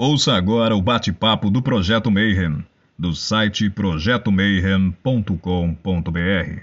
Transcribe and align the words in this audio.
Ouça 0.00 0.34
agora 0.34 0.76
o 0.76 0.80
bate-papo 0.80 1.50
do 1.50 1.60
Projeto 1.60 2.08
Mayhem, 2.08 2.64
do 2.96 3.16
site 3.16 3.68
projetomayhem.com.br. 3.68 6.62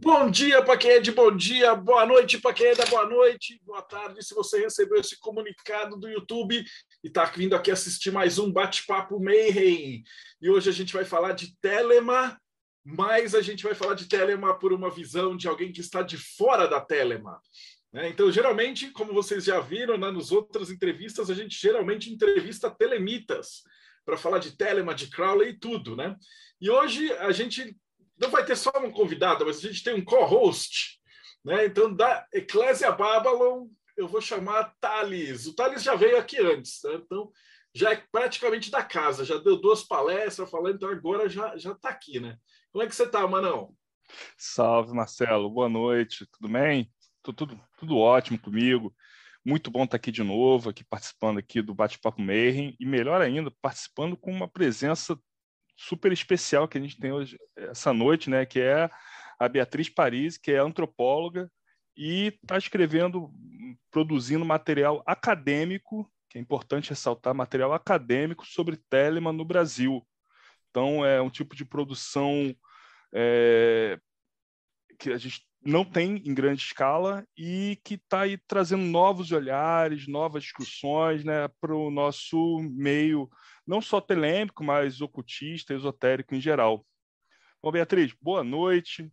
Bom 0.00 0.30
dia 0.30 0.62
para 0.62 0.78
quem 0.78 0.92
é 0.92 1.00
de 1.00 1.12
bom 1.12 1.30
dia, 1.30 1.74
boa 1.74 2.06
noite 2.06 2.38
para 2.38 2.54
quem 2.54 2.68
é 2.68 2.74
da 2.74 2.86
boa 2.86 3.06
noite, 3.06 3.60
boa 3.66 3.82
tarde 3.82 4.24
se 4.24 4.34
você 4.34 4.60
recebeu 4.60 4.98
esse 4.98 5.20
comunicado 5.20 5.98
do 5.98 6.08
YouTube 6.08 6.64
e 7.04 7.06
está 7.06 7.26
vindo 7.26 7.54
aqui 7.54 7.70
assistir 7.70 8.10
mais 8.10 8.38
um 8.38 8.50
bate-papo 8.50 9.22
Mayhem. 9.22 10.02
E 10.40 10.48
hoje 10.48 10.70
a 10.70 10.72
gente 10.72 10.94
vai 10.94 11.04
falar 11.04 11.32
de 11.32 11.54
Telema, 11.60 12.40
mas 12.82 13.34
a 13.34 13.42
gente 13.42 13.62
vai 13.62 13.74
falar 13.74 13.92
de 13.92 14.08
Telema 14.08 14.58
por 14.58 14.72
uma 14.72 14.88
visão 14.88 15.36
de 15.36 15.46
alguém 15.46 15.70
que 15.70 15.82
está 15.82 16.00
de 16.00 16.16
fora 16.16 16.66
da 16.66 16.80
Telema. 16.80 17.38
Né? 17.92 18.08
Então, 18.08 18.30
geralmente, 18.30 18.90
como 18.90 19.12
vocês 19.12 19.44
já 19.44 19.60
viram 19.60 19.96
né, 19.96 20.10
nas 20.10 20.32
outras 20.32 20.70
entrevistas, 20.70 21.30
a 21.30 21.34
gente 21.34 21.58
geralmente 21.58 22.12
entrevista 22.12 22.70
telemitas 22.70 23.62
para 24.04 24.16
falar 24.16 24.38
de 24.38 24.56
Telema, 24.56 24.94
de 24.94 25.08
Crowley 25.08 25.50
e 25.50 25.58
tudo, 25.58 25.96
né? 25.96 26.16
E 26.60 26.70
hoje 26.70 27.12
a 27.14 27.32
gente 27.32 27.76
não 28.18 28.30
vai 28.30 28.44
ter 28.44 28.56
só 28.56 28.70
um 28.78 28.90
convidado, 28.90 29.44
mas 29.44 29.58
a 29.58 29.68
gente 29.68 29.82
tem 29.82 29.94
um 29.94 30.04
co-host, 30.04 31.00
né? 31.44 31.66
Então, 31.66 31.92
da 31.92 32.26
Eclésia 32.32 32.90
Babylon, 32.92 33.68
eu 33.96 34.06
vou 34.06 34.20
chamar 34.20 34.74
Thales. 34.80 35.46
O 35.46 35.54
Thales 35.54 35.82
já 35.82 35.94
veio 35.96 36.18
aqui 36.18 36.38
antes, 36.38 36.80
né? 36.84 36.94
então 36.94 37.30
já 37.74 37.92
é 37.92 38.02
praticamente 38.10 38.70
da 38.70 38.82
casa, 38.82 39.24
já 39.24 39.36
deu 39.36 39.56
duas 39.56 39.82
palestras 39.82 40.50
falando, 40.50 40.76
então 40.76 40.88
agora 40.88 41.28
já 41.28 41.58
já 41.58 41.72
está 41.72 41.90
aqui, 41.90 42.18
né? 42.18 42.38
Como 42.70 42.82
é 42.82 42.86
que 42.86 42.94
você 42.94 43.04
está, 43.04 43.26
Manão? 43.26 43.74
Salve, 44.36 44.94
Marcelo. 44.94 45.50
Boa 45.50 45.68
noite. 45.68 46.26
Tudo 46.32 46.50
bem? 46.50 46.90
Tudo, 47.32 47.60
tudo 47.78 47.96
ótimo 47.96 48.38
comigo. 48.38 48.94
Muito 49.44 49.70
bom 49.70 49.84
estar 49.84 49.96
aqui 49.96 50.10
de 50.10 50.22
novo, 50.22 50.70
aqui 50.70 50.84
participando 50.84 51.38
aqui 51.38 51.62
do 51.62 51.74
Bate-Papo 51.74 52.20
Mayhem, 52.20 52.76
e 52.80 52.84
melhor 52.84 53.20
ainda, 53.20 53.50
participando 53.62 54.16
com 54.16 54.32
uma 54.32 54.48
presença 54.48 55.16
super 55.76 56.10
especial 56.10 56.66
que 56.66 56.78
a 56.78 56.80
gente 56.80 56.98
tem 56.98 57.12
hoje, 57.12 57.38
essa 57.56 57.92
noite, 57.92 58.28
né, 58.28 58.44
que 58.44 58.60
é 58.60 58.90
a 59.38 59.48
Beatriz 59.48 59.88
Paris, 59.88 60.36
que 60.36 60.50
é 60.50 60.58
antropóloga 60.58 61.50
e 61.96 62.36
está 62.42 62.58
escrevendo, 62.58 63.30
produzindo 63.90 64.44
material 64.44 65.02
acadêmico, 65.06 66.10
que 66.28 66.38
é 66.38 66.40
importante 66.40 66.90
ressaltar, 66.90 67.34
material 67.34 67.72
acadêmico 67.72 68.44
sobre 68.46 68.76
Telemann 68.90 69.32
no 69.32 69.44
Brasil. 69.44 70.06
Então, 70.70 71.04
é 71.04 71.22
um 71.22 71.30
tipo 71.30 71.54
de 71.54 71.64
produção 71.64 72.54
é, 73.14 73.98
que 74.98 75.10
a 75.10 75.18
gente 75.18 75.45
não 75.62 75.84
tem 75.84 76.16
em 76.24 76.34
grande 76.34 76.62
escala 76.62 77.26
e 77.36 77.78
que 77.84 77.94
está 77.94 78.22
aí 78.22 78.38
trazendo 78.46 78.84
novos 78.84 79.32
olhares, 79.32 80.06
novas 80.06 80.44
discussões 80.44 81.24
né, 81.24 81.48
para 81.60 81.74
o 81.74 81.90
nosso 81.90 82.58
meio, 82.72 83.28
não 83.66 83.80
só 83.80 84.00
telêmico, 84.00 84.62
mas 84.62 85.00
ocultista, 85.00 85.74
esotérico 85.74 86.34
em 86.34 86.40
geral. 86.40 86.86
Bom, 87.62 87.72
Beatriz, 87.72 88.14
boa 88.20 88.44
noite. 88.44 89.10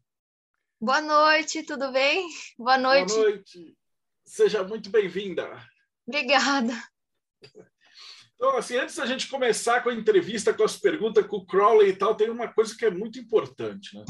Boa 0.79 1.01
noite, 1.01 1.63
tudo 1.63 1.91
bem? 1.91 2.27
Boa 2.57 2.77
noite. 2.77 3.13
Boa 3.13 3.29
noite. 3.29 3.77
Seja 4.25 4.63
muito 4.63 4.89
bem-vinda. 4.89 5.49
Obrigada. 6.05 6.73
Então, 8.35 8.57
assim, 8.57 8.75
antes 8.75 8.95
da 8.95 9.05
gente 9.05 9.29
começar 9.29 9.81
com 9.81 9.89
a 9.89 9.93
entrevista, 9.93 10.53
com 10.53 10.63
as 10.63 10.77
perguntas, 10.77 11.25
com 11.25 11.37
o 11.37 11.45
Crowley 11.45 11.91
e 11.91 11.95
tal, 11.95 12.15
tem 12.15 12.29
uma 12.29 12.51
coisa 12.51 12.75
que 12.77 12.85
é 12.85 12.91
muito 12.91 13.17
importante, 13.17 13.95
né? 13.97 14.03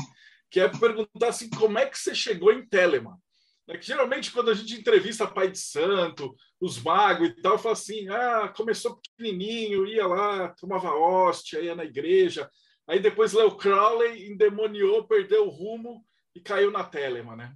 Que 0.53 0.59
é 0.59 0.69
perguntar 0.69 1.29
assim, 1.29 1.49
como 1.49 1.79
é 1.79 1.87
que 1.87 1.97
você 1.97 2.13
chegou 2.13 2.53
em 2.53 2.63
Telema? 2.63 3.19
É 3.67 3.75
que 3.75 3.87
geralmente 3.87 4.31
quando 4.31 4.51
a 4.51 4.53
gente 4.53 4.75
entrevista 4.75 5.25
pai 5.25 5.49
de 5.49 5.57
santo, 5.57 6.35
os 6.61 6.79
magos 6.79 7.29
e 7.29 7.41
tal, 7.41 7.57
fala 7.57 7.73
assim, 7.73 8.07
ah, 8.09 8.53
começou 8.55 8.99
pequenininho, 8.99 9.87
ia 9.87 10.05
lá, 10.05 10.49
tomava 10.49 10.91
hóstia, 10.91 11.59
ia 11.59 11.73
na 11.73 11.83
igreja, 11.83 12.47
aí 12.87 12.99
depois 12.99 13.33
Leo 13.33 13.57
Crowley 13.57 14.31
endemoniou, 14.31 15.07
perdeu 15.07 15.47
o 15.47 15.49
rumo 15.49 16.05
e 16.35 16.39
caiu 16.39 16.69
na 16.69 16.83
Telema, 16.83 17.35
né? 17.35 17.55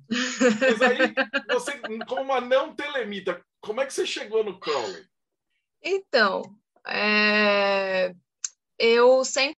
Mas 0.60 0.82
aí, 0.82 0.98
você, 1.54 1.80
como 2.08 2.22
uma 2.22 2.42
não 2.42 2.76
telemita, 2.76 3.40
como 3.62 3.80
é 3.80 3.86
que 3.86 3.94
você 3.94 4.08
chegou 4.08 4.44
no 4.44 4.60
Crowley? 4.60 5.06
Então, 5.84 6.42
é... 6.88 8.16
eu 8.80 9.24
sempre 9.24 9.57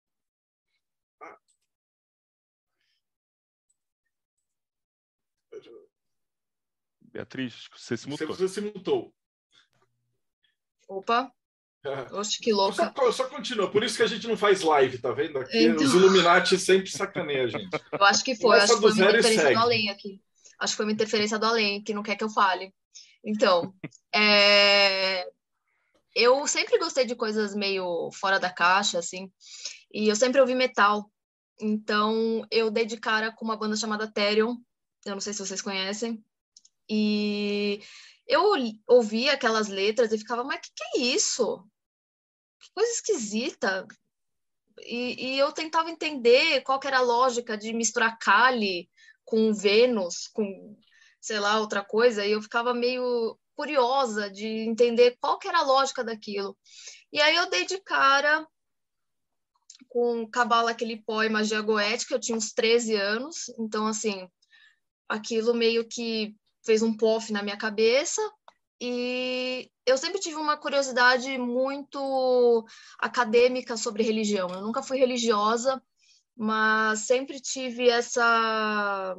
Beatriz, 7.18 7.68
você 7.74 7.96
se 7.96 8.08
mutou. 8.08 8.28
Você 8.28 8.48
se 8.48 8.60
mutou. 8.60 9.12
Opa. 10.86 11.32
Oxe, 12.12 12.38
que 12.38 12.52
louca. 12.52 12.92
Só, 12.96 13.10
só, 13.10 13.24
continua. 13.28 13.68
Por 13.68 13.82
isso 13.82 13.96
que 13.96 14.04
a 14.04 14.06
gente 14.06 14.28
não 14.28 14.36
faz 14.36 14.62
live, 14.62 14.98
tá 14.98 15.10
vendo? 15.10 15.40
Aqui 15.40 15.64
então... 15.64 15.84
os 15.84 15.94
Illuminati 15.94 16.56
sempre 16.56 16.88
sacaneiam 16.88 17.46
a 17.46 17.48
gente. 17.48 17.68
Eu 17.90 18.04
acho 18.04 18.22
que 18.22 18.36
foi. 18.36 18.60
Acho 18.60 18.74
que 18.74 18.80
foi 18.80 18.92
uma 18.92 19.08
interferência 19.08 19.50
do 19.50 19.58
além 19.58 19.90
aqui. 19.90 20.22
Acho 20.60 20.72
que 20.72 20.76
foi 20.76 20.86
uma 20.86 20.92
interferência 20.92 21.38
do 21.40 21.46
além, 21.46 21.82
que 21.82 21.92
não 21.92 22.04
quer 22.04 22.14
que 22.14 22.22
eu 22.22 22.30
fale. 22.30 22.72
Então, 23.24 23.74
é... 24.14 25.28
eu 26.14 26.46
sempre 26.46 26.78
gostei 26.78 27.04
de 27.04 27.16
coisas 27.16 27.52
meio 27.52 28.10
fora 28.12 28.38
da 28.38 28.50
caixa, 28.50 29.00
assim. 29.00 29.28
E 29.92 30.08
eu 30.08 30.14
sempre 30.14 30.40
ouvi 30.40 30.54
metal. 30.54 31.10
Então, 31.60 32.46
eu 32.48 32.70
dei 32.70 32.86
de 32.86 32.96
cara 32.96 33.32
com 33.32 33.44
uma 33.44 33.56
banda 33.56 33.74
chamada 33.74 34.06
Therion. 34.06 34.54
Eu 35.04 35.14
não 35.14 35.20
sei 35.20 35.32
se 35.32 35.44
vocês 35.44 35.60
conhecem. 35.60 36.22
E 36.88 37.80
eu 38.26 38.42
ouvia 38.86 39.32
aquelas 39.32 39.68
letras 39.68 40.12
e 40.12 40.18
ficava, 40.18 40.44
mas 40.44 40.60
que 40.60 40.70
que 40.74 40.98
é 40.98 41.02
isso? 41.02 41.64
Que 42.60 42.70
coisa 42.72 42.90
esquisita. 42.92 43.86
E, 44.80 45.34
e 45.34 45.38
eu 45.38 45.52
tentava 45.52 45.90
entender 45.90 46.62
qual 46.62 46.80
era 46.84 46.98
a 46.98 47.02
lógica 47.02 47.56
de 47.56 47.72
misturar 47.72 48.18
Kali 48.18 48.88
com 49.24 49.52
Vênus, 49.52 50.28
com, 50.28 50.78
sei 51.20 51.38
lá, 51.38 51.60
outra 51.60 51.84
coisa, 51.84 52.24
e 52.24 52.32
eu 52.32 52.42
ficava 52.42 52.72
meio 52.72 53.38
curiosa 53.54 54.30
de 54.30 54.46
entender 54.46 55.16
qual 55.20 55.38
que 55.38 55.48
era 55.48 55.58
a 55.58 55.64
lógica 55.64 56.04
daquilo. 56.04 56.56
E 57.12 57.20
aí 57.20 57.34
eu 57.34 57.50
dei 57.50 57.66
de 57.66 57.80
cara 57.82 58.46
com 59.88 60.28
Cabala 60.28 60.70
aquele 60.70 61.02
pó 61.02 61.22
e 61.22 61.28
magia 61.28 61.60
goética, 61.60 62.14
eu 62.14 62.20
tinha 62.20 62.36
uns 62.36 62.52
13 62.52 62.94
anos, 62.94 63.48
então 63.58 63.86
assim, 63.86 64.28
aquilo 65.08 65.54
meio 65.54 65.88
que 65.88 66.36
fez 66.68 66.82
um 66.82 66.94
pof 66.94 67.32
na 67.32 67.42
minha 67.42 67.56
cabeça 67.56 68.20
e 68.78 69.70
eu 69.86 69.96
sempre 69.96 70.20
tive 70.20 70.36
uma 70.36 70.54
curiosidade 70.54 71.38
muito 71.38 72.66
acadêmica 72.98 73.74
sobre 73.74 74.02
religião. 74.02 74.50
Eu 74.50 74.60
nunca 74.60 74.82
fui 74.82 74.98
religiosa, 74.98 75.82
mas 76.36 77.00
sempre 77.06 77.40
tive 77.40 77.88
essa 77.88 79.16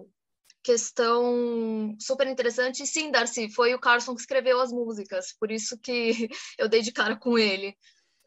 questão 0.61 1.97
super 1.99 2.27
interessante. 2.27 2.85
Sim, 2.85 3.09
Darcy, 3.09 3.49
foi 3.51 3.73
o 3.73 3.79
Carson 3.79 4.13
que 4.13 4.21
escreveu 4.21 4.61
as 4.61 4.71
músicas, 4.71 5.33
por 5.39 5.51
isso 5.51 5.75
que 5.79 6.29
eu 6.59 6.69
dei 6.69 6.83
de 6.83 6.91
cara 6.91 7.15
com 7.15 7.35
ele. 7.35 7.75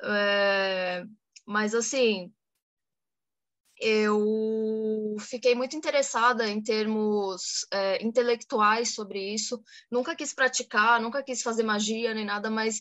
É... 0.03 1.05
Mas 1.47 1.77
assim, 1.77 2.33
eu 3.83 5.17
fiquei 5.19 5.57
muito 5.57 5.77
interessada 5.77 6.49
em 6.49 6.63
termos 6.63 7.67
é, 7.73 8.03
intelectuais 8.05 8.95
sobre 8.95 9.35
isso. 9.35 9.61
Nunca 9.91 10.15
quis 10.15 10.33
praticar, 10.33 11.01
nunca 11.01 11.21
quis 11.23 11.43
fazer 11.43 11.65
magia 11.65 12.15
nem 12.15 12.25
nada, 12.25 12.49
mas 12.49 12.81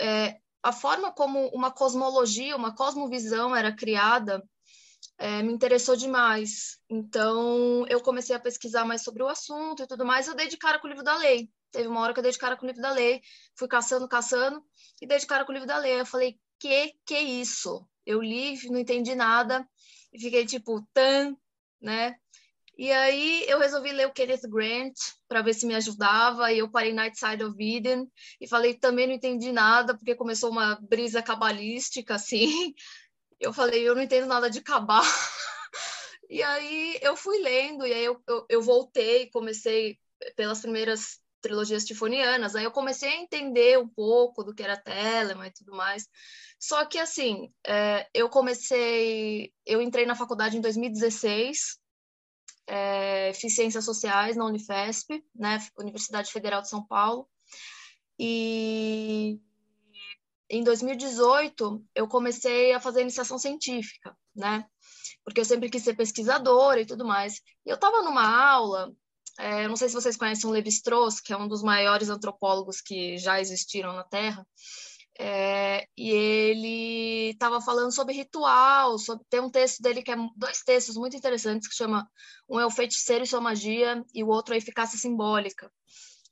é, 0.00 0.36
a 0.60 0.72
forma 0.72 1.12
como 1.12 1.46
uma 1.48 1.70
cosmologia, 1.70 2.56
uma 2.56 2.74
cosmovisão 2.74 3.54
era 3.54 3.74
criada 3.74 4.42
é, 5.18 5.42
me 5.42 5.52
interessou 5.52 5.94
demais. 5.94 6.78
Então, 6.90 7.86
eu 7.88 8.00
comecei 8.00 8.34
a 8.34 8.40
pesquisar 8.40 8.84
mais 8.84 9.02
sobre 9.02 9.22
o 9.22 9.28
assunto 9.28 9.84
e 9.84 9.86
tudo 9.86 10.04
mais. 10.04 10.26
Eu 10.26 10.34
dei 10.34 10.48
de 10.48 10.56
cara 10.56 10.80
com 10.80 10.88
o 10.88 10.90
livro 10.90 11.04
da 11.04 11.16
lei. 11.16 11.48
Teve 11.70 11.86
uma 11.86 12.00
hora 12.00 12.12
que 12.12 12.18
eu 12.18 12.22
dei 12.22 12.32
de 12.32 12.38
cara 12.38 12.56
com 12.56 12.64
o 12.64 12.66
livro 12.66 12.82
da 12.82 12.90
lei, 12.90 13.20
fui 13.56 13.68
caçando, 13.68 14.08
caçando, 14.08 14.62
e 15.00 15.06
dei 15.06 15.18
de 15.18 15.26
cara 15.26 15.44
com 15.44 15.52
o 15.52 15.54
livro 15.54 15.68
da 15.68 15.78
lei. 15.78 16.00
Eu 16.00 16.06
falei, 16.06 16.36
que 16.58 16.94
que 17.06 17.14
é 17.14 17.22
isso? 17.22 17.86
Eu 18.04 18.20
li, 18.20 18.58
não 18.68 18.80
entendi 18.80 19.14
nada 19.14 19.66
e 20.12 20.20
fiquei 20.20 20.44
tipo, 20.46 20.86
tan, 20.92 21.36
né? 21.80 22.16
E 22.76 22.90
aí 22.90 23.44
eu 23.48 23.58
resolvi 23.58 23.92
ler 23.92 24.06
o 24.06 24.12
Kenneth 24.12 24.48
Grant 24.48 24.94
para 25.28 25.42
ver 25.42 25.54
se 25.54 25.66
me 25.66 25.74
ajudava, 25.74 26.50
e 26.52 26.58
eu 26.58 26.70
parei 26.70 26.92
Night 26.92 27.18
Side 27.18 27.44
of 27.44 27.56
Eden 27.58 28.10
e 28.40 28.48
falei 28.48 28.74
também 28.74 29.06
não 29.06 29.14
entendi 29.14 29.52
nada, 29.52 29.96
porque 29.96 30.14
começou 30.14 30.50
uma 30.50 30.76
brisa 30.80 31.22
cabalística 31.22 32.14
assim. 32.14 32.74
Eu 33.40 33.52
falei, 33.52 33.82
eu 33.82 33.96
não 33.96 34.02
entendo 34.02 34.28
nada 34.28 34.48
de 34.48 34.60
cabal. 34.60 35.02
e 36.30 36.40
aí 36.44 36.96
eu 37.02 37.16
fui 37.16 37.38
lendo, 37.40 37.84
e 37.84 37.92
aí 37.92 38.04
eu, 38.04 38.22
eu, 38.28 38.46
eu 38.48 38.62
voltei, 38.62 39.28
comecei 39.30 39.98
pelas 40.36 40.60
primeiras 40.60 41.18
trilogias 41.42 41.84
tifonianas, 41.84 42.54
aí 42.54 42.64
eu 42.64 42.70
comecei 42.70 43.10
a 43.10 43.20
entender 43.20 43.78
um 43.78 43.88
pouco 43.88 44.44
do 44.44 44.54
que 44.54 44.62
era 44.62 44.76
Telemann 44.76 45.48
e 45.48 45.52
tudo 45.52 45.72
mais. 45.76 46.08
Só 46.58 46.86
que, 46.86 46.98
assim, 46.98 47.52
é, 47.66 48.08
eu 48.14 48.28
comecei, 48.28 49.52
eu 49.66 49.82
entrei 49.82 50.06
na 50.06 50.14
faculdade 50.14 50.56
em 50.56 50.60
2016, 50.60 51.78
é, 52.66 53.32
fiz 53.34 53.54
Ciências 53.54 53.84
Sociais 53.84 54.36
na 54.36 54.46
Unifesp, 54.46 55.22
né, 55.34 55.58
Universidade 55.78 56.30
Federal 56.30 56.62
de 56.62 56.68
São 56.68 56.86
Paulo, 56.86 57.28
E 58.18 59.40
em 60.48 60.62
2018 60.62 61.84
eu 61.94 62.06
comecei 62.06 62.72
a 62.72 62.80
fazer 62.80 63.02
iniciação 63.02 63.38
científica, 63.38 64.16
né? 64.36 64.64
Porque 65.24 65.40
eu 65.40 65.44
sempre 65.44 65.70
quis 65.70 65.82
ser 65.82 65.94
pesquisadora 65.94 66.80
e 66.80 66.86
tudo 66.86 67.04
mais. 67.04 67.40
E 67.66 67.70
eu 67.70 67.74
estava 67.74 68.02
numa 68.02 68.24
aula, 68.24 68.94
é, 69.38 69.66
não 69.66 69.76
sei 69.76 69.88
se 69.88 69.94
vocês 69.94 70.16
conhecem 70.16 70.48
o 70.48 70.52
Levi-Strauss, 70.52 71.20
que 71.20 71.32
é 71.32 71.36
um 71.36 71.48
dos 71.48 71.62
maiores 71.62 72.08
antropólogos 72.08 72.80
que 72.80 73.16
já 73.18 73.40
existiram 73.40 73.92
na 73.94 74.04
Terra. 74.04 74.46
É, 75.18 75.86
e 75.96 76.10
ele 76.10 77.30
estava 77.30 77.60
falando 77.60 77.92
sobre 77.92 78.14
ritual, 78.14 78.98
sobre, 78.98 79.24
tem 79.28 79.40
um 79.40 79.50
texto 79.50 79.82
dele 79.82 80.02
que 80.02 80.10
é 80.10 80.16
dois 80.36 80.62
textos 80.62 80.96
muito 80.96 81.16
interessantes 81.16 81.68
que 81.68 81.74
chama 81.74 82.08
um 82.48 82.58
é 82.58 82.64
o 82.64 82.70
feiticeiro 82.70 83.22
e 83.22 83.26
sua 83.26 83.40
magia 83.40 84.02
e 84.14 84.24
o 84.24 84.28
outro 84.28 84.54
é 84.54 84.56
a 84.56 84.58
eficácia 84.58 84.98
simbólica. 84.98 85.70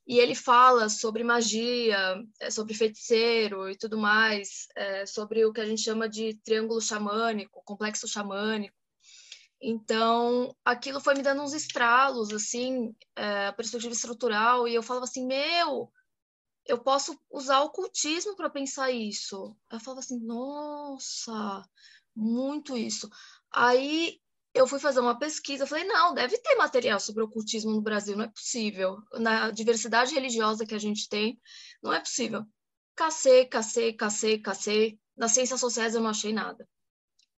E 0.06 0.18
ele 0.18 0.34
fala 0.34 0.88
sobre 0.88 1.22
magia, 1.22 2.20
é, 2.40 2.50
sobre 2.50 2.74
feiticeiro 2.74 3.70
e 3.70 3.76
tudo 3.76 3.98
mais, 3.98 4.66
é, 4.74 5.06
sobre 5.06 5.44
o 5.44 5.52
que 5.52 5.60
a 5.60 5.66
gente 5.66 5.82
chama 5.82 6.08
de 6.08 6.34
triângulo 6.42 6.80
xamânico, 6.80 7.62
complexo 7.64 8.08
xamânico. 8.08 8.79
Então, 9.60 10.56
aquilo 10.64 11.00
foi 11.00 11.14
me 11.14 11.22
dando 11.22 11.42
uns 11.42 11.52
estralos, 11.52 12.32
assim, 12.32 12.94
é, 13.14 13.52
perspectiva 13.52 13.92
estrutural, 13.92 14.66
e 14.66 14.74
eu 14.74 14.82
falava 14.82 15.04
assim, 15.04 15.26
meu, 15.26 15.92
eu 16.64 16.78
posso 16.78 17.18
usar 17.30 17.60
o 17.60 17.66
ocultismo 17.66 18.36
para 18.36 18.48
pensar 18.48 18.90
isso. 18.90 19.56
Eu 19.70 19.80
falava 19.80 20.00
assim, 20.00 20.18
nossa, 20.20 21.62
muito 22.14 22.76
isso. 22.76 23.10
Aí 23.52 24.18
eu 24.54 24.66
fui 24.66 24.78
fazer 24.80 25.00
uma 25.00 25.18
pesquisa, 25.18 25.66
falei, 25.66 25.84
não, 25.84 26.14
deve 26.14 26.38
ter 26.38 26.56
material 26.56 26.98
sobre 26.98 27.22
ocultismo 27.22 27.72
no 27.72 27.82
Brasil, 27.82 28.16
não 28.16 28.24
é 28.24 28.28
possível. 28.28 28.98
Na 29.14 29.50
diversidade 29.50 30.14
religiosa 30.14 30.66
que 30.66 30.74
a 30.74 30.78
gente 30.78 31.08
tem, 31.08 31.40
não 31.82 31.92
é 31.92 32.00
possível. 32.00 32.44
Cacei, 32.94 33.46
cacei, 33.46 33.92
cacei, 33.92 34.38
cacei. 34.38 34.98
Nas 35.16 35.32
ciências 35.32 35.60
sociais 35.60 35.94
eu 35.94 36.00
não 36.00 36.10
achei 36.10 36.32
nada. 36.32 36.68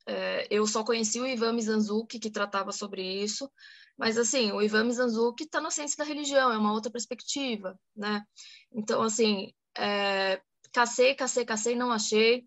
É, 0.07 0.47
eu 0.49 0.65
só 0.65 0.83
conheci 0.83 1.19
o 1.19 1.27
Ivan 1.27 1.53
Mizanzuki, 1.53 2.19
que 2.19 2.31
tratava 2.31 2.71
sobre 2.71 3.01
isso, 3.23 3.49
mas, 3.97 4.17
assim, 4.17 4.51
o 4.51 4.61
Ivan 4.61 4.85
Mizanzuki 4.85 5.43
está 5.43 5.61
na 5.61 5.69
ciência 5.69 5.97
da 5.97 6.03
religião, 6.03 6.51
é 6.51 6.57
uma 6.57 6.73
outra 6.73 6.91
perspectiva, 6.91 7.79
né? 7.95 8.23
Então, 8.71 9.01
assim, 9.01 9.53
é, 9.77 10.41
cacei, 10.73 11.13
cacei, 11.13 11.45
cacei, 11.45 11.75
não 11.75 11.91
achei. 11.91 12.43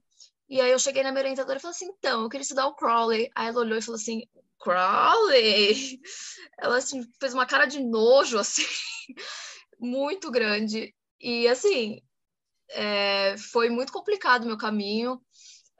E 0.49 0.61
aí 0.61 0.71
eu 0.71 0.79
cheguei 0.79 1.03
na 1.03 1.11
minha 1.11 1.23
orientadora 1.23 1.59
e 1.59 1.63
falei 1.63 1.75
assim, 1.75 1.87
então, 1.87 2.23
eu 2.23 2.29
queria 2.29 2.43
estudar 2.43 2.67
o 2.67 2.75
Crowley. 2.75 3.31
Aí 3.35 3.49
ela 3.49 3.61
olhou 3.61 3.79
e 3.79 3.83
falou 3.83 3.97
assim, 3.97 4.23
Crowley? 4.59 6.01
Ela, 6.59 6.79
assim, 6.79 7.03
fez 7.21 7.35
uma 7.35 7.47
cara 7.47 7.67
de 7.67 7.81
nojo, 7.81 8.37
assim, 8.39 8.65
muito 9.79 10.31
grande. 10.31 10.95
E, 11.21 11.49
assim, 11.49 12.01
é, 12.71 13.37
foi 13.53 13.71
muito 13.71 13.93
complicado 13.93 14.45
o 14.45 14.47
meu 14.47 14.59
caminho 14.59 15.24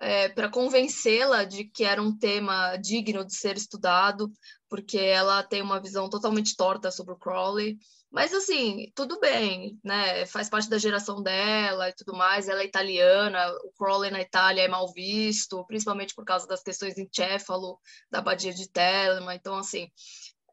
é, 0.01 0.29
para 0.29 0.49
convencê-la 0.49 1.45
de 1.45 1.65
que 1.65 1.85
era 1.85 2.03
um 2.03 2.17
tema 2.17 2.77
digno 2.77 3.25
de 3.25 3.35
ser 3.35 3.57
estudado, 3.57 4.31
porque 4.69 4.99
ela 4.99 5.43
tem 5.43 5.63
uma 5.63 5.81
visão 5.81 6.09
totalmente 6.09 6.57
torta 6.57 6.91
sobre 6.91 7.15
o 7.15 7.19
Crowley. 7.19 7.79
Mas 8.11 8.33
assim, 8.33 8.93
tudo 8.95 9.19
bem, 9.19 9.79
né? 9.83 10.25
Faz 10.27 10.49
parte 10.49 10.69
da 10.71 10.79
geração 10.79 11.21
dela 11.21 11.89
e 11.89 11.93
tudo 11.95 12.15
mais. 12.17 12.49
Ela 12.49 12.63
é 12.63 12.65
italiana, 12.65 13.51
o 13.65 13.73
Crowley 13.77 14.11
na 14.11 14.21
Itália 14.21 14.63
é 14.63 14.69
mal 14.69 14.93
visto, 14.93 15.65
principalmente 15.67 16.15
por 16.15 16.25
causa 16.25 16.47
das 16.47 16.63
questões 16.63 16.97
em 16.97 17.09
Céfalo, 17.13 17.79
da 18.11 18.21
abadia 18.21 18.55
de 18.55 18.71
Telema. 18.71 19.35
Então, 19.35 19.57
assim, 19.57 19.89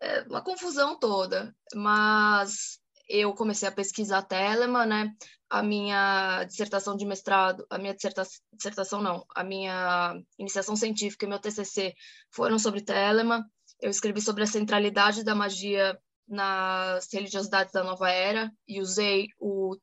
é 0.02 0.22
uma 0.24 0.42
confusão 0.44 0.98
toda. 0.98 1.56
Mas 1.76 2.81
eu 3.12 3.34
comecei 3.34 3.68
a 3.68 3.72
pesquisar 3.72 4.22
Telema, 4.24 4.86
né? 4.86 5.14
a 5.52 5.62
minha 5.62 6.46
dissertação 6.46 6.96
de 6.96 7.06
mestrado, 7.06 7.68
a 7.70 7.78
minha 7.78 7.94
dissertação, 7.94 8.40
dissertação 8.54 9.02
não, 9.02 9.26
a 9.36 9.44
minha 9.44 10.18
iniciação 10.40 10.78
científica 10.78 11.26
e 11.26 11.30
meu 11.30 11.40
TCC 11.40 11.94
foram 12.32 12.58
sobre 12.58 12.80
Telema. 12.80 13.46
Eu 13.82 13.90
escrevi 13.90 14.22
sobre 14.22 14.44
a 14.44 14.48
centralidade 14.48 15.26
da 15.26 15.36
magia 15.36 16.00
nas 16.26 17.10
religiosidades 17.12 17.74
da 17.74 17.84
nova 17.84 18.10
era 18.10 18.50
e 18.66 18.80
usei 18.80 19.28
o 19.38 19.76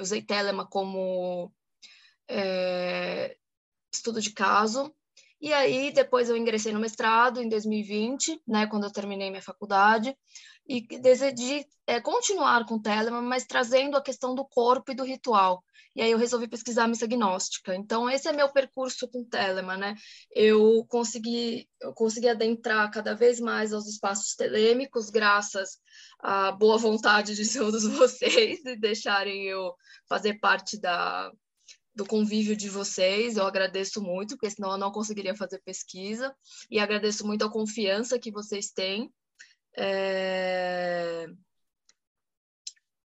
usei 0.00 0.22
Telema 0.22 0.66
como 0.66 1.52
é, 2.28 3.36
estudo 3.94 4.20
de 4.20 4.32
caso. 4.32 4.92
E 5.40 5.52
aí 5.52 5.92
depois 5.92 6.28
eu 6.28 6.36
ingressei 6.36 6.72
no 6.72 6.80
mestrado 6.80 7.40
em 7.40 7.48
2020, 7.48 8.42
né, 8.46 8.66
quando 8.66 8.84
eu 8.84 8.92
terminei 8.92 9.30
minha 9.30 9.42
faculdade 9.42 10.16
e 10.72 10.98
decidi 10.98 11.66
é, 11.86 12.00
continuar 12.00 12.64
com 12.64 12.76
o 12.76 12.82
Telemann, 12.82 13.20
mas 13.20 13.44
trazendo 13.44 13.94
a 13.94 14.02
questão 14.02 14.34
do 14.34 14.42
corpo 14.42 14.90
e 14.90 14.94
do 14.94 15.04
ritual. 15.04 15.62
E 15.94 16.00
aí 16.00 16.10
eu 16.10 16.16
resolvi 16.16 16.48
pesquisar 16.48 16.84
a 16.84 16.88
missa 16.88 17.06
gnóstica. 17.06 17.74
Então 17.74 18.08
esse 18.08 18.26
é 18.26 18.32
meu 18.32 18.50
percurso 18.50 19.06
com 19.06 19.20
o 19.20 19.26
Telemann, 19.26 19.76
né? 19.76 19.94
Eu 20.34 20.86
consegui 20.88 21.68
eu 21.78 21.92
consegui 21.92 22.30
adentrar 22.30 22.90
cada 22.90 23.14
vez 23.14 23.38
mais 23.38 23.74
aos 23.74 23.86
espaços 23.86 24.34
telêmicos 24.34 25.10
graças 25.10 25.78
à 26.20 26.50
boa 26.52 26.78
vontade 26.78 27.34
de 27.34 27.44
todos 27.52 27.84
vocês 27.84 28.64
e 28.64 28.74
deixarem 28.74 29.44
eu 29.44 29.74
fazer 30.08 30.38
parte 30.40 30.80
da 30.80 31.30
do 31.94 32.06
convívio 32.06 32.56
de 32.56 32.70
vocês, 32.70 33.36
eu 33.36 33.44
agradeço 33.44 34.00
muito, 34.00 34.34
porque 34.34 34.48
senão 34.48 34.70
eu 34.70 34.78
não 34.78 34.90
conseguiria 34.90 35.36
fazer 35.36 35.60
pesquisa, 35.62 36.34
e 36.70 36.78
agradeço 36.78 37.26
muito 37.26 37.44
a 37.44 37.52
confiança 37.52 38.18
que 38.18 38.30
vocês 38.30 38.70
têm 38.70 39.12
é... 39.76 41.26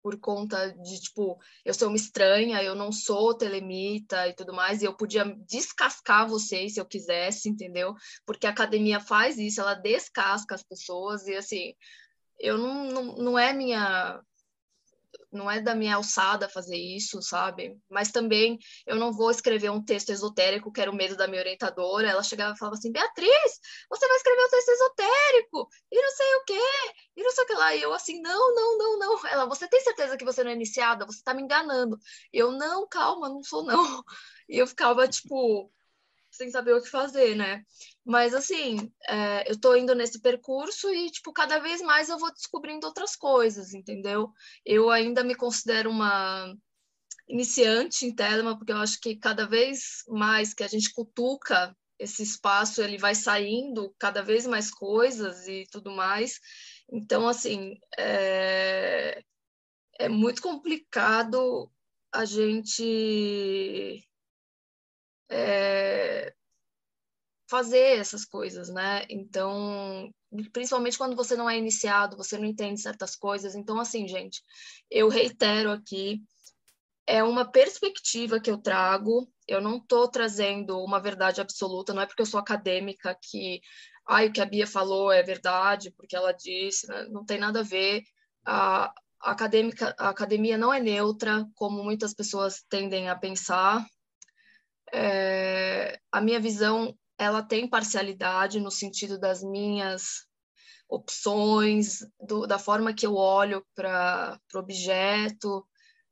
Por 0.03 0.19
conta 0.21 0.73
de, 0.73 1.01
tipo, 1.01 1.39
eu 1.65 1.75
sou 1.75 1.89
uma 1.89 1.97
estranha, 1.97 2.63
eu 2.63 2.75
não 2.75 2.91
sou 2.91 3.37
telemita 3.37 4.29
e 4.29 4.35
tudo 4.35 4.55
mais, 4.55 4.81
e 4.81 4.85
eu 4.85 4.97
podia 4.97 5.25
descascar 5.47 6.27
vocês 6.27 6.75
se 6.75 6.81
eu 6.81 6.87
quisesse, 6.87 7.49
entendeu? 7.49 7.95
Porque 8.25 8.47
a 8.47 8.51
academia 8.51 9.01
faz 9.01 9.39
isso, 9.39 9.61
ela 9.61 9.75
descasca 9.75 10.55
as 10.55 10.63
pessoas, 10.63 11.27
e 11.27 11.35
assim, 11.35 11.75
eu 12.39 12.57
não, 12.57 12.85
não, 12.85 13.05
não 13.17 13.39
é 13.39 13.53
minha 13.53 14.23
não 15.31 15.51
é 15.51 15.61
da 15.61 15.75
minha 15.75 15.97
alçada 15.97 16.49
fazer 16.49 16.77
isso, 16.77 17.21
sabe? 17.23 17.79
Mas 17.89 18.11
também 18.11 18.59
eu 18.87 18.97
não 18.97 19.13
vou 19.13 19.31
escrever 19.31 19.71
um 19.71 19.85
texto 19.85 20.11
esotérico, 20.11 20.73
que 20.73 20.81
era 20.81 20.91
o 20.91 20.95
medo 20.95 21.17
da 21.17 21.27
minha 21.29 21.41
orientadora. 21.41 22.09
Ela 22.09 22.23
chegava 22.23 22.55
e 22.55 22.59
falava 22.59 22.77
assim: 22.77 22.93
Beatriz, 22.93 23.61
você 23.91 24.09
vai 24.09 24.17
escrever 24.17 24.45
um 24.45 24.51
texto 24.51 24.69
esotérico, 24.71 25.69
e 25.93 26.03
não 26.03 26.11
sei 26.11 26.35
o 26.35 26.45
quê, 26.45 26.95
e 27.17 27.23
não 27.23 27.31
sei 27.31 27.45
o 27.45 27.47
que 27.47 27.55
lá. 27.55 27.75
E 27.75 27.83
eu 27.83 27.93
assim: 27.93 28.21
não, 28.21 28.55
não, 28.55 28.79
não, 28.79 28.99
não. 28.99 29.27
Ela, 29.27 29.47
você 29.47 29.69
tem 29.69 29.81
certeza 29.81 30.17
que 30.17 30.25
você 30.25 30.43
não 30.43 30.51
é 30.51 30.55
iniciada? 30.55 31.07
Você 31.07 31.23
tá 31.23 31.35
me 31.35 31.43
enganando. 31.43 31.99
Eu, 32.33 32.53
não, 32.53 32.87
calma, 32.89 33.29
não 33.29 33.43
sou 33.43 33.65
não. 33.65 34.03
E 34.51 34.57
eu 34.59 34.67
ficava 34.67 35.07
tipo, 35.07 35.71
sem 36.39 36.51
saber 36.51 36.73
o 36.73 36.81
que 36.81 36.89
fazer, 36.89 37.35
né? 37.35 37.65
Mas, 38.05 38.33
assim, 38.33 38.91
é, 39.09 39.51
eu 39.51 39.61
tô 39.61 39.75
indo 39.75 39.95
nesse 39.95 40.21
percurso 40.21 40.89
e, 40.95 41.11
tipo, 41.11 41.33
cada 41.33 41.59
vez 41.59 41.83
mais 41.83 42.09
eu 42.09 42.19
vou 42.19 42.33
descobrindo 42.33 42.87
outras 42.87 43.17
coisas, 43.17 43.75
entendeu? 43.75 44.31
Eu 44.65 44.89
ainda 44.89 45.25
me 45.25 45.35
considero 45.35 45.91
uma 45.91 46.55
iniciante 47.29 48.07
em 48.07 48.15
Telema, 48.15 48.57
porque 48.57 48.73
eu 48.73 48.79
acho 48.79 49.01
que 49.01 49.17
cada 49.17 49.47
vez 49.47 50.05
mais 50.09 50.55
que 50.55 50.63
a 50.63 50.69
gente 50.69 50.93
cutuca 50.93 51.77
esse 51.99 52.23
espaço, 52.23 52.81
ele 52.81 52.97
vai 52.97 53.15
saindo 53.15 53.93
cada 53.99 54.23
vez 54.23 54.47
mais 54.47 54.71
coisas 54.71 55.49
e 55.49 55.67
tudo 55.73 55.91
mais. 55.91 56.39
Então, 56.91 57.27
assim, 57.29 57.75
é, 57.99 59.21
é 59.99 60.09
muito 60.09 60.41
complicado 60.41 61.69
a 62.13 62.25
gente 62.25 64.09
é, 65.31 66.33
fazer 67.49 67.99
essas 67.99 68.25
coisas, 68.25 68.69
né? 68.69 69.05
Então, 69.09 70.11
principalmente 70.53 70.99
quando 70.99 71.17
você 71.17 71.35
não 71.37 71.49
é 71.49 71.57
iniciado, 71.57 72.17
você 72.17 72.37
não 72.37 72.45
entende 72.45 72.81
certas 72.81 73.17
coisas. 73.17 73.55
Então, 73.55 73.81
assim, 73.81 74.07
gente, 74.07 74.43
eu 74.91 75.09
reitero 75.09 75.71
aqui, 75.71 76.23
é 77.07 77.23
uma 77.23 77.51
perspectiva 77.51 78.39
que 78.39 78.51
eu 78.51 78.59
trago. 78.59 79.27
Eu 79.47 79.63
não 79.63 79.79
estou 79.79 80.09
trazendo 80.09 80.79
uma 80.85 81.01
verdade 81.01 81.41
absoluta, 81.41 81.95
não 81.95 82.03
é 82.03 82.07
porque 82.07 82.21
eu 82.21 82.27
sou 82.27 82.39
acadêmica 82.39 83.19
que 83.21 83.61
ah, 84.07 84.25
o 84.25 84.33
que 84.33 84.41
a 84.41 84.47
Bia 84.47 84.67
falou 84.67 85.11
é 85.11 85.23
verdade, 85.23 85.91
porque 85.97 86.17
ela 86.17 86.33
disse, 86.33 86.87
né? 86.87 87.07
não 87.11 87.25
tem 87.25 87.39
nada 87.39 87.61
a 87.61 87.63
ver. 87.63 88.03
A, 88.45 88.87
a, 89.21 89.31
acadêmica, 89.33 89.95
a 89.99 90.11
academia 90.11 90.59
não 90.59 90.73
é 90.73 90.81
neutra, 90.81 91.47
como 91.55 91.83
muitas 91.83 92.15
pessoas 92.15 92.63
tendem 92.69 93.09
a 93.09 93.17
pensar, 93.17 93.85
é, 94.93 96.01
a 96.11 96.21
minha 96.21 96.41
visão 96.41 96.97
ela 97.19 97.43
tem 97.43 97.69
parcialidade 97.69 98.61
no 98.61 98.71
sentido 98.71 99.19
das 99.19 99.43
minhas 99.43 100.27
opções, 100.89 102.07
do, 102.21 102.47
da 102.47 102.59
forma 102.59 102.95
que 102.95 103.07
eu 103.07 103.15
olho 103.15 103.67
para 103.75 104.41
o 104.55 104.59
objeto 104.59 105.67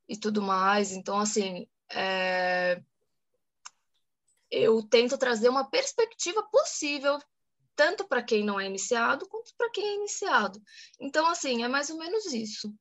e 0.08 0.16
tudo 0.16 0.42
mais. 0.42 0.92
Então, 0.92 1.18
assim, 1.18 1.66
é, 1.90 2.82
eu 4.50 4.82
tento 4.82 5.16
trazer 5.16 5.48
uma 5.48 5.68
perspectiva 5.70 6.42
possível, 6.50 7.18
tanto 7.74 8.06
para 8.06 8.22
quem 8.22 8.44
não 8.44 8.60
é 8.60 8.66
iniciado, 8.66 9.28
quanto 9.28 9.54
para 9.56 9.70
quem 9.70 9.86
é 9.86 9.94
iniciado. 9.94 10.60
Então, 11.00 11.26
assim, 11.26 11.62
é 11.62 11.68
mais 11.68 11.88
ou 11.88 11.98
menos 11.98 12.26
isso. 12.26 12.74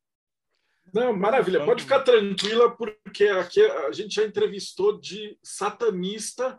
Não, 0.96 1.14
maravilha. 1.14 1.62
Pode 1.62 1.82
ficar 1.82 2.00
tranquila, 2.00 2.74
porque 2.74 3.24
aqui 3.24 3.62
a 3.62 3.92
gente 3.92 4.14
já 4.14 4.24
entrevistou 4.24 4.98
de 4.98 5.38
satanista 5.42 6.58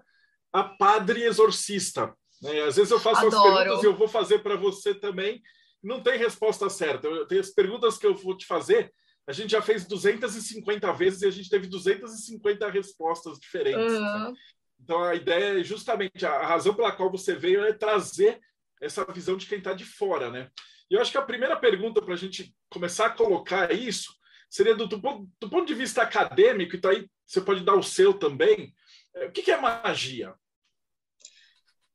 a 0.53 0.63
padre 0.63 1.23
exorcista. 1.23 2.15
Né? 2.39 2.61
Às 2.61 2.75
vezes 2.75 2.91
eu 2.91 2.99
faço 2.99 3.25
Adoro. 3.25 3.47
as 3.47 3.57
perguntas 3.57 3.83
e 3.83 3.87
eu 3.87 3.95
vou 3.95 4.07
fazer 4.07 4.39
para 4.39 4.55
você 4.55 4.93
também. 4.93 5.41
Não 5.81 6.03
tem 6.03 6.19
resposta 6.19 6.69
certa. 6.69 7.07
Eu 7.07 7.25
tenho 7.25 7.41
as 7.41 7.49
perguntas 7.49 7.97
que 7.97 8.05
eu 8.05 8.13
vou 8.13 8.37
te 8.37 8.45
fazer. 8.45 8.93
A 9.25 9.31
gente 9.31 9.51
já 9.51 9.61
fez 9.61 9.87
250 9.87 10.93
vezes 10.93 11.23
e 11.23 11.25
a 11.25 11.31
gente 11.31 11.49
teve 11.49 11.65
250 11.65 12.69
respostas 12.69 13.39
diferentes. 13.39 13.91
Uhum. 13.91 13.99
Né? 13.99 14.33
Então 14.79 15.01
a 15.03 15.15
ideia 15.15 15.59
é 15.59 15.63
justamente 15.63 16.23
a 16.27 16.45
razão 16.45 16.75
pela 16.75 16.91
qual 16.91 17.09
você 17.09 17.33
veio 17.33 17.65
é 17.65 17.73
trazer 17.73 18.39
essa 18.79 19.03
visão 19.11 19.35
de 19.35 19.47
quem 19.47 19.57
está 19.57 19.73
de 19.73 19.83
fora, 19.83 20.29
né? 20.29 20.51
E 20.91 20.93
eu 20.93 21.01
acho 21.01 21.11
que 21.11 21.17
a 21.17 21.23
primeira 21.23 21.55
pergunta 21.57 22.03
para 22.03 22.13
a 22.13 22.17
gente 22.17 22.55
começar 22.69 23.07
a 23.07 23.09
colocar 23.09 23.71
isso 23.73 24.15
seria 24.49 24.75
do, 24.75 24.87
do, 24.87 24.97
do, 24.97 25.49
ponto 25.49 25.65
de 25.65 25.73
vista 25.73 26.01
acadêmico, 26.01 26.75
e 26.75 26.77
então 26.77 26.91
aí 26.91 27.09
você 27.25 27.41
pode 27.41 27.63
dar 27.63 27.75
o 27.75 27.83
seu 27.83 28.13
também. 28.13 28.73
É, 29.13 29.25
o 29.25 29.31
que, 29.31 29.41
que 29.41 29.51
é 29.51 29.59
magia? 29.59 30.33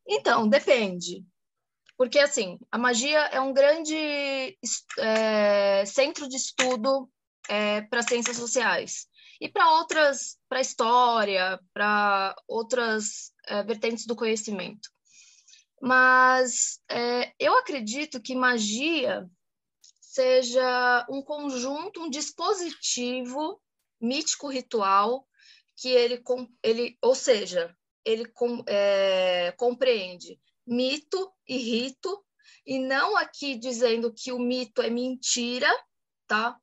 Então, 0.06 0.48
depende. 0.48 1.24
Porque, 1.96 2.18
assim, 2.18 2.58
a 2.70 2.78
magia 2.78 3.18
é 3.26 3.40
um 3.40 3.52
grande 3.52 4.58
é, 4.98 5.84
centro 5.86 6.28
de 6.28 6.36
estudo 6.36 7.08
é, 7.48 7.82
para 7.82 8.02
ciências 8.02 8.36
sociais. 8.36 9.06
E 9.40 9.48
para 9.48 9.70
outras, 9.70 10.38
para 10.48 10.60
história, 10.60 11.60
para 11.72 12.34
outras 12.46 13.32
é, 13.46 13.62
vertentes 13.62 14.06
do 14.06 14.16
conhecimento. 14.16 14.88
Mas 15.80 16.80
é, 16.88 17.32
eu 17.38 17.58
acredito 17.58 18.20
que 18.20 18.36
magia 18.36 19.28
seja 20.12 21.06
um 21.08 21.22
conjunto, 21.22 22.02
um 22.02 22.10
dispositivo 22.10 23.58
mítico 23.98 24.46
ritual 24.46 25.26
que 25.74 25.88
ele, 25.88 26.22
ele 26.62 26.98
ou 27.00 27.14
seja, 27.14 27.74
ele 28.04 28.26
com, 28.26 28.62
é, 28.66 29.52
compreende 29.52 30.38
mito 30.66 31.32
e 31.48 31.56
rito, 31.56 32.22
e 32.66 32.78
não 32.78 33.16
aqui 33.16 33.56
dizendo 33.56 34.12
que 34.12 34.32
o 34.32 34.38
mito 34.38 34.82
é 34.82 34.90
mentira, 34.90 35.66
tá? 36.26 36.60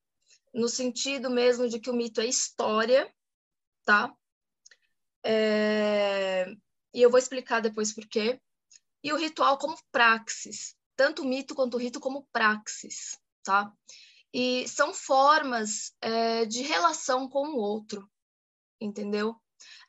No 0.53 0.69
sentido 0.69 1.31
mesmo 1.31 1.67
de 1.67 1.79
que 1.79 1.89
o 1.89 1.93
mito 1.93 2.21
é 2.21 2.27
história, 2.27 3.11
tá? 3.83 4.15
É, 5.23 6.45
e 6.93 7.01
eu 7.01 7.09
vou 7.09 7.17
explicar 7.17 7.61
depois 7.61 7.91
por 7.93 8.07
quê. 8.07 8.39
E 9.03 9.11
o 9.11 9.17
ritual 9.17 9.57
como 9.57 9.75
praxis, 9.91 10.75
tanto 10.95 11.23
o 11.23 11.25
mito 11.25 11.55
quanto 11.55 11.73
o 11.73 11.79
rito 11.79 11.99
como 11.99 12.27
praxis, 12.31 13.17
tá? 13.43 13.71
E 14.33 14.67
são 14.67 14.93
formas 14.93 15.93
é, 16.01 16.45
de 16.45 16.61
relação 16.61 17.27
com 17.27 17.49
o 17.49 17.57
outro, 17.57 18.09
entendeu? 18.79 19.35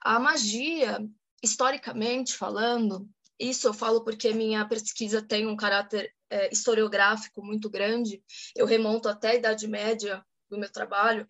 A 0.00 0.18
magia, 0.18 0.98
historicamente 1.42 2.36
falando, 2.36 3.08
isso 3.38 3.66
eu 3.66 3.74
falo 3.74 4.02
porque 4.02 4.32
minha 4.32 4.66
pesquisa 4.66 5.22
tem 5.22 5.46
um 5.46 5.56
caráter 5.56 6.14
é, 6.28 6.52
historiográfico 6.52 7.44
muito 7.44 7.68
grande, 7.68 8.22
eu 8.54 8.66
remonto 8.66 9.08
até 9.08 9.30
a 9.30 9.34
Idade 9.34 9.66
Média 9.66 10.24
do 10.48 10.58
meu 10.58 10.70
trabalho, 10.70 11.26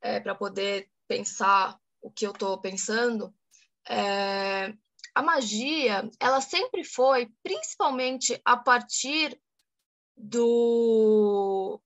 é, 0.00 0.20
para 0.20 0.34
poder 0.34 0.88
pensar 1.08 1.78
o 2.00 2.10
que 2.10 2.26
eu 2.26 2.32
estou 2.32 2.60
pensando. 2.60 3.34
É, 3.88 4.72
a 5.14 5.22
magia, 5.22 6.08
ela 6.20 6.40
sempre 6.40 6.84
foi, 6.84 7.28
principalmente 7.42 8.40
a 8.44 8.56
partir 8.56 9.40
do, 10.16 11.80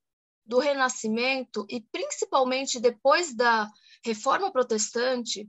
do 0.46 0.58
Renascimento 0.58 1.66
e 1.68 1.80
principalmente 1.80 2.78
depois 2.78 3.34
da 3.34 3.70
Reforma 4.04 4.52
Protestante, 4.52 5.48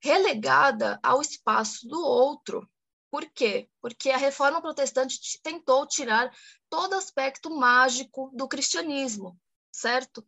relegada 0.00 0.98
ao 1.02 1.20
espaço 1.20 1.86
do 1.86 2.00
outro. 2.00 2.68
Por 3.10 3.24
quê? 3.30 3.68
Porque 3.80 4.10
a 4.10 4.16
Reforma 4.16 4.60
Protestante 4.60 5.18
tentou 5.42 5.86
tirar 5.86 6.30
todo 6.68 6.94
aspecto 6.94 7.50
mágico 7.50 8.30
do 8.34 8.46
cristianismo, 8.46 9.38
certo? 9.72 10.26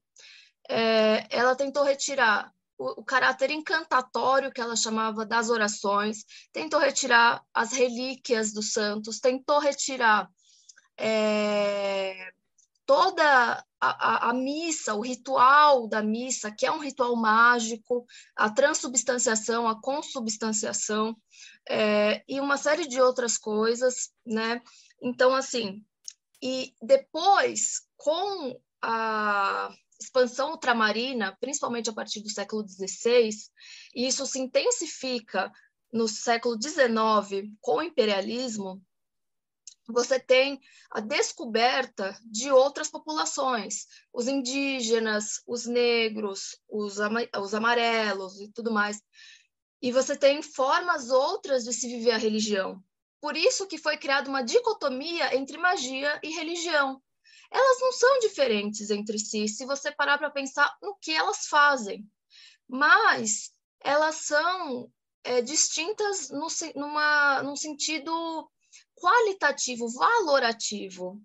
É, 0.68 1.26
ela 1.30 1.54
tentou 1.54 1.84
retirar 1.84 2.52
o, 2.78 3.00
o, 3.00 3.04
caráter 3.04 3.50
encantatório 3.50 4.50
que 4.50 4.60
ela 4.60 4.76
chamava 4.76 5.26
das 5.26 5.50
orações, 5.50 6.24
tentou 6.52 6.80
retirar 6.80 7.44
as 7.52 7.72
relíquias 7.72 8.52
dos 8.52 8.72
santos, 8.72 9.20
tentou 9.20 9.58
retirar 9.58 10.30
é, 11.00 12.30
toda 12.84 13.24
a, 13.24 13.64
a, 13.80 14.30
a, 14.30 14.32
missa, 14.34 14.94
o 14.94 15.00
ritual 15.00 15.88
da 15.88 16.02
missa, 16.02 16.50
que 16.50 16.66
é 16.66 16.70
um 16.70 16.78
ritual 16.78 17.16
mágico, 17.16 18.04
a 18.36 18.50
transubstanciação, 18.50 19.66
a 19.66 19.80
consubstanciação, 19.80 21.16
é, 21.68 22.22
e 22.28 22.38
uma 22.38 22.58
série 22.58 22.86
de 22.86 23.00
outras 23.00 23.38
coisas, 23.38 24.10
né? 24.26 24.60
Então, 25.00 25.34
assim, 25.34 25.82
e 26.42 26.74
depois, 26.82 27.82
com 27.96 28.60
a 28.82 29.72
expansão 29.98 30.50
ultramarina, 30.50 31.36
principalmente 31.40 31.88
a 31.88 31.94
partir 31.94 32.20
do 32.20 32.30
século 32.30 32.66
XVI, 32.68 33.30
e 33.94 34.06
isso 34.06 34.26
se 34.26 34.38
intensifica 34.38 35.50
no 35.92 36.08
século 36.08 36.58
XIX 36.60 37.50
com 37.60 37.76
o 37.76 37.82
imperialismo, 37.82 38.82
você 39.88 40.18
tem 40.18 40.60
a 40.90 41.00
descoberta 41.00 42.18
de 42.24 42.50
outras 42.50 42.88
populações, 42.88 43.86
os 44.12 44.28
indígenas, 44.28 45.42
os 45.46 45.66
negros, 45.66 46.58
os, 46.68 46.98
os 46.98 47.54
amarelos 47.54 48.40
e 48.40 48.48
tudo 48.52 48.72
mais. 48.72 49.00
E 49.82 49.90
você 49.90 50.16
tem 50.16 50.42
formas 50.42 51.10
outras 51.10 51.64
de 51.64 51.72
se 51.72 51.88
viver 51.88 52.12
a 52.12 52.18
religião. 52.18 52.82
Por 53.20 53.36
isso 53.36 53.66
que 53.66 53.78
foi 53.78 53.96
criada 53.96 54.28
uma 54.28 54.42
dicotomia 54.42 55.36
entre 55.36 55.58
magia 55.58 56.18
e 56.22 56.30
religião. 56.30 57.02
Elas 57.50 57.80
não 57.80 57.92
são 57.92 58.18
diferentes 58.20 58.90
entre 58.90 59.18
si, 59.18 59.48
se 59.48 59.66
você 59.66 59.90
parar 59.90 60.18
para 60.18 60.30
pensar 60.30 60.76
no 60.80 60.96
que 60.96 61.10
elas 61.10 61.46
fazem, 61.46 62.08
mas 62.68 63.52
elas 63.80 64.16
são 64.16 64.90
é, 65.24 65.42
distintas 65.42 66.30
no, 66.30 66.46
numa, 66.76 67.42
num 67.42 67.56
sentido 67.56 68.48
qualitativo, 69.00 69.88
valorativo, 69.88 71.20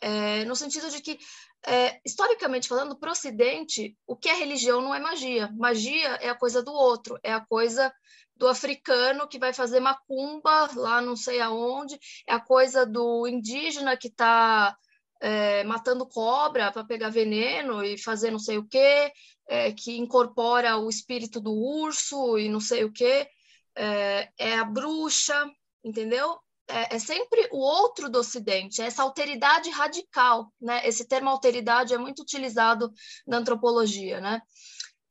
é, 0.00 0.44
no 0.44 0.54
sentido 0.54 0.90
de 0.90 1.00
que, 1.00 1.18
é, 1.66 2.00
historicamente 2.04 2.68
falando, 2.68 2.96
para 2.96 3.08
o 3.08 3.12
Ocidente, 3.12 3.96
o 4.06 4.16
que 4.16 4.28
é 4.28 4.34
religião 4.34 4.80
não 4.80 4.94
é 4.94 5.00
magia. 5.00 5.50
Magia 5.56 6.08
é 6.20 6.28
a 6.28 6.34
coisa 6.34 6.62
do 6.62 6.72
outro, 6.72 7.18
é 7.22 7.32
a 7.32 7.40
coisa 7.40 7.92
do 8.36 8.46
africano 8.46 9.26
que 9.26 9.38
vai 9.38 9.52
fazer 9.52 9.80
macumba 9.80 10.68
lá 10.76 11.00
não 11.00 11.16
sei 11.16 11.40
aonde, 11.40 11.98
é 12.26 12.34
a 12.34 12.40
coisa 12.40 12.84
do 12.84 13.26
indígena 13.26 13.96
que 13.96 14.08
está 14.08 14.76
é, 15.20 15.64
matando 15.64 16.06
cobra 16.06 16.70
para 16.70 16.84
pegar 16.84 17.08
veneno 17.08 17.82
e 17.82 17.96
fazer 17.96 18.30
não 18.30 18.38
sei 18.38 18.58
o 18.58 18.68
quê, 18.68 19.10
é, 19.48 19.72
que 19.72 19.96
incorpora 19.96 20.76
o 20.76 20.88
espírito 20.88 21.40
do 21.40 21.52
urso 21.52 22.38
e 22.38 22.48
não 22.48 22.60
sei 22.60 22.84
o 22.84 22.92
quê, 22.92 23.26
é, 23.74 24.28
é 24.38 24.58
a 24.58 24.64
bruxa, 24.64 25.50
entendeu? 25.82 26.38
É, 26.68 26.96
é, 26.96 26.98
sempre 26.98 27.48
o 27.52 27.58
outro 27.58 28.08
do 28.10 28.18
Ocidente, 28.18 28.82
essa 28.82 29.02
alteridade 29.02 29.70
radical, 29.70 30.52
né? 30.60 30.86
Esse 30.86 31.06
termo 31.06 31.30
alteridade 31.30 31.94
é 31.94 31.98
muito 31.98 32.22
utilizado 32.22 32.92
na 33.26 33.38
antropologia, 33.38 34.20
né? 34.20 34.40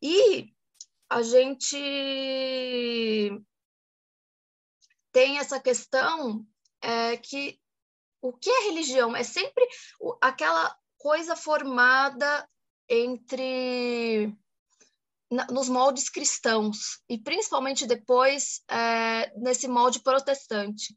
E 0.02 0.54
a 1.10 1.22
gente 1.22 1.78
tem 5.12 5.40
essa 5.40 5.60
questão 5.60 6.46
é, 6.82 7.16
que 7.18 7.60
o 8.22 8.34
que 8.34 8.50
é 8.50 8.66
religião 8.66 9.16
é 9.16 9.24
sempre 9.24 9.66
aquela 10.22 10.76
coisa 10.98 11.36
formada 11.36 12.50
entre 12.90 14.36
nos 15.52 15.70
moldes 15.70 16.10
cristãos 16.10 17.02
e 17.10 17.18
principalmente 17.18 17.86
depois 17.86 18.62
é, 18.70 19.32
nesse 19.40 19.68
molde 19.68 20.02
protestante. 20.02 20.96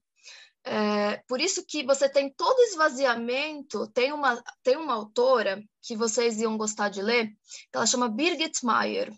É, 0.71 1.23
por 1.27 1.41
isso 1.41 1.65
que 1.65 1.83
você 1.83 2.11
tem 2.11 2.31
todo 2.31 2.61
esvaziamento. 2.61 3.87
Tem 3.89 4.13
uma, 4.13 4.43
tem 4.63 4.77
uma 4.77 4.93
autora 4.93 5.65
que 5.81 5.97
vocês 5.97 6.39
iam 6.39 6.59
gostar 6.59 6.91
de 6.91 7.01
ler, 7.01 7.29
que 7.29 7.77
ela 7.77 7.87
chama 7.87 8.09
Birgit 8.09 8.65
Meyer, 8.67 9.11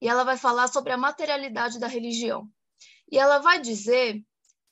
e 0.00 0.08
ela 0.08 0.24
vai 0.24 0.38
falar 0.38 0.66
sobre 0.66 0.90
a 0.90 0.96
materialidade 0.96 1.78
da 1.78 1.86
religião. 1.86 2.48
E 3.12 3.18
ela 3.18 3.38
vai 3.38 3.60
dizer 3.60 4.24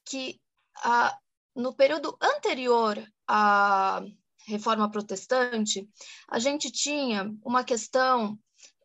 que 0.06 0.40
a, 0.76 1.14
no 1.54 1.74
período 1.74 2.16
anterior 2.18 2.96
à 3.28 4.02
reforma 4.46 4.90
protestante, 4.90 5.86
a 6.30 6.38
gente 6.38 6.70
tinha 6.70 7.30
uma 7.44 7.62
questão 7.62 8.38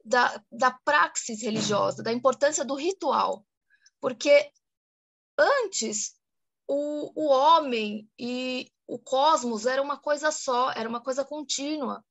da, 0.03 0.43
da 0.51 0.71
praxis 0.71 1.43
religiosa, 1.43 2.03
da 2.03 2.11
importância 2.11 2.65
do 2.65 2.75
ritual, 2.75 3.45
porque 4.01 4.51
antes 5.37 6.19
o, 6.73 7.11
o 7.15 7.27
homem 7.27 8.09
e 8.17 8.71
o 8.87 8.97
cosmos 8.97 9.65
era 9.65 9.81
uma 9.81 9.97
coisa 9.97 10.31
só, 10.31 10.71
era 10.71 10.87
uma 10.87 11.01
coisa 11.01 11.25
contínua. 11.25 12.01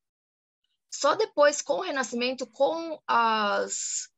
só 0.92 1.14
depois, 1.14 1.62
com 1.62 1.78
o 1.78 1.80
Renascimento, 1.80 2.46
com 2.46 3.00
as, 3.06 4.10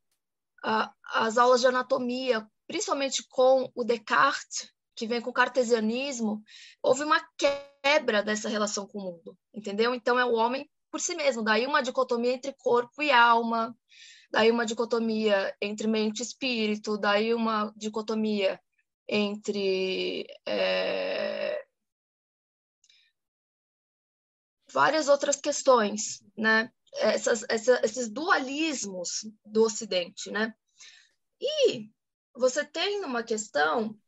a, 0.65 0.93
as 1.15 1.39
aulas 1.39 1.61
de 1.61 1.69
anatomia, 1.69 2.45
principalmente 2.67 3.25
com 3.29 3.71
o 3.73 3.85
Descartes, 3.85 4.69
que 4.97 5.07
vem 5.07 5.21
com 5.21 5.31
o 5.31 5.35
cartesianismo, 5.35 6.43
houve 6.83 7.05
uma 7.05 7.25
quebra 7.39 8.21
dessa 8.21 8.49
relação 8.49 8.85
com 8.87 8.99
o 8.99 9.03
mundo, 9.03 9.39
entendeu? 9.55 9.95
Então 9.95 10.19
é 10.19 10.25
o 10.25 10.35
homem 10.35 10.69
por 10.91 11.01
si 11.01 11.15
mesmo, 11.15 11.43
daí 11.43 11.67
uma 11.67 11.83
dicotomia 11.83 12.33
entre 12.33 12.53
corpo 12.59 13.01
e 13.01 13.13
alma, 13.13 13.77
daí 14.31 14.51
uma 14.51 14.67
dicotomia 14.67 15.55
entre 15.61 15.87
mente 15.87 16.19
e 16.19 16.23
espírito, 16.23 16.99
daí 16.99 17.33
uma 17.33 17.73
dicotomia 17.77 18.61
entre 19.09 20.27
é, 20.47 21.65
várias 24.73 25.09
outras 25.09 25.37
questões, 25.37 26.25
né? 26.37 26.73
Essas, 26.95 27.45
essa, 27.49 27.81
esses 27.85 28.09
dualismos 28.09 29.27
do 29.45 29.65
Ocidente, 29.65 30.31
né? 30.31 30.55
E 31.41 31.91
você 32.35 32.65
tem 32.65 33.05
uma 33.05 33.23
questão 33.23 33.99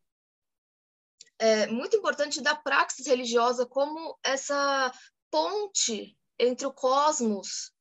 é, 1.39 1.67
muito 1.67 1.97
importante 1.97 2.41
da 2.41 2.55
praxis 2.55 3.07
religiosa 3.07 3.67
como 3.67 4.19
essa 4.23 4.93
ponte 5.31 6.17
entre 6.39 6.67
o 6.67 6.73
cosmos 6.73 7.73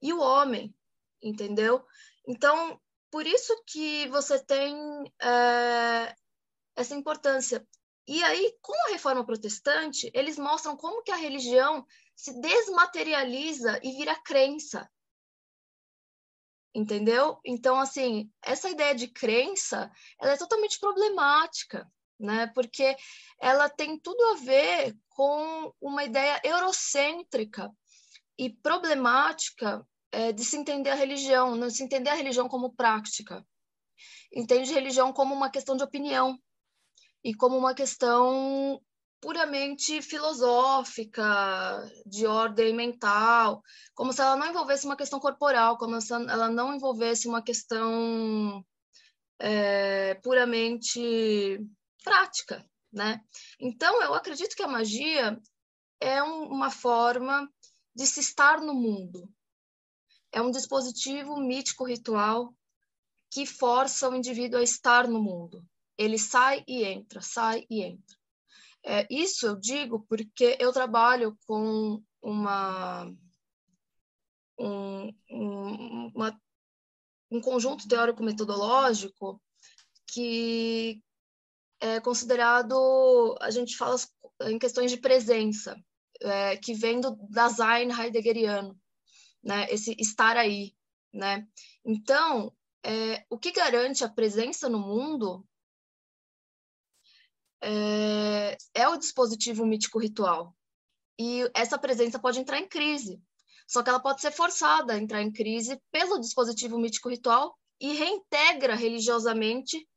e 0.00 0.12
o 0.12 0.20
homem, 0.20 0.74
entendeu? 1.22 1.84
Então, 2.26 2.80
por 3.10 3.26
isso 3.26 3.62
que 3.66 4.08
você 4.08 4.42
tem 4.42 4.74
é, 5.20 6.14
essa 6.76 6.94
importância. 6.94 7.66
E 8.06 8.22
aí, 8.24 8.56
com 8.60 8.74
a 8.88 8.92
reforma 8.92 9.24
protestante, 9.24 10.10
eles 10.12 10.38
mostram 10.38 10.76
como 10.76 11.02
que 11.02 11.12
a 11.12 11.16
religião 11.16 11.86
se 12.16 12.38
desmaterializa 12.40 13.80
e 13.82 13.92
vira 13.92 14.20
crença. 14.22 14.88
Entendeu? 16.74 17.38
Então, 17.44 17.78
assim, 17.78 18.30
essa 18.42 18.68
ideia 18.68 18.94
de 18.94 19.06
crença, 19.06 19.90
ela 20.20 20.32
é 20.32 20.36
totalmente 20.36 20.80
problemática, 20.80 21.86
né? 22.18 22.46
Porque 22.54 22.96
ela 23.40 23.68
tem 23.68 23.98
tudo 24.00 24.22
a 24.32 24.34
ver 24.36 24.96
com 25.10 25.72
uma 25.80 26.02
ideia 26.02 26.40
eurocêntrica 26.42 27.70
e 28.38 28.50
problemática 28.50 29.86
é, 30.10 30.32
de 30.32 30.44
se 30.44 30.56
entender 30.56 30.90
a 30.90 30.94
religião, 30.94 31.54
não 31.54 31.70
se 31.70 31.84
entender 31.84 32.10
a 32.10 32.14
religião 32.14 32.48
como 32.48 32.74
prática. 32.74 33.46
Entende 34.34 34.72
religião 34.72 35.12
como 35.12 35.34
uma 35.34 35.50
questão 35.50 35.76
de 35.76 35.84
opinião 35.84 36.38
e 37.24 37.34
como 37.34 37.56
uma 37.56 37.74
questão 37.74 38.80
puramente 39.20 40.02
filosófica, 40.02 41.24
de 42.04 42.26
ordem 42.26 42.74
mental, 42.74 43.62
como 43.94 44.12
se 44.12 44.20
ela 44.20 44.36
não 44.36 44.48
envolvesse 44.48 44.84
uma 44.84 44.96
questão 44.96 45.20
corporal, 45.20 45.78
como 45.78 46.00
se 46.00 46.12
ela 46.12 46.48
não 46.48 46.74
envolvesse 46.74 47.28
uma 47.28 47.40
questão 47.40 48.64
é, 49.38 50.14
puramente 50.16 51.60
prática, 52.02 52.68
né? 52.92 53.20
Então, 53.60 54.02
eu 54.02 54.12
acredito 54.12 54.56
que 54.56 54.62
a 54.62 54.68
magia 54.68 55.40
é 56.00 56.20
um, 56.20 56.48
uma 56.48 56.70
forma 56.70 57.48
de 57.94 58.06
se 58.06 58.18
estar 58.18 58.60
no 58.60 58.74
mundo. 58.74 59.28
É 60.32 60.42
um 60.42 60.50
dispositivo 60.50 61.36
mítico 61.36 61.84
ritual 61.84 62.52
que 63.30 63.46
força 63.46 64.08
o 64.08 64.16
indivíduo 64.16 64.58
a 64.58 64.64
estar 64.64 65.06
no 65.06 65.22
mundo. 65.22 65.64
Ele 66.02 66.18
sai 66.18 66.64
e 66.66 66.84
entra, 66.84 67.20
sai 67.20 67.66
e 67.70 67.82
entra. 67.82 68.16
É, 68.84 69.06
isso 69.08 69.46
eu 69.46 69.56
digo 69.56 70.04
porque 70.08 70.56
eu 70.58 70.72
trabalho 70.72 71.38
com 71.46 72.02
uma, 72.20 73.04
um, 74.58 75.08
um, 75.30 76.06
uma, 76.14 76.40
um 77.30 77.40
conjunto 77.40 77.86
teórico-metodológico 77.86 79.40
que 80.08 81.00
é 81.80 82.00
considerado, 82.00 83.36
a 83.40 83.50
gente 83.50 83.76
fala 83.76 83.96
em 84.42 84.58
questões 84.58 84.90
de 84.90 84.96
presença 84.96 85.76
é, 86.20 86.56
que 86.56 86.74
vem 86.74 87.00
do 87.00 87.16
design 87.28 87.92
heideggeriano, 87.92 88.78
né? 89.42 89.66
Esse 89.70 89.96
estar 89.98 90.36
aí, 90.36 90.74
né? 91.12 91.46
Então, 91.84 92.52
é, 92.84 93.24
o 93.30 93.38
que 93.38 93.52
garante 93.52 94.04
a 94.04 94.08
presença 94.08 94.68
no 94.68 94.78
mundo 94.78 95.44
é, 97.62 98.56
é 98.74 98.88
o 98.88 98.96
dispositivo 98.96 99.64
mítico 99.64 99.98
ritual. 99.98 100.54
E 101.18 101.48
essa 101.54 101.78
presença 101.78 102.18
pode 102.18 102.40
entrar 102.40 102.58
em 102.58 102.68
crise. 102.68 103.22
Só 103.66 103.82
que 103.82 103.88
ela 103.88 104.00
pode 104.00 104.20
ser 104.20 104.32
forçada 104.32 104.94
a 104.94 104.98
entrar 104.98 105.22
em 105.22 105.32
crise 105.32 105.80
pelo 105.90 106.18
dispositivo 106.18 106.78
mítico 106.78 107.08
ritual 107.08 107.56
e 107.80 107.94
reintegra 107.94 108.74
religiosamente 108.74 109.88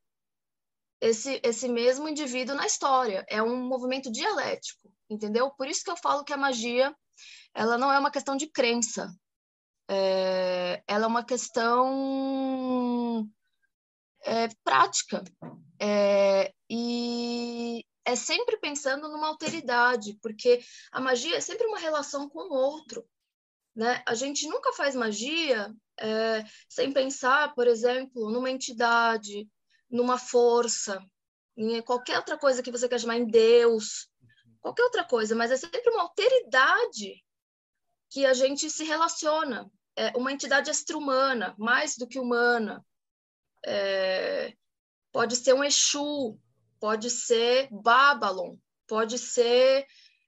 esse, 1.01 1.41
esse 1.43 1.67
mesmo 1.67 2.07
indivíduo 2.07 2.55
na 2.55 2.65
história. 2.65 3.25
É 3.27 3.41
um 3.41 3.67
movimento 3.67 4.11
dialético 4.11 4.89
entendeu? 5.09 5.51
Por 5.51 5.67
isso 5.67 5.83
que 5.83 5.91
eu 5.91 5.97
falo 5.97 6.23
que 6.23 6.33
a 6.33 6.37
magia 6.37 6.95
ela 7.53 7.77
não 7.77 7.91
é 7.91 7.99
uma 7.99 8.11
questão 8.11 8.35
de 8.35 8.47
crença, 8.47 9.13
é, 9.89 10.83
ela 10.87 11.05
é 11.05 11.07
uma 11.07 11.23
questão 11.23 13.29
é, 14.25 14.49
prática 14.63 15.23
é, 15.79 16.51
e 16.69 17.85
é 18.03 18.15
sempre 18.15 18.57
pensando 18.57 19.07
numa 19.07 19.27
alteridade, 19.27 20.17
porque 20.21 20.61
a 20.91 20.99
magia 20.99 21.37
é 21.37 21.41
sempre 21.41 21.65
uma 21.67 21.79
relação 21.79 22.27
com 22.29 22.39
o 22.39 22.53
outro. 22.53 23.07
Né? 23.75 24.01
A 24.05 24.13
gente 24.13 24.47
nunca 24.47 24.73
faz 24.73 24.95
magia 24.95 25.73
é, 25.99 26.43
sem 26.69 26.91
pensar, 26.91 27.53
por 27.53 27.67
exemplo, 27.67 28.29
numa 28.31 28.49
entidade, 28.49 29.47
numa 29.89 30.17
força, 30.17 31.03
em 31.57 31.81
qualquer 31.81 32.17
outra 32.17 32.37
coisa 32.37 32.61
que 32.61 32.71
você 32.71 32.87
quer 32.87 32.99
chamar 32.99 33.17
em 33.17 33.27
Deus, 33.27 34.09
qualquer 34.61 34.83
outra 34.83 35.03
coisa, 35.03 35.35
mas 35.35 35.51
é 35.51 35.57
sempre 35.57 35.89
uma 35.89 36.03
alteridade 36.03 37.23
que 38.09 38.25
a 38.25 38.33
gente 38.33 38.69
se 38.69 38.83
relaciona. 38.83 39.69
É 39.95 40.15
uma 40.17 40.31
entidade 40.31 40.69
extra-humana, 40.69 41.55
mais 41.57 41.95
do 41.95 42.07
que 42.07 42.19
humana. 42.19 42.85
É, 43.65 44.53
pode 45.11 45.35
ser 45.35 45.53
um 45.53 45.63
Exu, 45.63 46.37
pode 46.79 47.09
ser 47.09 47.67
Babylon, 47.71 48.57
pode 48.87 49.17
ser 49.17 49.85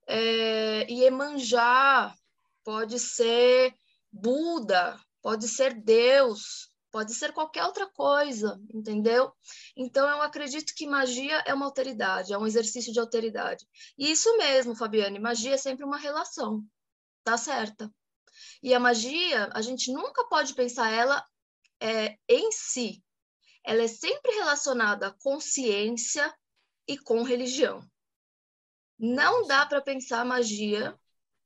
é, 0.07 0.91
Iemanjá, 0.91 2.15
pode 2.63 2.99
ser 2.99 3.73
Buda, 4.11 4.99
pode 5.21 5.47
ser 5.47 5.73
Deus, 5.73 6.71
pode 6.91 7.13
ser 7.13 7.31
qualquer 7.33 7.63
outra 7.65 7.85
coisa, 7.87 8.59
entendeu? 8.73 9.31
Então 9.75 10.09
eu 10.09 10.21
acredito 10.21 10.73
que 10.75 10.87
magia 10.87 11.43
é 11.45 11.53
uma 11.53 11.65
alteridade, 11.65 12.33
é 12.33 12.37
um 12.37 12.47
exercício 12.47 12.91
de 12.91 12.99
alteridade. 12.99 13.67
E 13.97 14.09
isso 14.09 14.35
mesmo, 14.37 14.75
Fabiane, 14.75 15.19
magia 15.19 15.53
é 15.53 15.57
sempre 15.57 15.85
uma 15.85 15.97
relação, 15.97 16.63
tá 17.23 17.37
certa? 17.37 17.91
E 18.63 18.73
a 18.73 18.79
magia, 18.79 19.49
a 19.53 19.61
gente 19.61 19.91
nunca 19.91 20.25
pode 20.27 20.53
pensar 20.53 20.91
ela 20.91 21.23
é, 21.79 22.17
em 22.27 22.51
si. 22.51 23.03
Ela 23.67 23.83
é 23.83 23.87
sempre 23.87 24.31
relacionada 24.31 25.15
com 25.21 25.39
ciência 25.39 26.33
e 26.87 26.97
com 26.97 27.21
religião. 27.23 27.87
Não 28.97 29.45
dá 29.45 29.65
para 29.65 29.81
pensar 29.81 30.25
magia 30.25 30.97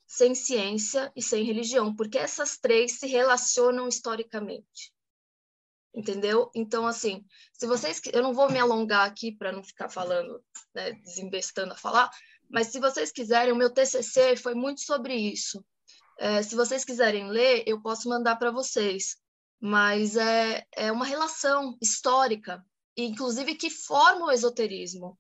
sem 0.05 0.35
ciência 0.35 1.11
e 1.15 1.21
sem 1.21 1.43
religião, 1.43 1.95
porque 1.95 2.17
essas 2.17 2.57
três 2.57 2.99
se 2.99 3.07
relacionam 3.07 3.87
historicamente 3.87 4.93
entendeu? 5.93 6.49
Então, 6.55 6.87
assim, 6.87 7.25
se 7.53 7.67
vocês. 7.67 8.01
Eu 8.13 8.23
não 8.23 8.33
vou 8.33 8.49
me 8.49 8.59
alongar 8.59 9.07
aqui 9.07 9.31
para 9.31 9.51
não 9.51 9.63
ficar 9.63 9.89
falando, 9.89 10.43
né, 10.73 10.93
desembestando 10.93 11.73
a 11.73 11.77
falar, 11.77 12.09
mas 12.49 12.67
se 12.67 12.79
vocês 12.79 13.11
quiserem, 13.11 13.53
o 13.53 13.55
meu 13.55 13.69
TCC 13.69 14.35
foi 14.37 14.53
muito 14.55 14.81
sobre 14.81 15.15
isso. 15.15 15.63
É, 16.19 16.41
se 16.43 16.55
vocês 16.55 16.85
quiserem 16.85 17.29
ler, 17.29 17.63
eu 17.65 17.81
posso 17.81 18.07
mandar 18.07 18.35
para 18.35 18.51
vocês. 18.51 19.17
Mas 19.61 20.15
é, 20.15 20.65
é 20.75 20.91
uma 20.91 21.05
relação 21.05 21.77
histórica, 21.79 22.65
inclusive 22.97 23.55
que 23.55 23.69
forma 23.69 24.25
o 24.25 24.31
esoterismo. 24.31 25.17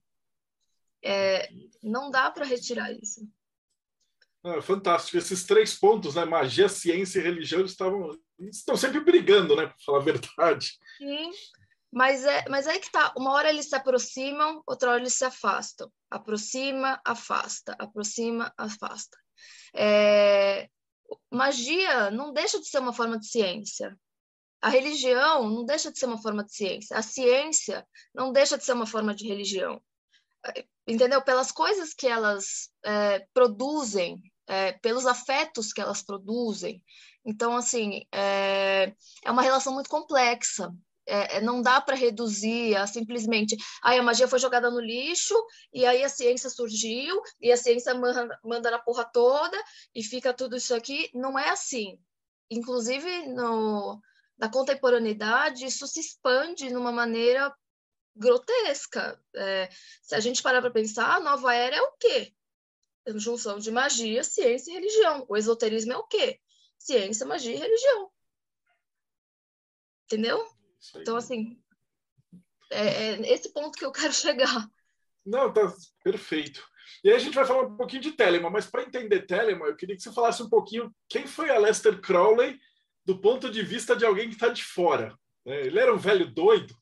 É, 1.03 1.47
não 1.83 2.09
dá 2.09 2.31
para 2.31 2.45
retirar 2.45 2.91
isso. 2.91 3.21
Ah, 4.43 4.61
fantástico. 4.61 5.17
Esses 5.17 5.43
três 5.43 5.75
pontos, 5.75 6.15
né? 6.15 6.25
Magia, 6.25 6.67
ciência 6.67 7.19
e 7.19 7.23
religião, 7.23 7.63
estavam 7.63 8.17
estão 8.49 8.75
sempre 8.75 8.99
brigando, 8.99 9.55
né? 9.55 9.67
Para 9.67 9.75
falar 9.85 9.99
a 9.99 10.03
verdade. 10.03 10.79
Sim, 10.97 11.31
mas 11.91 12.25
é, 12.25 12.45
mas 12.49 12.67
aí 12.67 12.79
que 12.79 12.91
tá. 12.91 13.13
Uma 13.15 13.33
hora 13.33 13.49
eles 13.49 13.69
se 13.69 13.75
aproximam, 13.75 14.63
outra 14.65 14.91
hora 14.91 14.99
eles 14.99 15.13
se 15.13 15.25
afastam. 15.25 15.91
Aproxima, 16.09 16.99
afasta, 17.05 17.75
aproxima, 17.77 18.51
afasta. 18.57 19.17
É, 19.75 20.67
magia 21.31 22.09
não 22.11 22.33
deixa 22.33 22.59
de 22.59 22.67
ser 22.67 22.79
uma 22.79 22.93
forma 22.93 23.19
de 23.19 23.27
ciência. 23.27 23.95
A 24.61 24.69
religião 24.69 25.49
não 25.49 25.65
deixa 25.65 25.91
de 25.91 25.97
ser 25.97 26.05
uma 26.05 26.21
forma 26.21 26.43
de 26.43 26.53
ciência. 26.53 26.95
A 26.97 27.01
ciência 27.01 27.87
não 28.13 28.31
deixa 28.31 28.57
de 28.57 28.63
ser 28.63 28.73
uma 28.73 28.85
forma 28.85 29.13
de 29.15 29.27
religião. 29.27 29.81
Entendeu? 30.87 31.21
Pelas 31.21 31.51
coisas 31.51 31.93
que 31.93 32.07
elas 32.07 32.69
é, 32.83 33.25
produzem 33.33 34.21
é, 34.51 34.73
pelos 34.73 35.05
afetos 35.05 35.71
que 35.71 35.79
elas 35.79 36.01
produzem. 36.01 36.83
Então, 37.23 37.55
assim, 37.55 38.05
é, 38.11 38.93
é 39.23 39.31
uma 39.31 39.41
relação 39.41 39.73
muito 39.73 39.89
complexa. 39.89 40.73
É, 41.07 41.37
é 41.37 41.41
não 41.41 41.61
dá 41.61 41.79
para 41.79 41.95
reduzir 41.95 42.75
a 42.75 42.85
simplesmente 42.85 43.55
aí 43.81 43.97
a 43.97 44.03
magia 44.03 44.27
foi 44.27 44.37
jogada 44.37 44.69
no 44.69 44.79
lixo 44.79 45.33
e 45.73 45.83
aí 45.85 46.03
a 46.03 46.09
ciência 46.09 46.49
surgiu 46.49 47.19
e 47.39 47.51
a 47.51 47.57
ciência 47.57 47.93
manda, 47.95 48.39
manda 48.43 48.69
na 48.69 48.77
porra 48.77 49.03
toda 49.05 49.57
e 49.95 50.03
fica 50.03 50.33
tudo 50.33 50.57
isso 50.57 50.75
aqui. 50.75 51.09
Não 51.13 51.39
é 51.39 51.49
assim. 51.49 51.97
Inclusive, 52.49 53.27
no, 53.27 54.01
na 54.41 54.49
contemporaneidade, 54.49 55.65
isso 55.65 55.85
se 55.85 55.99
expande 55.99 56.67
de 56.67 56.75
uma 56.75 56.91
maneira 56.91 57.55
grotesca. 58.15 59.23
É, 59.35 59.69
se 60.01 60.15
a 60.15 60.19
gente 60.19 60.41
parar 60.41 60.61
para 60.61 60.71
pensar, 60.71 61.15
a 61.15 61.19
nova 61.19 61.53
era 61.53 61.75
é 61.75 61.81
o 61.81 61.91
quê? 61.91 62.33
É 63.05 63.17
junção 63.19 63.59
de 63.59 63.69
magia, 63.69 64.23
ciência 64.23 64.71
e 64.71 64.73
religião. 64.73 65.27
O 65.29 65.37
esoterismo 65.37 65.93
é 65.93 65.97
o 65.97 66.07
quê? 66.07 66.39
Ciência, 66.75 67.23
magia 67.23 67.53
e 67.53 67.59
religião. 67.59 68.11
Entendeu? 70.05 70.43
Então, 70.95 71.15
assim, 71.15 71.61
é, 72.71 73.13
é 73.13 73.33
esse 73.33 73.53
ponto 73.53 73.77
que 73.77 73.85
eu 73.85 73.91
quero 73.93 74.11
chegar. 74.11 74.67
Não, 75.23 75.53
tá 75.53 75.71
perfeito. 76.03 76.67
E 77.03 77.09
aí 77.09 77.15
a 77.15 77.19
gente 77.19 77.35
vai 77.35 77.45
falar 77.45 77.67
um 77.67 77.77
pouquinho 77.77 78.01
de 78.01 78.13
Telemann, 78.13 78.51
mas 78.51 78.65
para 78.65 78.81
entender 78.81 79.27
Telemann, 79.27 79.69
eu 79.69 79.75
queria 79.75 79.95
que 79.95 80.01
você 80.01 80.11
falasse 80.11 80.41
um 80.41 80.49
pouquinho 80.49 80.91
quem 81.07 81.27
foi 81.27 81.51
a 81.51 81.59
Lester 81.59 82.01
Crowley 82.01 82.59
do 83.05 83.17
ponto 83.19 83.49
de 83.49 83.63
vista 83.63 83.95
de 83.95 84.05
alguém 84.05 84.27
que 84.27 84.35
está 84.35 84.49
de 84.49 84.63
fora. 84.63 85.17
Né? 85.45 85.61
Ele 85.65 85.79
era 85.79 85.93
um 85.93 85.97
velho 85.97 86.27
doido, 86.27 86.75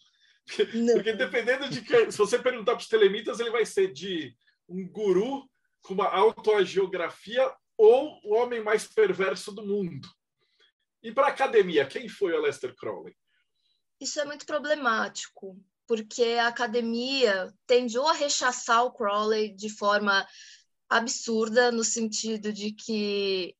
não. 0.73 0.93
porque 0.95 1.13
dependendo 1.13 1.69
de 1.69 1.81
que, 1.81 2.11
se 2.11 2.17
você 2.17 2.37
perguntar 2.37 2.73
para 2.73 2.81
os 2.81 2.87
telemitas, 2.87 3.39
ele 3.39 3.51
vai 3.51 3.65
ser 3.65 3.91
de 3.91 4.35
um 4.67 4.87
guru 4.87 5.49
com 5.81 5.93
uma 5.93 6.07
autoagiografia 6.07 7.51
ou 7.77 8.19
o 8.23 8.35
homem 8.35 8.61
mais 8.61 8.85
perverso 8.85 9.51
do 9.53 9.65
mundo. 9.65 10.07
E 11.01 11.11
para 11.11 11.27
a 11.27 11.29
academia, 11.29 11.85
quem 11.85 12.09
foi 12.09 12.33
o 12.33 12.41
Lester 12.41 12.75
Crowley? 12.75 13.15
Isso 13.99 14.19
é 14.19 14.25
muito 14.25 14.45
problemático, 14.45 15.57
porque 15.87 16.23
a 16.39 16.47
academia 16.47 17.53
tende 17.65 17.97
a 17.97 18.11
rechaçar 18.11 18.83
o 18.83 18.91
Crowley 18.91 19.53
de 19.55 19.69
forma 19.69 20.27
absurda, 20.89 21.71
no 21.71 21.83
sentido 21.83 22.51
de 22.51 22.71
que 22.71 23.55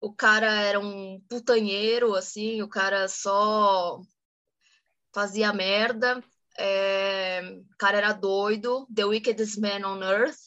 o 0.00 0.12
cara 0.12 0.50
era 0.62 0.80
um 0.80 1.20
putanheiro, 1.28 2.14
assim, 2.14 2.62
o 2.62 2.68
cara 2.68 3.06
só 3.08 4.00
fazia 5.12 5.52
merda, 5.52 6.22
é, 6.58 7.42
o 7.70 7.76
cara 7.76 7.98
era 7.98 8.12
doido, 8.12 8.86
the 8.94 9.04
wickedest 9.04 9.60
man 9.60 9.86
on 9.86 10.02
earth, 10.02 10.38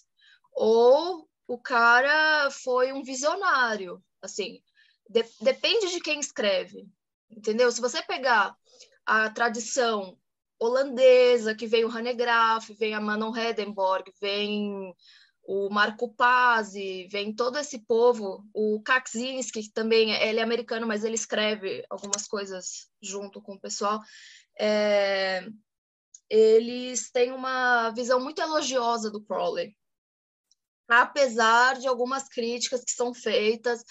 ou 0.53 1.27
o 1.47 1.57
cara 1.59 2.49
foi 2.49 2.91
um 2.91 3.03
visionário, 3.03 4.03
assim, 4.21 4.61
de, 5.09 5.23
depende 5.41 5.91
de 5.91 5.99
quem 5.99 6.19
escreve, 6.19 6.87
entendeu? 7.29 7.71
Se 7.71 7.81
você 7.81 8.01
pegar 8.01 8.55
a 9.05 9.29
tradição 9.29 10.17
holandesa, 10.59 11.53
que 11.53 11.67
vem 11.67 11.83
o 11.83 11.91
Hanegraaff, 11.91 12.73
vem 12.73 12.93
a 12.93 13.01
Manon 13.01 13.35
Hedenborg, 13.35 14.11
vem 14.19 14.95
o 15.45 15.69
Marco 15.69 16.13
Pazzi, 16.13 17.08
vem 17.12 17.34
todo 17.34 17.58
esse 17.58 17.79
povo, 17.79 18.45
o 18.53 18.82
Kaczynski, 18.82 19.63
que 19.63 19.71
também 19.71 20.12
ele 20.12 20.39
é 20.39 20.43
americano, 20.43 20.88
mas 20.88 21.03
ele 21.03 21.15
escreve 21.15 21.86
algumas 21.89 22.27
coisas 22.27 22.89
junto 23.01 23.41
com 23.41 23.56
o 23.56 23.60
pessoal, 23.60 23.99
é, 24.60 25.45
eles 26.29 27.12
têm 27.12 27.32
uma 27.32 27.91
visão 27.91 28.19
muito 28.19 28.41
elogiosa 28.41 29.12
do 29.12 29.21
Crowley, 29.21 29.75
apesar 30.88 31.77
de 31.77 31.88
algumas 31.88 32.29
críticas 32.29 32.84
que 32.84 32.91
são 32.91 33.13
feitas, 33.13 33.84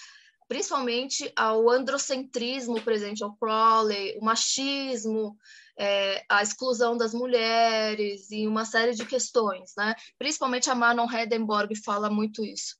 principalmente 0.49 1.31
ao 1.37 1.69
androcentrismo 1.69 2.81
presente 2.83 3.23
ao 3.23 3.37
Crowley, 3.37 4.17
o 4.19 4.25
machismo, 4.25 5.37
é, 5.83 6.25
a 6.29 6.45
exclusão 6.45 6.97
das 6.97 7.12
mulheres 7.12 8.31
e 8.31 8.47
uma 8.47 8.64
série 8.64 8.95
de 8.95 9.05
questões, 9.05 9.73
né? 9.77 9.97
Principalmente 10.16 10.71
a 10.71 10.77
Manon 10.77 11.11
Hedenborg 11.11 11.75
fala 11.75 12.09
muito 12.09 12.45
isso. 12.45 12.77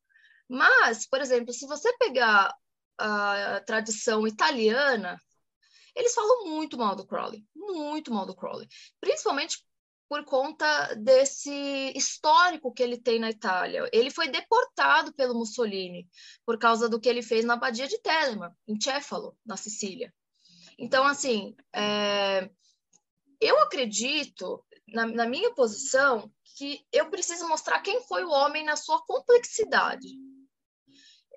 Mas, 0.49 1.05
por 1.09 1.21
exemplo, 1.21 1.53
se 1.53 1.67
você 1.67 1.93
pegar 1.99 2.55
a 2.97 3.61
tradição 3.67 4.25
italiana, 4.25 5.21
eles 5.97 6.15
falam 6.15 6.47
muito 6.51 6.79
mal 6.79 6.95
do 6.95 7.05
Crowley, 7.05 7.45
muito 7.57 8.15
mal 8.15 8.25
do 8.25 8.37
Crowley, 8.37 8.69
principalmente 9.01 9.59
por 10.09 10.25
conta 10.25 10.95
desse 10.95 11.93
histórico 11.97 12.73
que 12.73 12.85
ele 12.85 12.99
tem 12.99 13.19
na 13.19 13.31
Itália. 13.31 13.89
Ele 13.93 14.13
foi 14.13 14.29
deportado 14.29 15.13
pelo 15.15 15.35
Mussolini 15.35 16.09
por 16.47 16.57
causa 16.57 16.89
do 16.89 17.01
que 17.01 17.09
ele 17.09 17.23
fez 17.23 17.45
na 17.45 17.55
abadia 17.55 17.89
de 17.89 17.99
Telema, 17.99 18.57
em 18.69 18.81
Cefalo, 18.81 19.37
na 19.45 19.57
Sicília. 19.57 20.15
Então, 20.79 21.05
assim, 21.05 21.57
é... 21.75 22.49
eu 23.43 23.59
acredito, 23.61 24.65
na, 24.89 25.07
na 25.07 25.27
minha 25.27 25.53
posição, 25.55 26.31
que 26.57 26.85
eu 26.93 27.11
preciso 27.11 27.49
mostrar 27.49 27.81
quem 27.81 28.03
foi 28.03 28.25
o 28.25 28.31
homem 28.31 28.65
na 28.65 28.77
sua 28.77 29.03
complexidade. 29.05 30.09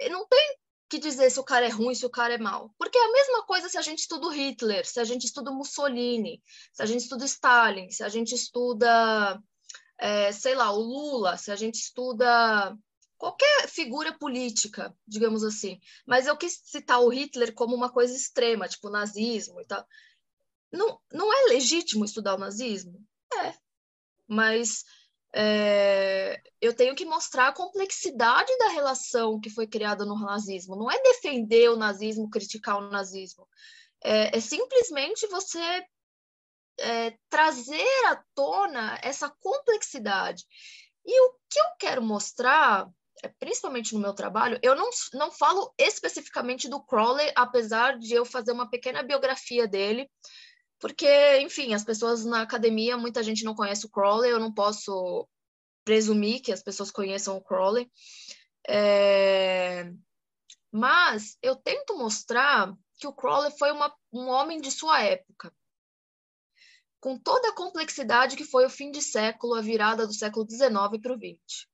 Não 0.09 0.27
tem 0.27 0.57
que 0.89 0.99
dizer 0.99 1.29
se 1.31 1.39
o 1.39 1.43
cara 1.43 1.65
é 1.65 1.69
ruim, 1.69 1.95
se 1.95 2.05
o 2.05 2.09
cara 2.09 2.35
é 2.35 2.37
mau. 2.37 2.73
Porque 2.77 2.97
é 2.97 3.05
a 3.05 3.11
mesma 3.11 3.45
coisa 3.45 3.69
se 3.69 3.77
a 3.77 3.81
gente 3.81 3.99
estuda 3.99 4.31
Hitler, 4.31 4.85
se 4.85 4.99
a 4.99 5.03
gente 5.03 5.25
estuda 5.25 5.51
Mussolini, 5.51 6.41
se 6.73 6.83
a 6.83 6.85
gente 6.85 7.01
estuda 7.01 7.25
Stalin, 7.25 7.89
se 7.89 8.03
a 8.03 8.09
gente 8.09 8.35
estuda, 8.35 9.41
é, 9.97 10.31
sei 10.31 10.53
lá, 10.53 10.71
o 10.71 10.79
Lula, 10.79 11.37
se 11.37 11.51
a 11.51 11.55
gente 11.55 11.75
estuda 11.75 12.77
qualquer 13.17 13.67
figura 13.67 14.13
política, 14.13 14.95
digamos 15.07 15.43
assim. 15.43 15.79
Mas 16.05 16.27
eu 16.27 16.37
quis 16.37 16.61
citar 16.63 17.01
o 17.01 17.09
Hitler 17.09 17.53
como 17.53 17.75
uma 17.75 17.89
coisa 17.89 18.15
extrema, 18.15 18.67
tipo 18.67 18.89
nazismo 18.89 19.59
e 19.61 19.65
tal. 19.65 19.85
Não, 20.75 20.99
não 21.11 21.33
é 21.33 21.53
legítimo 21.53 22.05
estudar 22.05 22.35
o 22.35 22.39
nazismo? 22.39 22.99
É. 23.33 23.53
Mas 24.27 24.83
é, 25.33 26.41
eu 26.61 26.73
tenho 26.73 26.95
que 26.95 27.03
mostrar 27.03 27.49
a 27.49 27.53
complexidade 27.53 28.57
da 28.57 28.69
relação 28.69 29.39
que 29.39 29.49
foi 29.49 29.67
criada 29.67 30.05
no 30.05 30.17
nazismo. 30.17 30.75
Não 30.75 30.89
é 30.89 30.97
defender 31.01 31.69
o 31.69 31.75
nazismo, 31.75 32.29
criticar 32.29 32.77
o 32.77 32.89
nazismo. 32.89 33.47
É, 34.01 34.37
é 34.37 34.39
simplesmente 34.39 35.27
você 35.27 35.85
é, 36.79 37.17
trazer 37.29 38.05
à 38.05 38.23
tona 38.33 38.97
essa 39.01 39.29
complexidade. 39.29 40.45
E 41.05 41.21
o 41.21 41.33
que 41.49 41.59
eu 41.59 41.65
quero 41.79 42.01
mostrar, 42.01 42.89
é, 43.23 43.27
principalmente 43.39 43.93
no 43.93 43.99
meu 43.99 44.13
trabalho, 44.13 44.57
eu 44.63 44.73
não, 44.73 44.89
não 45.13 45.31
falo 45.31 45.73
especificamente 45.77 46.69
do 46.69 46.81
Crowley, 46.81 47.31
apesar 47.35 47.97
de 47.97 48.13
eu 48.13 48.25
fazer 48.25 48.53
uma 48.53 48.69
pequena 48.69 49.03
biografia 49.03 49.67
dele, 49.67 50.09
porque, 50.79 51.39
enfim, 51.39 51.73
as 51.73 51.83
pessoas 51.83 52.25
na 52.25 52.41
academia, 52.41 52.97
muita 52.97 53.23
gente 53.23 53.43
não 53.43 53.55
conhece 53.55 53.85
o 53.85 53.89
Crowley, 53.89 54.31
eu 54.31 54.39
não 54.39 54.53
posso 54.53 55.27
presumir 55.83 56.41
que 56.41 56.51
as 56.51 56.61
pessoas 56.61 56.91
conheçam 56.91 57.37
o 57.37 57.43
Crowley. 57.43 57.89
É... 58.67 59.91
Mas 60.71 61.37
eu 61.41 61.55
tento 61.55 61.97
mostrar 61.97 62.75
que 62.97 63.07
o 63.07 63.13
Crowley 63.13 63.51
foi 63.57 63.71
uma, 63.71 63.93
um 64.11 64.27
homem 64.27 64.59
de 64.59 64.71
sua 64.71 65.01
época, 65.01 65.53
com 66.99 67.17
toda 67.17 67.49
a 67.49 67.55
complexidade 67.55 68.35
que 68.35 68.43
foi 68.43 68.65
o 68.65 68.69
fim 68.69 68.91
de 68.91 69.01
século, 69.01 69.55
a 69.55 69.61
virada 69.61 70.05
do 70.07 70.13
século 70.13 70.45
XIX 70.49 70.71
para 71.01 71.13
o 71.13 71.17
XX. 71.17 71.67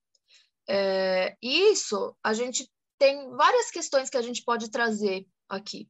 É, 0.67 1.35
isso, 1.41 2.15
a 2.23 2.33
gente 2.33 2.69
tem 2.99 3.29
várias 3.31 3.71
questões 3.71 4.09
que 4.09 4.17
a 4.17 4.21
gente 4.21 4.43
pode 4.43 4.69
trazer 4.69 5.25
aqui. 5.49 5.89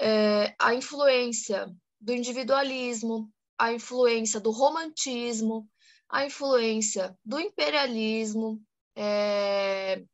É, 0.00 0.54
a 0.58 0.74
influência 0.74 1.72
do 2.06 2.12
individualismo, 2.12 3.28
a 3.58 3.72
influência 3.72 4.38
do 4.38 4.52
romantismo, 4.52 5.68
a 6.08 6.24
influência 6.24 7.18
do 7.24 7.40
imperialismo 7.40 8.62
é, 8.94 10.04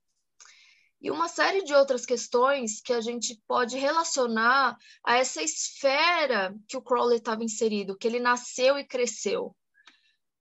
e 1.03 1.11
uma 1.11 1.29
série 1.29 1.63
de 1.63 1.75
outras 1.75 2.07
questões 2.07 2.81
que 2.81 2.95
a 2.95 3.03
gente 3.03 3.39
pode 3.47 3.77
relacionar 3.77 4.75
a 5.05 5.19
essa 5.19 5.43
esfera 5.43 6.57
que 6.67 6.79
o 6.79 6.83
Crowley 6.83 7.19
estava 7.19 7.45
inserido, 7.45 7.99
que 7.99 8.07
ele 8.07 8.21
nasceu 8.21 8.79
e 8.79 8.87
cresceu. 8.87 9.55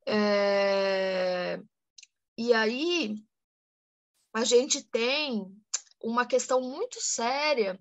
É, 0.08 1.60
e 2.38 2.54
aí 2.54 3.16
a 4.34 4.46
gente 4.46 4.88
tem 4.90 5.46
uma 6.02 6.26
questão 6.26 6.62
muito 6.62 7.02
séria 7.02 7.78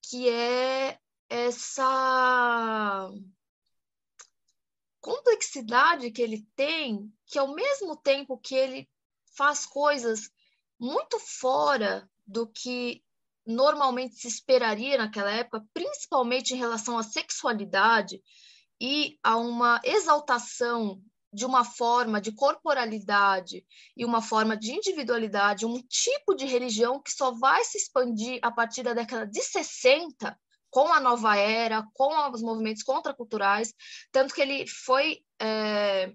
que 0.00 0.28
é 0.28 0.96
essa 1.30 3.08
complexidade 5.00 6.10
que 6.10 6.20
ele 6.20 6.44
tem, 6.56 7.10
que 7.24 7.38
ao 7.38 7.54
mesmo 7.54 7.96
tempo 7.96 8.36
que 8.36 8.54
ele 8.54 8.90
faz 9.36 9.64
coisas 9.64 10.28
muito 10.78 11.18
fora 11.20 12.10
do 12.26 12.48
que 12.48 13.02
normalmente 13.46 14.16
se 14.16 14.28
esperaria 14.28 14.98
naquela 14.98 15.30
época, 15.30 15.64
principalmente 15.72 16.52
em 16.52 16.58
relação 16.58 16.98
à 16.98 17.02
sexualidade 17.02 18.20
e 18.80 19.18
a 19.22 19.36
uma 19.36 19.80
exaltação 19.84 21.00
de 21.32 21.46
uma 21.46 21.64
forma 21.64 22.20
de 22.20 22.32
corporalidade 22.32 23.64
e 23.96 24.04
uma 24.04 24.20
forma 24.20 24.56
de 24.56 24.72
individualidade, 24.72 25.64
um 25.64 25.80
tipo 25.82 26.34
de 26.34 26.44
religião 26.44 27.00
que 27.00 27.12
só 27.12 27.30
vai 27.30 27.62
se 27.64 27.78
expandir 27.78 28.40
a 28.42 28.50
partir 28.50 28.82
da 28.82 28.94
década 28.94 29.26
de 29.26 29.40
60, 29.40 30.36
com 30.70 30.92
a 30.92 31.00
nova 31.00 31.36
era, 31.36 31.86
com 31.94 32.30
os 32.30 32.42
movimentos 32.42 32.82
contraculturais, 32.82 33.74
tanto 34.12 34.34
que 34.34 34.40
ele 34.40 34.66
foi 34.66 35.22
é, 35.38 36.12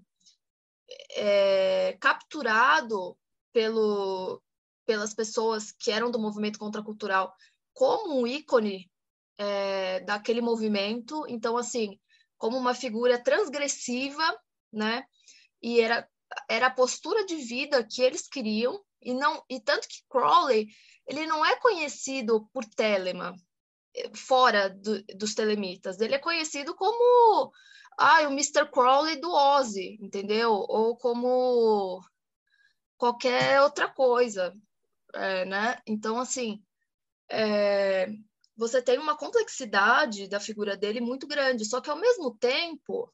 é, 1.16 1.98
capturado 2.00 3.18
pelo, 3.52 4.42
pelas 4.86 5.14
pessoas 5.14 5.72
que 5.72 5.92
eram 5.92 6.10
do 6.10 6.20
movimento 6.20 6.58
contracultural 6.58 7.34
como 7.74 8.22
um 8.22 8.26
ícone 8.26 8.90
é, 9.38 10.00
daquele 10.02 10.42
movimento. 10.42 11.26
Então, 11.28 11.58
assim, 11.58 12.00
como 12.38 12.58
uma 12.58 12.74
figura 12.74 13.22
transgressiva, 13.22 14.24
né? 14.72 15.06
E 15.62 15.80
era 15.80 16.08
era 16.50 16.68
a 16.68 16.72
postura 16.72 17.24
de 17.26 17.36
vida 17.36 17.84
que 17.84 18.02
eles 18.02 18.28
queriam 18.28 18.84
e 19.02 19.14
não 19.14 19.44
e 19.48 19.60
tanto 19.60 19.88
que 19.88 20.04
Crowley 20.10 20.68
ele 21.08 21.26
não 21.28 21.46
é 21.46 21.56
conhecido 21.58 22.50
por 22.52 22.66
Telemann 22.66 23.36
fora 24.14 24.70
do, 24.70 25.04
dos 25.16 25.34
telemitas. 25.34 26.00
Ele 26.00 26.16
é 26.16 26.20
conhecido 26.20 26.76
como 26.76 27.52
ah, 27.98 28.22
o 28.24 28.32
Mr. 28.32 28.70
Crowley 28.72 29.20
do 29.20 29.32
Ozzy 29.32 29.98
entendeu? 30.02 30.52
Ou 30.52 30.98
como 30.98 32.02
qualquer 32.98 33.62
outra 33.62 33.88
coisa 33.90 34.54
é, 35.14 35.46
né? 35.46 35.78
Então 35.88 36.20
assim 36.20 36.62
é, 37.30 38.08
você 38.56 38.82
tem 38.82 38.98
uma 39.00 39.18
complexidade 39.18 40.28
da 40.28 40.40
figura 40.40 40.78
dele 40.78 41.02
muito 41.02 41.28
grande, 41.28 41.66
só 41.66 41.82
que 41.82 41.90
ao 41.90 41.98
mesmo 41.98 42.36
tempo 42.36 43.12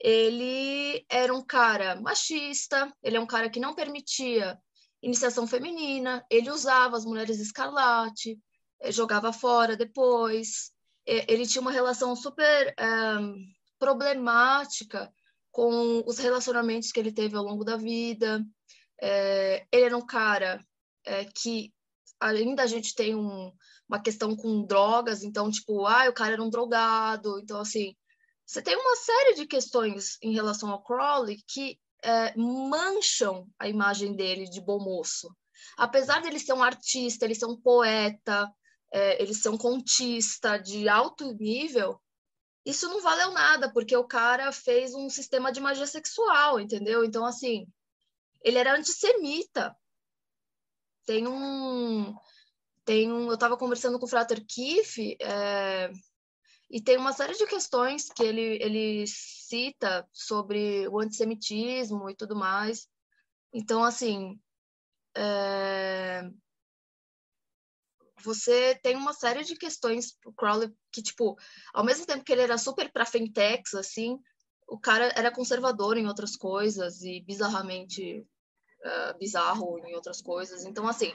ele 0.00 1.04
era 1.08 1.32
um 1.32 1.44
cara 1.44 2.00
machista, 2.00 2.92
ele 3.02 3.16
é 3.16 3.20
um 3.20 3.26
cara 3.26 3.48
que 3.48 3.60
não 3.60 3.74
permitia 3.74 4.58
iniciação 5.00 5.46
feminina, 5.46 6.24
ele 6.30 6.50
usava 6.50 6.96
as 6.96 7.04
mulheres 7.04 7.38
escarlate, 7.38 8.38
jogava 8.90 9.32
fora 9.32 9.76
depois, 9.76 10.72
ele 11.06 11.46
tinha 11.46 11.62
uma 11.62 11.70
relação 11.70 12.14
super 12.16 12.74
um, 12.78 12.82
eh, 12.82 13.18
problemática 13.78 15.12
com 15.50 16.02
os 16.06 16.18
relacionamentos 16.18 16.90
que 16.90 16.98
ele 16.98 17.12
teve 17.12 17.36
ao 17.36 17.44
longo 17.44 17.64
da 17.64 17.76
vida. 17.76 18.44
É, 19.00 19.66
ele 19.70 19.84
era 19.86 19.96
um 19.96 20.06
cara 20.06 20.64
é, 21.04 21.24
que 21.24 21.72
ainda 22.20 22.62
a 22.62 22.66
gente 22.66 22.94
tem 22.94 23.14
um, 23.14 23.52
uma 23.88 24.00
questão 24.00 24.36
com 24.36 24.64
drogas, 24.64 25.22
então, 25.22 25.50
tipo, 25.50 25.84
ah, 25.86 26.08
o 26.08 26.12
cara 26.12 26.34
era 26.34 26.42
um 26.42 26.50
drogado, 26.50 27.38
então, 27.40 27.60
assim, 27.60 27.94
você 28.46 28.62
tem 28.62 28.76
uma 28.76 28.96
série 28.96 29.34
de 29.34 29.46
questões 29.46 30.18
em 30.22 30.32
relação 30.32 30.70
ao 30.70 30.82
Crowley 30.82 31.42
que 31.46 31.78
é, 32.02 32.36
mancham 32.36 33.46
a 33.58 33.68
imagem 33.68 34.14
dele 34.14 34.44
de 34.44 34.60
bom 34.60 34.78
moço. 34.78 35.28
Apesar 35.76 36.22
dele 36.22 36.38
ser 36.38 36.52
um 36.52 36.62
artista, 36.62 37.24
ele 37.24 37.34
ser 37.34 37.46
um 37.46 37.56
poeta, 37.56 38.50
é, 38.92 39.22
ele 39.22 39.34
ser 39.34 39.48
um 39.48 39.58
contista 39.58 40.58
de 40.58 40.88
alto 40.88 41.32
nível, 41.32 42.00
isso 42.64 42.88
não 42.88 43.00
valeu 43.00 43.32
nada, 43.32 43.72
porque 43.72 43.96
o 43.96 44.06
cara 44.06 44.52
fez 44.52 44.94
um 44.94 45.08
sistema 45.08 45.50
de 45.50 45.60
magia 45.60 45.86
sexual, 45.86 46.60
entendeu? 46.60 47.04
Então, 47.04 47.24
assim, 47.24 47.66
ele 48.42 48.58
era 48.58 48.76
antissemita. 48.76 49.74
Tem 51.04 51.26
um, 51.26 52.14
tem 52.84 53.12
um, 53.12 53.26
eu 53.26 53.34
estava 53.34 53.56
conversando 53.56 53.98
com 53.98 54.04
o 54.04 54.08
Frater 54.08 54.44
Kiff, 54.46 55.16
é, 55.20 55.90
e 56.70 56.80
tem 56.80 56.96
uma 56.96 57.12
série 57.12 57.34
de 57.34 57.46
questões 57.46 58.08
que 58.08 58.22
ele, 58.22 58.58
ele 58.62 59.04
cita 59.06 60.08
sobre 60.12 60.88
o 60.88 61.00
antissemitismo 61.00 62.08
e 62.08 62.14
tudo 62.14 62.36
mais. 62.36 62.88
Então, 63.52 63.82
assim, 63.82 64.40
é, 65.16 66.30
você 68.24 68.78
tem 68.82 68.96
uma 68.96 69.12
série 69.12 69.44
de 69.44 69.56
questões 69.56 70.16
pro 70.20 70.32
Crowley 70.32 70.72
que, 70.92 71.02
tipo, 71.02 71.36
ao 71.72 71.84
mesmo 71.84 72.06
tempo 72.06 72.24
que 72.24 72.32
ele 72.32 72.42
era 72.42 72.58
super 72.58 72.90
para 72.90 73.06
fintechs, 73.06 73.74
assim, 73.74 74.18
o 74.66 74.78
cara 74.78 75.12
era 75.16 75.30
conservador 75.30 75.96
em 75.96 76.06
outras 76.06 76.36
coisas 76.36 77.02
e 77.02 77.20
bizarramente 77.20 78.26
uh, 78.84 79.18
bizarro 79.18 79.78
em 79.86 79.94
outras 79.94 80.20
coisas. 80.22 80.64
Então, 80.64 80.86
assim, 80.88 81.12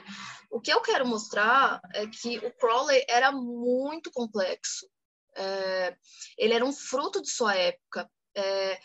o 0.50 0.60
que 0.60 0.72
eu 0.72 0.80
quero 0.80 1.06
mostrar 1.06 1.80
é 1.94 2.06
que 2.06 2.38
o 2.38 2.52
Crowley 2.52 3.04
era 3.08 3.32
muito 3.32 4.10
complexo. 4.10 4.88
É, 5.36 5.96
ele 6.36 6.54
era 6.54 6.64
um 6.64 6.72
fruto 6.72 7.22
de 7.22 7.30
sua 7.30 7.54
época. 7.54 8.10
É, 8.34 8.80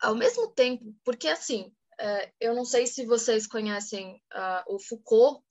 ao 0.00 0.14
mesmo 0.14 0.50
tempo, 0.50 0.94
porque 1.04 1.28
assim, 1.28 1.72
é, 1.98 2.32
eu 2.40 2.54
não 2.54 2.64
sei 2.64 2.86
se 2.86 3.04
vocês 3.04 3.46
conhecem 3.46 4.14
uh, 4.32 4.74
o 4.74 4.78
Foucault, 4.78 5.44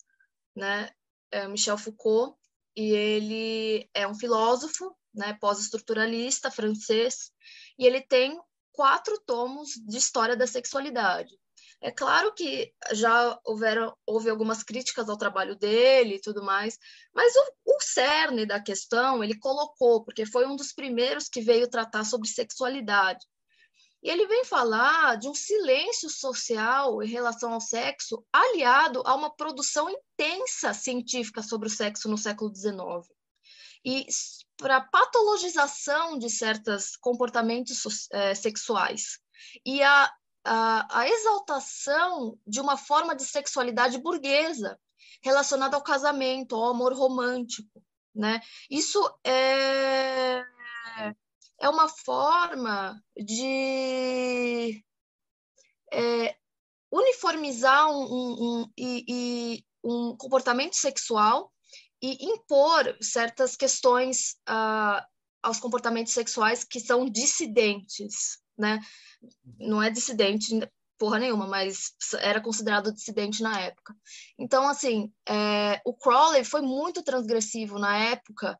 né? 0.55 0.89
É 1.31 1.47
Michel 1.47 1.77
Foucault, 1.77 2.35
e 2.75 2.91
ele 2.91 3.89
é 3.93 4.07
um 4.07 4.15
filósofo, 4.15 4.95
né? 5.13 5.37
Pós-estruturalista 5.39 6.49
francês, 6.49 7.31
e 7.77 7.85
ele 7.85 8.01
tem 8.01 8.39
quatro 8.71 9.19
tomos 9.25 9.71
de 9.85 9.97
história 9.97 10.35
da 10.35 10.47
sexualidade. 10.47 11.37
É 11.81 11.91
claro 11.91 12.33
que 12.33 12.73
já 12.91 13.39
houveram, 13.45 13.95
houve 14.05 14.29
algumas 14.29 14.63
críticas 14.63 15.07
ao 15.07 15.17
trabalho 15.17 15.55
dele 15.55 16.15
e 16.15 16.21
tudo 16.21 16.43
mais, 16.43 16.77
mas 17.13 17.33
o, 17.35 17.75
o 17.75 17.81
cerne 17.81 18.45
da 18.45 18.61
questão 18.61 19.23
ele 19.23 19.39
colocou, 19.39 20.03
porque 20.03 20.25
foi 20.25 20.45
um 20.45 20.57
dos 20.57 20.73
primeiros 20.73 21.29
que 21.29 21.41
veio 21.41 21.69
tratar 21.69 22.03
sobre 22.03 22.27
sexualidade. 22.27 23.25
E 24.01 24.09
ele 24.09 24.27
vem 24.27 24.45
falar 24.45 25.17
de 25.17 25.27
um 25.27 25.35
silêncio 25.35 26.09
social 26.09 27.03
em 27.03 27.07
relação 27.07 27.53
ao 27.53 27.59
sexo, 27.59 28.25
aliado 28.31 29.01
a 29.05 29.13
uma 29.13 29.29
produção 29.29 29.89
intensa 29.89 30.73
científica 30.73 31.41
sobre 31.41 31.67
o 31.67 31.71
sexo 31.71 32.07
no 32.07 32.17
século 32.17 32.53
XIX. 32.55 32.79
E 33.83 34.05
para 34.57 34.81
patologização 34.81 36.17
de 36.17 36.29
certos 36.29 36.95
comportamentos 36.95 38.07
é, 38.11 38.35
sexuais. 38.35 39.19
E 39.65 39.81
a 39.81 40.11
a, 40.43 41.01
a 41.01 41.07
exaltação 41.07 42.37
de 42.45 42.59
uma 42.59 42.77
forma 42.77 43.15
de 43.15 43.23
sexualidade 43.23 43.97
burguesa 43.97 44.79
relacionada 45.21 45.75
ao 45.75 45.83
casamento, 45.83 46.55
ao 46.55 46.71
amor 46.71 46.93
romântico, 46.93 47.83
né? 48.15 48.41
Isso 48.69 48.99
é 49.23 50.43
é 51.61 51.69
uma 51.69 51.87
forma 51.87 53.01
de 53.17 54.83
é, 55.91 56.35
uniformizar 56.91 57.89
um, 57.91 58.03
um, 58.03 58.61
um, 58.61 58.71
e, 58.77 59.63
um 59.83 60.15
comportamento 60.17 60.75
sexual 60.75 61.51
e 62.01 62.25
impor 62.25 62.97
certas 63.01 63.55
questões 63.55 64.37
uh, 64.49 65.03
aos 65.43 65.59
comportamentos 65.59 66.13
sexuais 66.13 66.63
que 66.63 66.79
são 66.79 67.05
dissidentes, 67.09 68.39
né? 68.57 68.79
Não 69.57 69.81
é 69.83 69.89
dissidente 69.89 70.53
porra 70.97 71.17
nenhuma, 71.17 71.47
mas 71.47 71.93
era 72.19 72.41
considerado 72.41 72.93
dissidente 72.93 73.41
na 73.41 73.59
época. 73.61 73.95
Então, 74.37 74.67
assim, 74.67 75.11
é, 75.27 75.81
o 75.85 75.95
Crowley 75.95 76.43
foi 76.43 76.61
muito 76.61 77.01
transgressivo 77.01 77.79
na 77.79 77.97
época 77.97 78.59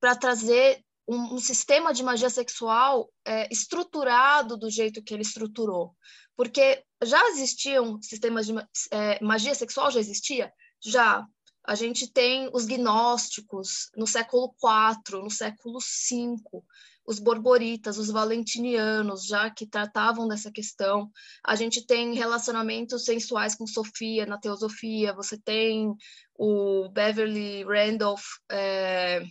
para 0.00 0.16
trazer 0.16 0.82
um, 1.08 1.34
um, 1.34 1.38
sistema 1.38 1.92
de 1.92 2.02
magia 2.02 2.30
sexual 2.30 3.10
é, 3.24 3.48
estruturado 3.52 4.56
do 4.56 4.70
jeito 4.70 5.02
que 5.02 5.14
ele 5.14 5.22
estruturou. 5.22 5.94
Porque 6.36 6.82
já 7.02 7.28
existiam 7.30 8.00
sistemas 8.02 8.46
de 8.46 8.54
é, 8.90 9.22
magia 9.22 9.54
sexual, 9.54 9.90
já 9.90 10.00
existia? 10.00 10.52
Já. 10.84 11.26
A 11.64 11.74
gente 11.74 12.12
tem 12.12 12.48
os 12.52 12.64
gnósticos 12.64 13.90
no 13.96 14.06
século 14.06 14.54
IV, 14.62 15.22
no 15.22 15.30
século 15.30 15.78
V 15.80 16.62
os 17.06 17.18
borboritas, 17.20 17.98
os 17.98 18.10
valentinianos, 18.10 19.26
já 19.26 19.48
que 19.48 19.66
tratavam 19.66 20.26
dessa 20.26 20.50
questão. 20.50 21.10
A 21.44 21.54
gente 21.54 21.86
tem 21.86 22.14
relacionamentos 22.14 23.04
sensuais 23.04 23.54
com 23.54 23.66
Sofia 23.66 24.26
na 24.26 24.38
teosofia, 24.38 25.14
você 25.14 25.38
tem 25.38 25.94
o 26.34 26.88
Beverly 26.88 27.64
Randolph 27.64 28.24
é, 28.50 29.22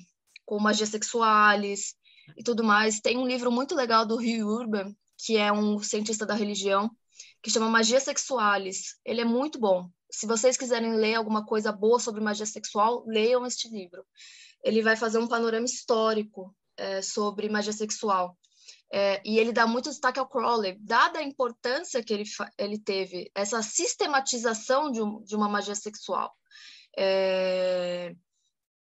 com 0.45 0.60
magia 0.60 0.86
sexualis 0.86 1.95
e 2.38 2.43
tudo 2.43 2.63
mais. 2.63 2.99
Tem 2.99 3.17
um 3.17 3.27
livro 3.27 3.51
muito 3.51 3.75
legal 3.75 4.05
do 4.05 4.15
Hugh 4.15 4.47
Urban, 4.47 4.95
que 5.17 5.38
é 5.38 5.51
um 5.51 5.79
cientista 5.79 6.25
da 6.25 6.34
religião, 6.34 6.89
que 7.41 7.49
chama 7.49 7.69
Magia 7.69 7.99
Sexualis. 7.99 8.95
Ele 9.05 9.21
é 9.21 9.25
muito 9.25 9.60
bom. 9.60 9.89
Se 10.10 10.25
vocês 10.25 10.58
quiserem 10.58 10.95
ler 10.95 11.15
alguma 11.15 11.45
coisa 11.45 11.71
boa 11.71 11.99
sobre 11.99 12.21
magia 12.21 12.45
sexual, 12.45 13.03
leiam 13.05 13.45
este 13.45 13.69
livro. 13.69 14.05
Ele 14.63 14.81
vai 14.81 14.95
fazer 14.95 15.19
um 15.19 15.27
panorama 15.27 15.65
histórico 15.65 16.55
é, 16.77 17.01
sobre 17.01 17.49
magia 17.49 17.73
sexual. 17.73 18.38
É, 18.91 19.21
e 19.25 19.38
ele 19.39 19.51
dá 19.51 19.67
muito 19.67 19.89
destaque 19.89 20.19
ao 20.19 20.27
Crowley, 20.27 20.77
dada 20.79 21.19
a 21.19 21.23
importância 21.23 22.03
que 22.03 22.13
ele, 22.13 22.23
ele 22.58 22.79
teve, 22.79 23.29
essa 23.36 23.62
sistematização 23.62 24.91
de, 24.91 25.01
um, 25.01 25.21
de 25.23 25.36
uma 25.36 25.49
magia 25.49 25.75
sexual. 25.75 26.34
É, 26.97 28.15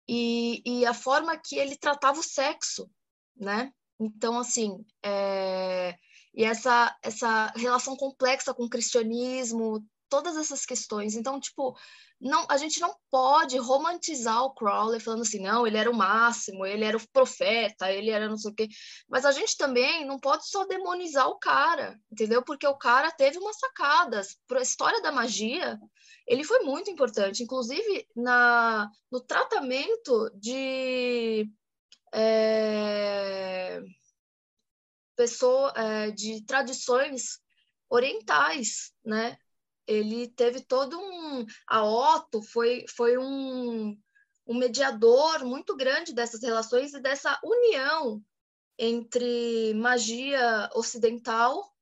e, 0.07 0.61
e, 0.65 0.85
a 0.85 0.93
forma 0.93 1.37
que 1.37 1.57
ele 1.57 1.77
tratava 1.77 2.19
o 2.19 2.23
sexo, 2.23 2.89
né? 3.35 3.71
Então, 3.99 4.37
assim, 4.37 4.85
é, 5.03 5.95
e 6.33 6.43
essa, 6.43 6.95
essa 7.01 7.53
relação 7.55 7.95
complexa 7.95 8.53
com 8.53 8.63
o 8.63 8.69
cristianismo, 8.69 9.85
todas 10.13 10.37
essas 10.37 10.63
questões. 10.63 11.15
Então, 11.15 11.39
tipo, 11.39 11.75
não, 12.21 12.45
a 12.47 12.55
gente 12.55 12.79
não 12.79 12.95
pode 13.09 13.57
romantizar 13.57 14.43
o 14.43 14.53
Crowley 14.53 14.99
falando 14.99 15.23
assim, 15.23 15.39
não, 15.39 15.65
ele 15.65 15.75
era 15.75 15.89
o 15.89 15.95
máximo, 15.95 16.67
ele 16.67 16.85
era 16.85 16.95
o 16.95 17.09
profeta, 17.11 17.91
ele 17.91 18.11
era 18.11 18.29
não 18.29 18.37
sei 18.37 18.51
o 18.51 18.53
quê. 18.53 18.67
Mas 19.09 19.25
a 19.25 19.31
gente 19.31 19.57
também 19.57 20.05
não 20.05 20.19
pode 20.19 20.47
só 20.47 20.67
demonizar 20.67 21.27
o 21.27 21.39
cara, 21.39 21.99
entendeu? 22.11 22.43
Porque 22.43 22.67
o 22.67 22.77
cara 22.77 23.09
teve 23.09 23.39
umas 23.39 23.57
sacadas. 23.57 24.37
Para 24.47 24.59
a 24.59 24.61
história 24.61 25.01
da 25.01 25.11
magia, 25.11 25.79
ele 26.27 26.43
foi 26.43 26.59
muito 26.59 26.91
importante, 26.91 27.41
inclusive 27.41 28.07
na, 28.15 28.87
no 29.11 29.19
tratamento 29.19 30.29
de. 30.35 31.49
É, 32.13 33.81
pessoa, 35.15 35.73
é, 35.75 36.11
de 36.11 36.45
tradições 36.45 37.39
orientais, 37.89 38.91
né? 39.03 39.35
Ele 39.87 40.27
teve 40.29 40.61
todo 40.61 40.99
um. 40.99 41.45
A 41.67 41.83
Otto 41.83 42.41
foi, 42.41 42.85
foi 42.95 43.17
um, 43.17 43.97
um 44.47 44.55
mediador 44.55 45.45
muito 45.45 45.75
grande 45.75 46.13
dessas 46.13 46.41
relações 46.41 46.93
e 46.93 46.99
dessa 46.99 47.39
união 47.43 48.21
entre 48.77 49.73
magia 49.75 50.69
ocidental 50.73 51.73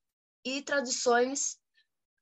e 0.44 0.62
tradições 0.62 1.58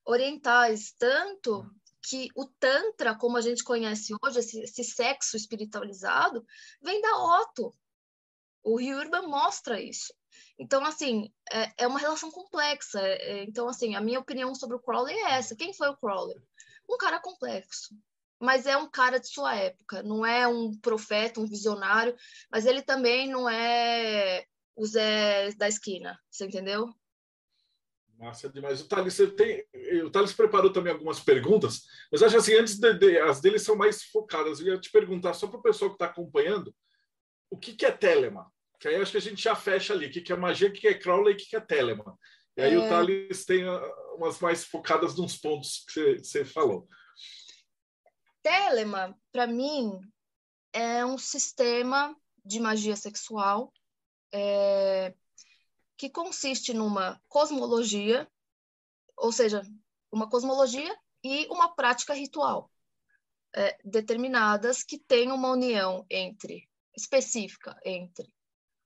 orientais. 0.04 0.92
Tanto 0.98 1.68
que 2.02 2.28
o 2.34 2.46
Tantra, 2.46 3.16
como 3.16 3.36
a 3.36 3.40
gente 3.40 3.62
conhece 3.62 4.14
hoje, 4.22 4.38
esse, 4.38 4.60
esse 4.60 4.84
sexo 4.84 5.36
espiritualizado, 5.36 6.44
vem 6.82 7.00
da 7.00 7.40
Otto. 7.40 7.74
O 8.62 8.78
Rio 8.78 8.98
Urban 8.98 9.26
mostra 9.26 9.80
isso. 9.80 10.12
Então, 10.58 10.84
assim, 10.84 11.32
é, 11.52 11.84
é 11.84 11.86
uma 11.86 11.98
relação 11.98 12.30
complexa. 12.30 13.00
É, 13.00 13.44
então, 13.44 13.68
assim, 13.68 13.94
a 13.94 14.00
minha 14.00 14.20
opinião 14.20 14.54
sobre 14.54 14.76
o 14.76 14.80
Crowley 14.80 15.14
é 15.14 15.32
essa. 15.32 15.56
Quem 15.56 15.72
foi 15.72 15.88
o 15.88 15.96
Crowley? 15.96 16.36
Um 16.88 16.96
cara 16.96 17.20
complexo, 17.20 17.94
mas 18.40 18.66
é 18.66 18.76
um 18.76 18.90
cara 18.90 19.18
de 19.18 19.28
sua 19.28 19.54
época. 19.54 20.02
Não 20.02 20.24
é 20.24 20.46
um 20.46 20.76
profeta, 20.78 21.40
um 21.40 21.46
visionário, 21.46 22.16
mas 22.50 22.66
ele 22.66 22.82
também 22.82 23.28
não 23.28 23.48
é 23.48 24.44
o 24.74 24.86
Zé 24.86 25.52
da 25.52 25.68
esquina, 25.68 26.18
você 26.30 26.46
entendeu? 26.46 26.88
Massa 28.20 28.50
demais. 28.50 28.82
O 28.82 28.88
Thales, 28.88 29.16
tem, 29.34 29.64
o 30.04 30.10
Thales 30.10 30.32
preparou 30.34 30.70
também 30.70 30.92
algumas 30.92 31.20
perguntas, 31.20 31.86
mas 32.12 32.22
acho 32.22 32.36
assim, 32.36 32.54
antes 32.54 32.78
de, 32.78 32.92
de, 32.94 33.18
as 33.18 33.40
deles 33.40 33.62
são 33.62 33.74
mais 33.74 34.02
focadas. 34.04 34.60
Eu 34.60 34.66
ia 34.66 34.80
te 34.80 34.90
perguntar, 34.90 35.32
só 35.32 35.46
para 35.46 35.58
o 35.58 35.62
pessoal 35.62 35.90
que 35.90 35.94
está 35.94 36.04
acompanhando, 36.04 36.74
o 37.50 37.58
que, 37.58 37.74
que 37.74 37.86
é 37.86 37.90
Telema? 37.90 38.52
Que 38.80 38.88
aí 38.88 38.96
acho 38.96 39.12
que 39.12 39.18
a 39.18 39.20
gente 39.20 39.42
já 39.42 39.54
fecha 39.54 39.92
ali. 39.92 40.06
O 40.06 40.10
que, 40.10 40.22
que 40.22 40.32
é 40.32 40.36
magia, 40.36 40.68
o 40.68 40.72
que, 40.72 40.80
que 40.80 40.88
é 40.88 40.98
Crowley 40.98 41.34
e 41.34 41.36
o 41.36 41.38
que, 41.38 41.50
que 41.50 41.56
é 41.56 41.60
Telemann. 41.60 42.16
E 42.56 42.62
aí 42.62 42.74
é... 42.74 42.78
o 42.78 42.88
Thales 42.88 43.44
tem 43.44 43.62
ah, 43.68 43.80
umas 44.16 44.40
mais 44.40 44.64
focadas 44.64 45.14
nos 45.16 45.36
pontos 45.36 45.84
que 45.92 46.18
você 46.18 46.44
falou. 46.46 46.88
Telemann, 48.42 49.14
para 49.30 49.46
mim, 49.46 50.00
é 50.72 51.04
um 51.04 51.18
sistema 51.18 52.16
de 52.42 52.58
magia 52.58 52.96
sexual 52.96 53.70
é, 54.32 55.14
que 55.98 56.08
consiste 56.08 56.72
numa 56.72 57.20
cosmologia, 57.28 58.26
ou 59.14 59.30
seja, 59.30 59.62
uma 60.10 60.26
cosmologia 60.26 60.96
e 61.22 61.46
uma 61.50 61.74
prática 61.74 62.14
ritual 62.14 62.70
é, 63.54 63.76
determinadas 63.84 64.82
que 64.82 64.98
têm 64.98 65.30
uma 65.30 65.50
união 65.50 66.06
entre 66.08 66.66
específica 66.96 67.78
entre 67.84 68.32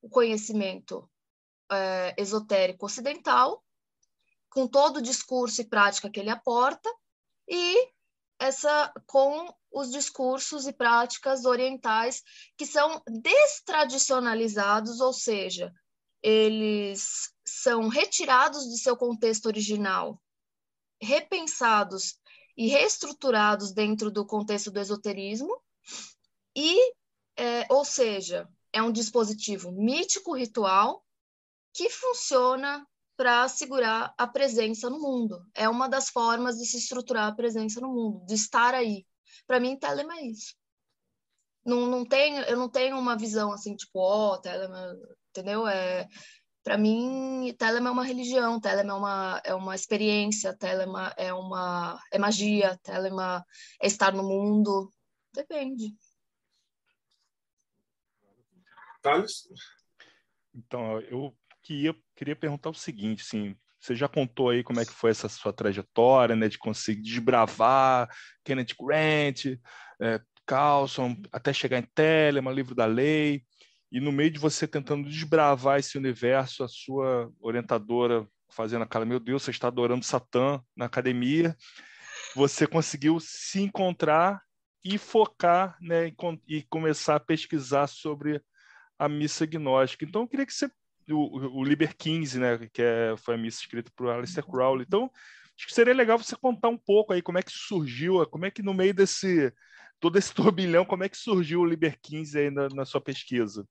o 0.04 0.08
conhecimento 0.10 1.10
é, 1.72 2.14
esotérico 2.18 2.84
ocidental, 2.84 3.64
com 4.50 4.68
todo 4.68 4.98
o 4.98 5.02
discurso 5.02 5.62
e 5.62 5.64
prática 5.64 6.10
que 6.10 6.20
ele 6.20 6.28
aporta, 6.28 6.90
e 7.48 7.88
essa 8.38 8.92
com 9.06 9.48
os 9.72 9.90
discursos 9.90 10.66
e 10.66 10.74
práticas 10.74 11.46
orientais 11.46 12.22
que 12.54 12.66
são 12.66 13.02
destradicionalizados, 13.08 15.00
ou 15.00 15.14
seja, 15.14 15.72
eles 16.22 17.32
são 17.42 17.88
retirados 17.88 18.68
de 18.68 18.78
seu 18.78 18.98
contexto 18.98 19.46
original, 19.46 20.20
repensados 21.00 22.18
e 22.54 22.68
reestruturados 22.68 23.72
dentro 23.72 24.10
do 24.10 24.26
contexto 24.26 24.70
do 24.70 24.78
esoterismo, 24.78 25.58
e, 26.54 26.92
é, 27.38 27.66
ou 27.70 27.86
seja, 27.86 28.46
é 28.74 28.82
um 28.82 28.90
dispositivo 28.90 29.70
mítico 29.70 30.34
ritual 30.34 31.02
que 31.72 31.88
funciona 31.88 32.84
para 33.16 33.48
segurar 33.48 34.12
a 34.18 34.26
presença 34.26 34.90
no 34.90 34.98
mundo. 34.98 35.40
É 35.54 35.68
uma 35.68 35.88
das 35.88 36.10
formas 36.10 36.58
de 36.58 36.66
se 36.66 36.78
estruturar 36.78 37.28
a 37.28 37.34
presença 37.34 37.80
no 37.80 37.88
mundo, 37.88 38.26
de 38.26 38.34
estar 38.34 38.74
aí. 38.74 39.06
Para 39.46 39.60
mim, 39.60 39.78
Telema 39.78 40.16
é 40.18 40.26
isso. 40.26 40.56
Não, 41.64 41.86
não 41.86 42.04
tenho, 42.04 42.42
eu 42.42 42.56
não 42.56 42.68
tenho 42.68 42.98
uma 42.98 43.16
visão 43.16 43.52
assim, 43.52 43.76
tipo, 43.76 44.00
ó, 44.00 44.34
oh, 44.34 44.38
Telema, 44.38 44.98
entendeu? 45.30 45.66
É, 45.68 46.08
para 46.64 46.76
mim, 46.76 47.54
Telema 47.56 47.88
é 47.90 47.92
uma 47.92 48.04
religião, 48.04 48.60
Telema 48.60 48.92
é 48.92 48.96
uma, 48.96 49.42
é 49.44 49.54
uma 49.54 49.74
experiência, 49.74 50.56
Telema 50.56 51.14
é 51.16 51.32
uma 51.32 51.98
é 52.12 52.18
magia, 52.18 52.78
Telema 52.82 53.44
é 53.80 53.86
estar 53.86 54.12
no 54.12 54.24
mundo. 54.24 54.92
Depende. 55.32 55.94
Thales? 59.04 59.46
Então, 60.54 60.98
eu 61.02 61.36
queria, 61.62 61.94
queria 62.16 62.34
perguntar 62.34 62.70
o 62.70 62.74
seguinte, 62.74 63.22
assim, 63.22 63.54
você 63.78 63.94
já 63.94 64.08
contou 64.08 64.48
aí 64.48 64.64
como 64.64 64.80
é 64.80 64.84
que 64.86 64.92
foi 64.92 65.10
essa 65.10 65.28
sua 65.28 65.52
trajetória, 65.52 66.34
né, 66.34 66.48
de 66.48 66.56
conseguir 66.56 67.02
desbravar 67.02 68.08
Kenneth 68.42 68.74
Grant, 68.80 69.58
é, 70.00 70.20
Carlson, 70.46 71.16
até 71.30 71.52
chegar 71.52 71.78
em 71.78 71.88
Telemann, 71.94 72.54
Livro 72.54 72.74
da 72.74 72.86
Lei, 72.86 73.44
e 73.92 74.00
no 74.00 74.10
meio 74.10 74.30
de 74.30 74.38
você 74.38 74.66
tentando 74.66 75.08
desbravar 75.08 75.78
esse 75.78 75.98
universo, 75.98 76.64
a 76.64 76.68
sua 76.68 77.30
orientadora 77.40 78.26
fazendo 78.50 78.82
aquela, 78.82 79.04
meu 79.04 79.20
Deus, 79.20 79.42
você 79.42 79.50
está 79.50 79.68
adorando 79.68 80.04
Satã 80.04 80.62
na 80.74 80.86
academia, 80.86 81.54
você 82.34 82.66
conseguiu 82.66 83.20
se 83.20 83.60
encontrar 83.60 84.40
e 84.82 84.96
focar, 84.96 85.76
né, 85.80 86.08
e, 86.08 86.14
e 86.48 86.62
começar 86.62 87.16
a 87.16 87.20
pesquisar 87.20 87.86
sobre 87.86 88.40
a 88.98 89.08
missa 89.08 89.46
gnóstica. 89.46 90.04
Então, 90.04 90.22
eu 90.22 90.28
queria 90.28 90.46
que 90.46 90.54
você. 90.54 90.70
O, 91.10 91.60
o 91.60 91.64
Liber 91.64 91.94
15, 91.94 92.38
né, 92.38 92.58
que 92.72 92.80
é, 92.80 93.14
foi 93.18 93.34
a 93.34 93.38
missa 93.38 93.60
escrita 93.60 93.92
por 93.94 94.08
Aleister 94.08 94.44
Crowley. 94.44 94.86
Então, 94.86 95.10
acho 95.54 95.66
que 95.66 95.74
seria 95.74 95.92
legal 95.92 96.16
você 96.16 96.34
contar 96.34 96.68
um 96.68 96.78
pouco 96.78 97.12
aí 97.12 97.20
como 97.20 97.38
é 97.38 97.42
que 97.42 97.52
surgiu, 97.52 98.26
como 98.28 98.46
é 98.46 98.50
que 98.50 98.62
no 98.62 98.72
meio 98.72 98.94
desse 98.94 99.52
todo 100.00 100.18
esse 100.18 100.32
turbilhão, 100.34 100.84
como 100.84 101.04
é 101.04 101.08
que 101.08 101.16
surgiu 101.16 101.60
o 101.60 101.66
Liber 101.66 101.98
15 102.00 102.38
aí 102.38 102.50
na, 102.50 102.68
na 102.70 102.84
sua 102.86 103.02
pesquisa? 103.02 103.68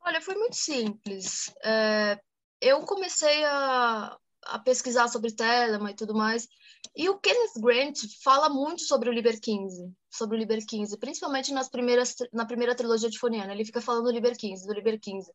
Olha, 0.00 0.20
foi 0.20 0.34
muito 0.34 0.54
simples. 0.54 1.52
É, 1.64 2.20
eu 2.60 2.80
comecei 2.82 3.44
a, 3.44 4.16
a 4.46 4.58
pesquisar 4.58 5.08
sobre 5.08 5.32
Telemann 5.32 5.92
e 5.92 5.96
tudo 5.96 6.14
mais. 6.14 6.48
E 6.94 7.08
o 7.08 7.18
Kenneth 7.18 7.60
Grant 7.60 7.98
fala 8.22 8.48
muito 8.48 8.82
sobre 8.82 9.08
o 9.08 9.12
Liber 9.12 9.40
15, 9.40 9.90
sobre 10.10 10.36
o 10.36 10.38
Liber 10.38 10.64
15, 10.64 10.98
principalmente 10.98 11.52
nas 11.52 11.68
primeiras, 11.68 12.14
na 12.32 12.44
primeira 12.46 12.74
trilogia 12.74 13.10
de 13.10 13.18
Foniana. 13.18 13.52
Ele 13.52 13.64
fica 13.64 13.80
falando 13.80 14.04
do 14.04 14.10
Liber 14.12 14.36
15, 14.36 14.66
do 14.66 14.72
Liber 14.72 15.00
15. 15.00 15.30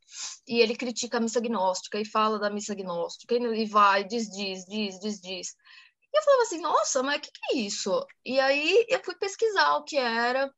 E 0.48 0.60
ele 0.60 0.76
critica 0.76 1.18
a 1.18 1.20
missa 1.20 1.40
gnóstica 1.40 2.00
e 2.00 2.06
fala 2.06 2.40
da 2.40 2.50
missa 2.50 2.76
gnóstica 2.76 3.36
e 3.36 3.66
vai, 3.66 4.04
diz, 4.04 4.30
diz, 4.30 4.66
diz, 4.66 5.00
diz, 5.00 5.20
diz. 5.20 5.56
E 6.14 6.18
eu 6.18 6.24
falava 6.24 6.44
assim, 6.44 6.62
nossa, 6.62 7.04
mas 7.04 7.18
o 7.18 7.22
que, 7.22 7.32
que 7.32 7.56
é 7.56 7.60
isso? 7.60 8.06
E 8.26 8.40
aí 8.40 8.86
eu 8.90 9.04
fui 9.04 9.16
pesquisar 9.16 9.78
o 9.78 9.84
que 9.84 9.98
era 9.98 10.52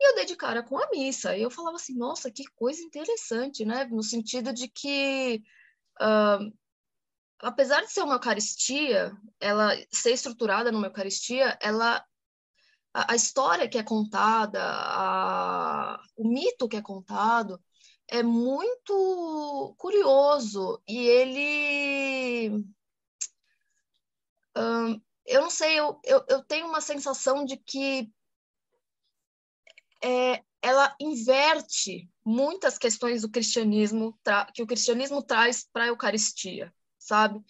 e 0.00 0.08
eu 0.08 0.14
dei 0.16 0.24
de 0.24 0.36
cara 0.36 0.62
com 0.62 0.76
a 0.78 0.88
missa. 0.90 1.36
E 1.36 1.42
eu 1.42 1.50
falava 1.50 1.76
assim, 1.76 1.96
nossa, 1.96 2.30
que 2.30 2.44
coisa 2.56 2.82
interessante, 2.82 3.64
né? 3.64 3.84
No 3.84 4.02
sentido 4.02 4.52
de 4.52 4.68
que 4.68 5.40
uh, 6.00 6.52
apesar 7.42 7.82
de 7.82 7.92
ser 7.92 8.02
uma 8.02 8.14
Eucaristia, 8.14 9.12
ela 9.40 9.76
ser 9.90 10.12
estruturada 10.12 10.70
numa 10.72 10.86
Eucaristia, 10.86 11.58
ela 11.60 12.04
a, 12.94 13.12
a 13.12 13.16
história 13.16 13.68
que 13.68 13.78
é 13.78 13.82
contada, 13.82 14.60
a, 14.62 16.00
o 16.16 16.28
mito 16.28 16.68
que 16.68 16.76
é 16.76 16.82
contado 16.82 17.60
é 18.08 18.22
muito 18.22 19.74
curioso. 19.78 20.82
E 20.86 20.98
ele 20.98 22.64
eu 25.26 25.40
não 25.40 25.50
sei, 25.50 25.78
eu, 25.78 25.98
eu, 26.04 26.24
eu, 26.28 26.44
tenho 26.44 26.66
uma 26.66 26.80
sensação 26.80 27.44
de 27.44 27.56
que 27.56 28.12
é, 30.04 30.42
ela 30.60 30.94
inverte 31.00 32.10
muitas 32.24 32.76
questões 32.76 33.22
do 33.22 33.30
cristianismo 33.30 34.18
que 34.54 34.62
o 34.62 34.66
cristianismo 34.66 35.22
traz 35.22 35.66
para 35.72 35.84
a 35.84 35.86
Eucaristia 35.88 36.72
sabe? 37.06 37.40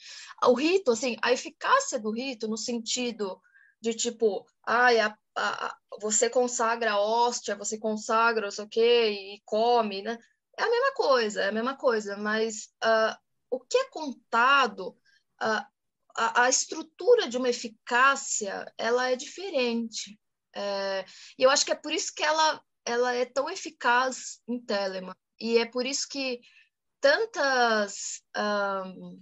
O 0.45 0.55
rito, 0.55 0.93
assim, 0.93 1.17
a 1.23 1.33
eficácia 1.33 1.99
do 1.99 2.11
rito 2.11 2.49
no 2.49 2.57
sentido 2.57 3.41
de 3.81 3.95
tipo, 3.95 4.47
ai, 4.67 5.01
a, 5.01 5.17
a, 5.37 5.77
você 6.01 6.31
consagra 6.31 6.93
a 6.93 7.01
hóstia, 7.01 7.57
você 7.57 7.79
consagra 7.79 8.47
não 8.47 8.51
sei 8.51 8.65
o 8.65 8.69
quê 8.69 9.11
e 9.11 9.43
come, 9.45 10.03
né? 10.03 10.19
É 10.57 10.63
a 10.63 10.71
mesma 10.71 10.93
coisa, 10.95 11.43
é 11.43 11.49
a 11.49 11.53
mesma 11.53 11.77
coisa, 11.77 12.17
mas 12.17 12.67
uh, 12.85 13.17
o 13.51 13.61
que 13.61 13.77
é 13.77 13.91
contado, 13.91 14.97
a, 15.41 15.67
a, 16.17 16.45
a 16.45 16.49
estrutura 16.49 17.29
de 17.29 17.37
uma 17.37 17.49
eficácia, 17.49 18.73
ela 18.79 19.11
é 19.11 19.17
diferente. 19.17 20.19
É, 20.55 21.05
e 21.39 21.43
eu 21.43 21.51
acho 21.51 21.65
que 21.65 21.73
é 21.73 21.75
por 21.75 21.93
isso 21.93 22.13
que 22.15 22.23
ela, 22.23 22.63
ela 22.85 23.15
é 23.15 23.25
tão 23.25 23.49
eficaz 23.51 24.41
em 24.47 24.61
Telema. 24.61 25.17
E 25.41 25.59
é 25.59 25.67
por 25.67 25.87
isso 25.87 26.07
que 26.09 26.41
tantas 27.01 28.23
um, 28.37 29.21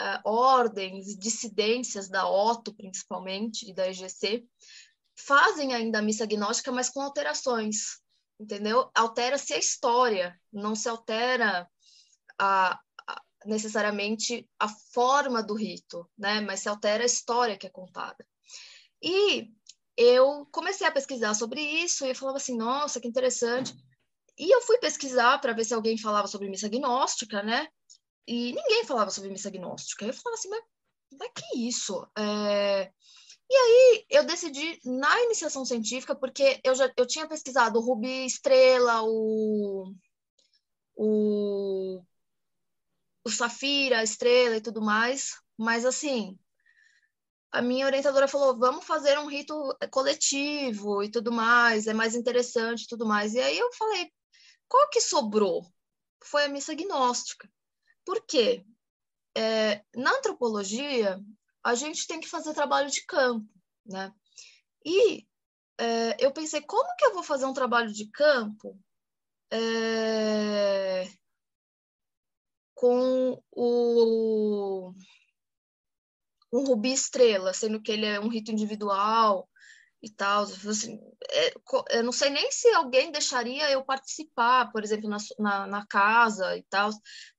uh, 0.00 0.20
ordens, 0.24 1.16
dissidências 1.16 2.08
da 2.08 2.28
OTO, 2.28 2.74
principalmente, 2.74 3.68
e 3.68 3.74
da 3.74 3.88
EGC, 3.88 4.44
fazem 5.16 5.74
ainda 5.74 5.98
a 5.98 6.02
missa 6.02 6.26
gnóstica, 6.26 6.72
mas 6.72 6.88
com 6.88 7.00
alterações, 7.00 8.00
entendeu? 8.38 8.90
Altera-se 8.94 9.52
a 9.52 9.58
história, 9.58 10.38
não 10.52 10.74
se 10.74 10.88
altera 10.88 11.68
a, 12.38 12.80
a, 13.06 13.22
necessariamente 13.44 14.48
a 14.58 14.68
forma 14.68 15.42
do 15.42 15.54
rito, 15.54 16.08
né? 16.16 16.40
Mas 16.40 16.60
se 16.60 16.68
altera 16.68 17.02
a 17.02 17.06
história 17.06 17.58
que 17.58 17.66
é 17.66 17.70
contada. 17.70 18.26
E 19.02 19.50
eu 19.96 20.46
comecei 20.50 20.86
a 20.86 20.92
pesquisar 20.92 21.34
sobre 21.34 21.60
isso 21.60 22.06
e 22.06 22.10
eu 22.10 22.14
falava 22.14 22.38
assim, 22.38 22.56
nossa, 22.56 23.00
que 23.00 23.08
interessante. 23.08 23.74
E 24.38 24.54
eu 24.54 24.62
fui 24.62 24.78
pesquisar 24.78 25.38
para 25.38 25.52
ver 25.52 25.64
se 25.64 25.74
alguém 25.74 25.98
falava 25.98 26.26
sobre 26.26 26.48
missa 26.48 26.68
gnóstica, 26.68 27.42
né? 27.42 27.68
E 28.26 28.52
ninguém 28.52 28.84
falava 28.84 29.10
sobre 29.10 29.30
missa 29.30 29.50
gnóstica. 29.50 30.04
Eu 30.06 30.14
falava 30.14 30.38
assim, 30.38 30.48
mas, 30.48 30.62
mas 31.18 31.30
que 31.34 31.68
isso? 31.68 32.06
É... 32.16 32.92
E 33.50 33.54
aí 33.56 34.06
eu 34.10 34.24
decidi 34.24 34.78
na 34.84 35.22
iniciação 35.22 35.64
científica, 35.64 36.14
porque 36.14 36.60
eu 36.64 36.74
já 36.74 36.92
eu 36.96 37.06
tinha 37.06 37.28
pesquisado 37.28 37.78
o 37.78 37.82
Rubi 37.82 38.24
Estrela, 38.26 39.02
o, 39.02 39.92
o, 40.94 42.02
o 43.24 43.30
Safira, 43.30 44.02
Estrela 44.02 44.56
e 44.56 44.60
tudo 44.60 44.80
mais, 44.80 45.32
mas 45.58 45.84
assim, 45.84 46.38
a 47.52 47.60
minha 47.60 47.86
orientadora 47.86 48.28
falou, 48.28 48.56
vamos 48.58 48.84
fazer 48.84 49.18
um 49.18 49.26
rito 49.26 49.54
coletivo 49.90 51.02
e 51.02 51.10
tudo 51.10 51.32
mais, 51.32 51.86
é 51.86 51.94
mais 51.94 52.14
interessante 52.14 52.82
e 52.84 52.86
tudo 52.86 53.06
mais. 53.06 53.34
E 53.34 53.40
aí 53.40 53.58
eu 53.58 53.72
falei, 53.72 54.10
qual 54.68 54.88
que 54.90 55.00
sobrou? 55.00 55.66
Foi 56.24 56.44
a 56.44 56.48
missa 56.48 56.74
gnóstica. 56.74 57.48
Por 58.04 58.24
quê? 58.26 58.64
É, 59.36 59.84
na 59.94 60.16
antropologia, 60.16 61.20
a 61.62 61.74
gente 61.74 62.06
tem 62.06 62.20
que 62.20 62.28
fazer 62.28 62.54
trabalho 62.54 62.90
de 62.90 63.04
campo, 63.06 63.48
né? 63.84 64.12
E 64.84 65.26
é, 65.78 66.24
eu 66.24 66.32
pensei, 66.32 66.60
como 66.62 66.96
que 66.96 67.04
eu 67.04 67.14
vou 67.14 67.22
fazer 67.22 67.46
um 67.46 67.52
trabalho 67.52 67.92
de 67.92 68.06
campo 68.10 68.78
é, 69.52 71.08
com 72.74 73.42
o 73.52 74.92
rubi 76.52 76.92
estrela, 76.92 77.52
sendo 77.52 77.80
que 77.80 77.92
ele 77.92 78.06
é 78.06 78.18
um 78.20 78.28
rito 78.28 78.50
individual 78.50 79.49
e 80.02 80.10
tal. 80.10 80.42
Assim, 80.42 81.00
é, 81.30 81.52
eu 81.90 82.04
não 82.04 82.12
sei 82.12 82.30
nem 82.30 82.50
se 82.50 82.68
alguém 82.68 83.12
deixaria 83.12 83.70
eu 83.70 83.84
participar, 83.84 84.70
por 84.72 84.82
exemplo, 84.82 85.08
na, 85.08 85.18
na, 85.38 85.66
na 85.66 85.86
casa 85.86 86.56
e 86.56 86.62
tal, 86.64 86.90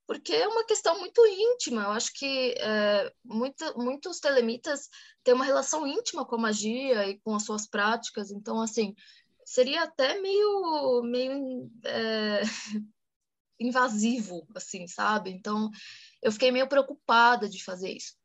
porque 0.07 0.34
é 0.34 0.47
uma 0.47 0.66
questão 0.66 0.99
muito 0.99 1.26
íntima. 1.26 1.84
Eu 1.84 1.91
acho 1.91 2.14
que 2.14 2.53
é, 2.59 3.12
muito, 3.24 3.78
muitos 3.78 4.20
telemitas 4.20 4.89
têm 5.24 5.34
uma 5.34 5.45
relação 5.45 5.88
íntima 5.88 6.26
com 6.26 6.36
a 6.36 6.39
magia 6.39 7.07
e 7.07 7.20
com 7.20 7.36
as 7.36 7.43
suas 7.43 7.68
práticas, 7.68 8.32
então, 8.32 8.62
assim, 8.62 8.93
seria 9.45 9.84
até 9.84 10.20
meio, 10.20 11.01
meio 11.03 11.72
é, 11.86 12.41
invasivo, 13.59 14.47
assim, 14.55 14.88
sabe? 14.88 15.32
Então, 15.32 15.70
eu 16.22 16.32
fiquei 16.32 16.51
meio 16.51 16.68
preocupada 16.68 17.49
de 17.49 17.64
fazer 17.64 17.91
isso. 17.91 18.16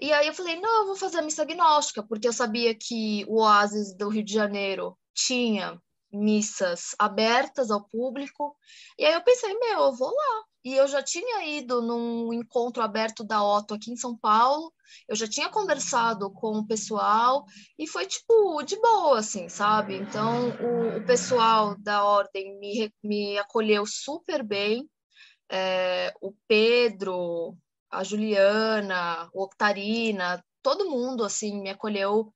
E 0.00 0.12
aí 0.12 0.26
eu 0.28 0.34
falei, 0.34 0.60
não, 0.60 0.82
eu 0.82 0.86
vou 0.86 0.96
fazer 0.96 1.18
a 1.18 1.22
missa 1.22 1.42
agnóstica, 1.42 2.02
porque 2.02 2.28
eu 2.28 2.32
sabia 2.32 2.74
que 2.74 3.24
o 3.28 3.40
Oasis 3.40 3.96
do 3.96 4.08
Rio 4.08 4.24
de 4.24 4.32
Janeiro 4.32 4.96
tinha 5.14 5.80
missas 6.12 6.94
abertas 6.98 7.70
ao 7.70 7.84
público. 7.84 8.56
E 8.98 9.04
aí 9.04 9.14
eu 9.14 9.22
pensei, 9.22 9.52
meu, 9.58 9.80
eu 9.80 9.92
vou 9.96 10.08
lá. 10.08 10.44
E 10.64 10.74
eu 10.74 10.86
já 10.86 11.02
tinha 11.02 11.46
ido 11.46 11.80
num 11.80 12.32
encontro 12.32 12.82
aberto 12.82 13.24
da 13.24 13.42
Otto 13.42 13.74
aqui 13.74 13.90
em 13.90 13.96
São 13.96 14.16
Paulo, 14.16 14.72
eu 15.08 15.16
já 15.16 15.26
tinha 15.26 15.48
conversado 15.48 16.30
com 16.30 16.58
o 16.58 16.66
pessoal 16.66 17.44
e 17.78 17.86
foi 17.86 18.06
tipo 18.06 18.62
de 18.62 18.76
boa, 18.80 19.18
assim, 19.18 19.48
sabe? 19.48 19.94
Então 19.94 20.50
o, 20.60 20.98
o 20.98 21.06
pessoal 21.06 21.76
da 21.78 22.04
ordem 22.04 22.58
me, 22.58 22.92
me 23.02 23.38
acolheu 23.38 23.86
super 23.86 24.42
bem. 24.42 24.88
É, 25.50 26.12
o 26.20 26.34
Pedro, 26.46 27.56
a 27.90 28.04
Juliana, 28.04 29.28
o 29.32 29.42
Octarina, 29.42 30.44
todo 30.62 30.90
mundo 30.90 31.24
assim 31.24 31.60
me 31.60 31.70
acolheu 31.70 32.32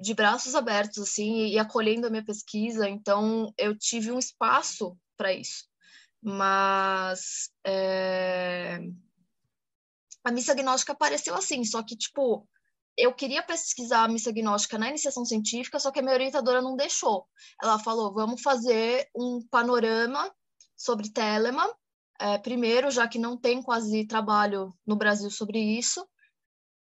de 0.00 0.12
braços 0.14 0.54
abertos 0.54 0.98
assim 0.98 1.46
e 1.46 1.58
acolhendo 1.58 2.06
a 2.06 2.10
minha 2.10 2.24
pesquisa. 2.24 2.88
Então 2.88 3.52
eu 3.56 3.76
tive 3.76 4.10
um 4.10 4.18
espaço 4.18 4.96
para 5.16 5.32
isso 5.32 5.64
mas 6.24 7.50
é... 7.66 8.80
a 10.24 10.32
missa 10.32 10.54
gnóstica 10.54 10.92
apareceu 10.92 11.34
assim, 11.34 11.62
só 11.64 11.82
que, 11.82 11.94
tipo, 11.94 12.48
eu 12.96 13.12
queria 13.12 13.42
pesquisar 13.42 14.04
a 14.04 14.08
missa 14.08 14.32
gnóstica 14.32 14.78
na 14.78 14.88
iniciação 14.88 15.26
científica, 15.26 15.78
só 15.78 15.90
que 15.90 15.98
a 15.98 16.02
minha 16.02 16.14
orientadora 16.14 16.62
não 16.62 16.76
deixou. 16.76 17.28
Ela 17.62 17.78
falou, 17.78 18.14
vamos 18.14 18.40
fazer 18.40 19.06
um 19.14 19.46
panorama 19.50 20.34
sobre 20.74 21.10
Telemann, 21.10 21.70
é, 22.18 22.38
primeiro, 22.38 22.90
já 22.90 23.08
que 23.08 23.18
não 23.18 23.36
tem 23.36 23.62
quase 23.62 24.06
trabalho 24.06 24.72
no 24.86 24.96
Brasil 24.96 25.30
sobre 25.30 25.58
isso, 25.58 26.06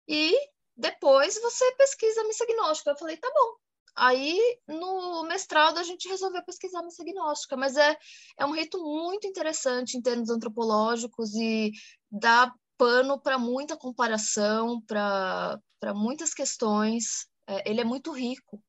e 0.08 0.34
depois 0.76 1.40
você 1.40 1.72
pesquisa 1.76 2.24
missa 2.24 2.46
gnóstica. 2.46 2.90
Eu 2.90 2.98
falei, 2.98 3.16
tá 3.16 3.30
bom. 3.32 3.56
Aí, 3.94 4.58
no 4.66 5.22
mestrado, 5.24 5.78
a 5.78 5.82
gente 5.82 6.08
resolveu 6.08 6.42
pesquisar 6.44 6.82
missa 6.82 7.04
gnóstica, 7.04 7.56
mas 7.56 7.76
é, 7.76 7.96
é 8.38 8.46
um 8.46 8.52
rito 8.52 8.82
muito 8.82 9.26
interessante 9.26 9.96
em 9.96 10.02
termos 10.02 10.30
antropológicos 10.30 11.34
e 11.34 11.72
dá 12.10 12.52
pano 12.78 13.20
para 13.20 13.38
muita 13.38 13.76
comparação, 13.76 14.80
para 14.82 15.60
muitas 15.94 16.32
questões. 16.32 17.28
É, 17.46 17.70
ele 17.70 17.80
é 17.80 17.84
muito 17.84 18.12
rico. 18.12 18.62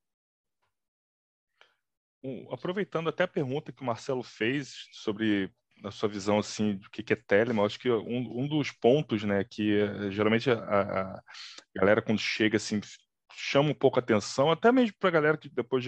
Aproveitando 2.50 3.08
até 3.08 3.24
a 3.24 3.28
pergunta 3.28 3.72
que 3.72 3.82
o 3.82 3.84
Marcelo 3.84 4.22
fez 4.22 4.88
sobre 4.92 5.52
a 5.84 5.90
sua 5.90 6.08
visão 6.08 6.38
assim 6.38 6.76
do 6.76 6.90
que 6.90 7.12
é 7.12 7.16
Telemann, 7.16 7.66
acho 7.66 7.78
que 7.78 7.90
um, 7.90 8.40
um 8.40 8.48
dos 8.48 8.70
pontos, 8.70 9.24
né, 9.24 9.44
que 9.44 9.80
eh, 9.80 10.10
geralmente 10.10 10.50
a, 10.50 10.56
a, 10.56 11.22
galera 11.74 12.02
quando 12.02 12.18
chega 12.18 12.56
assim 12.56 12.80
chama 13.36 13.70
um 13.70 13.74
pouco 13.74 13.98
a 13.98 14.02
atenção, 14.02 14.50
até 14.50 14.70
mesmo 14.72 14.96
para 14.98 15.08
a 15.08 15.12
galera 15.12 15.36
que 15.36 15.48
depois 15.48 15.84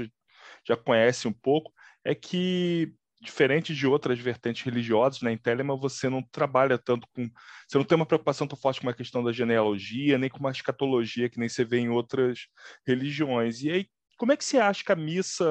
já, 0.66 0.76
conhece 0.76 1.28
um 1.28 1.32
pouco, 1.32 1.72
é 2.04 2.14
que 2.14 2.92
diferente 3.20 3.74
de 3.74 3.86
outras 3.86 4.18
vertentes 4.18 4.62
religiosas, 4.62 5.22
né, 5.22 5.32
em 5.32 5.38
Telema 5.38 5.76
você 5.76 6.08
não 6.08 6.22
trabalha 6.22 6.76
tanto 6.76 7.08
com, 7.14 7.28
você 7.66 7.78
não 7.78 7.84
tem 7.84 7.96
uma 7.96 8.06
preocupação 8.06 8.46
tão 8.46 8.58
forte 8.58 8.80
com 8.80 8.88
a 8.88 8.94
questão 8.94 9.24
da 9.24 9.32
genealogia, 9.32 10.18
nem 10.18 10.28
com 10.28 10.38
uma 10.38 10.50
escatologia 10.50 11.28
que 11.28 11.38
nem 11.38 11.48
você 11.48 11.64
vê 11.64 11.78
em 11.78 11.88
outras 11.88 12.46
religiões. 12.86 13.62
E 13.62 13.70
aí, 13.70 13.88
como 14.18 14.32
é 14.32 14.36
que 14.36 14.44
você 14.44 14.58
acha 14.58 14.84
que 14.84 14.92
a 14.92 14.96
missa 14.96 15.46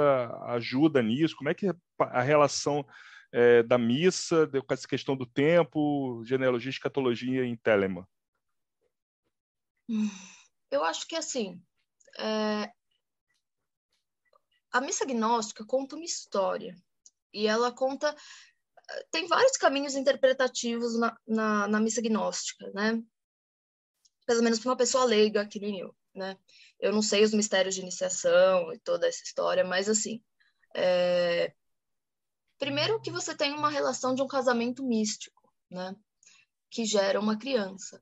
ajuda 0.47 1.01
nisso? 1.01 1.35
Como 1.35 1.49
é 1.49 1.53
que 1.53 1.71
a 1.99 2.21
relação 2.21 2.85
é, 3.35 3.61
da 3.63 3.77
missa 3.77 4.47
com 4.47 4.73
essa 4.73 4.87
questão 4.87 5.13
do 5.13 5.25
tempo, 5.25 6.23
genealogia 6.23 6.69
escatologia 6.69 7.43
em 7.43 7.57
Telema? 7.57 8.07
Eu 10.71 10.85
acho 10.85 11.05
que 11.05 11.17
assim, 11.17 11.61
é, 12.17 12.71
a 14.71 14.79
missa 14.79 15.05
gnóstica 15.05 15.65
conta 15.65 15.97
uma 15.97 16.05
história 16.05 16.77
e 17.33 17.45
ela 17.45 17.73
conta 17.73 18.15
tem 19.11 19.27
vários 19.27 19.57
caminhos 19.57 19.95
interpretativos 19.95 20.97
na, 20.97 21.17
na, 21.27 21.67
na 21.67 21.79
missa 21.81 22.01
gnóstica, 22.01 22.71
né? 22.73 23.03
Pelo 24.25 24.43
menos 24.43 24.59
para 24.59 24.69
uma 24.69 24.77
pessoa 24.77 25.03
leiga 25.03 25.45
que 25.45 25.59
nem 25.59 25.79
eu, 25.79 25.93
né? 26.13 26.37
Eu 26.79 26.93
não 26.93 27.01
sei 27.01 27.21
os 27.23 27.33
mistérios 27.33 27.75
de 27.75 27.81
iniciação 27.81 28.71
e 28.71 28.79
toda 28.79 29.07
essa 29.07 29.23
história, 29.23 29.65
mas 29.65 29.89
assim, 29.89 30.23
é... 30.73 31.53
primeiro 32.65 32.99
que 32.99 33.11
você 33.11 33.35
tem 33.35 33.53
uma 33.53 33.69
relação 33.69 34.15
de 34.15 34.23
um 34.23 34.27
casamento 34.27 34.83
místico, 34.83 35.53
né? 35.69 35.95
Que 36.71 36.83
gera 36.83 37.19
uma 37.19 37.37
criança, 37.37 38.01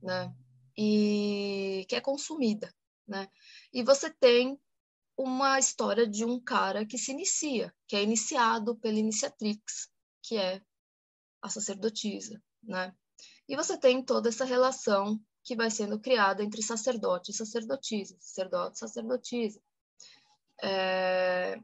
né? 0.00 0.32
E 0.78 1.84
que 1.88 1.96
é 1.96 2.00
consumida, 2.00 2.72
né? 3.04 3.28
E 3.72 3.82
você 3.82 4.08
tem 4.08 4.56
uma 5.16 5.58
história 5.58 6.06
de 6.06 6.24
um 6.24 6.38
cara 6.38 6.86
que 6.86 6.96
se 6.96 7.10
inicia, 7.10 7.74
que 7.88 7.96
é 7.96 8.02
iniciado 8.04 8.76
pela 8.76 8.96
iniciatrix, 8.96 9.90
que 10.22 10.36
é 10.36 10.62
a 11.42 11.48
sacerdotisa, 11.48 12.40
né? 12.62 12.94
E 13.48 13.56
você 13.56 13.76
tem 13.76 14.04
toda 14.04 14.28
essa 14.28 14.44
relação 14.44 15.20
que 15.42 15.56
vai 15.56 15.68
sendo 15.68 15.98
criada 15.98 16.44
entre 16.44 16.62
sacerdote 16.62 17.32
e 17.32 17.34
sacerdotisa, 17.34 18.16
sacerdote 18.20 18.76
e 18.76 18.78
sacerdotisa. 18.78 19.60
É... 20.62 21.60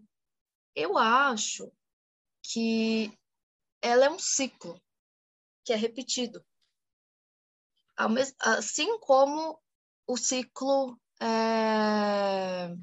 Eu 0.75 0.99
acho 0.99 1.71
que 2.43 3.13
ela 3.81 4.07
é 4.07 4.11
um 4.11 4.19
ciclo 4.19 4.81
que 5.65 5.73
é 5.73 5.77
repetido, 5.77 6.45
assim 8.41 8.99
como 8.99 9.61
o 10.07 10.17
ciclo 10.17 11.01
é, 11.21 12.75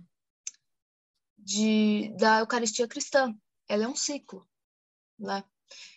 de, 1.38 2.16
da 2.18 2.40
Eucaristia 2.40 2.88
cristã. 2.88 3.36
Ela 3.68 3.84
é 3.84 3.88
um 3.88 3.96
ciclo, 3.96 4.48
né? 5.18 5.44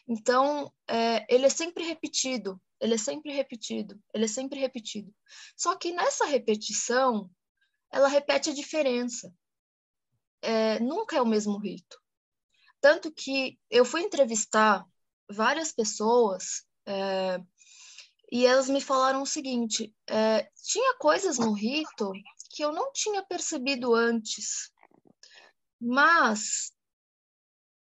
Então, 0.07 0.73
é, 0.89 1.25
ele 1.35 1.47
é 1.47 1.49
sempre 1.49 1.85
repetido, 1.85 2.61
ele 2.81 2.95
é 2.95 2.99
sempre 2.99 3.33
repetido, 3.33 3.99
ele 4.13 4.25
é 4.25 4.29
sempre 4.29 4.59
repetido. 4.59 5.15
Só 5.57 5.77
que 5.77 5.93
nessa 5.93 6.27
repetição, 6.27 7.31
ela 7.91 8.09
repete 8.09 8.51
a 8.51 8.55
diferença. 8.55 9.33
É, 10.43 10.81
nunca 10.81 11.17
é 11.17 11.23
o 11.23 11.27
mesmo 11.27 11.57
rito. 11.59 12.02
Tanto 12.83 13.13
que 13.13 13.57
eu 13.71 13.85
fui 13.85 14.03
entrevistar 14.03 14.85
várias 15.31 15.73
pessoas 15.73 16.67
é, 16.85 17.39
e 18.31 18.45
elas 18.45 18.69
me 18.69 18.81
falaram 18.81 19.23
o 19.23 19.27
seguinte: 19.27 19.95
é, 20.11 20.51
tinha 20.65 20.97
coisas 20.99 21.39
no 21.39 21.53
rito 21.53 22.13
que 22.51 22.65
eu 22.65 22.73
não 22.73 22.93
tinha 22.93 23.23
percebido 23.23 23.95
antes, 23.95 24.73
mas 25.81 26.73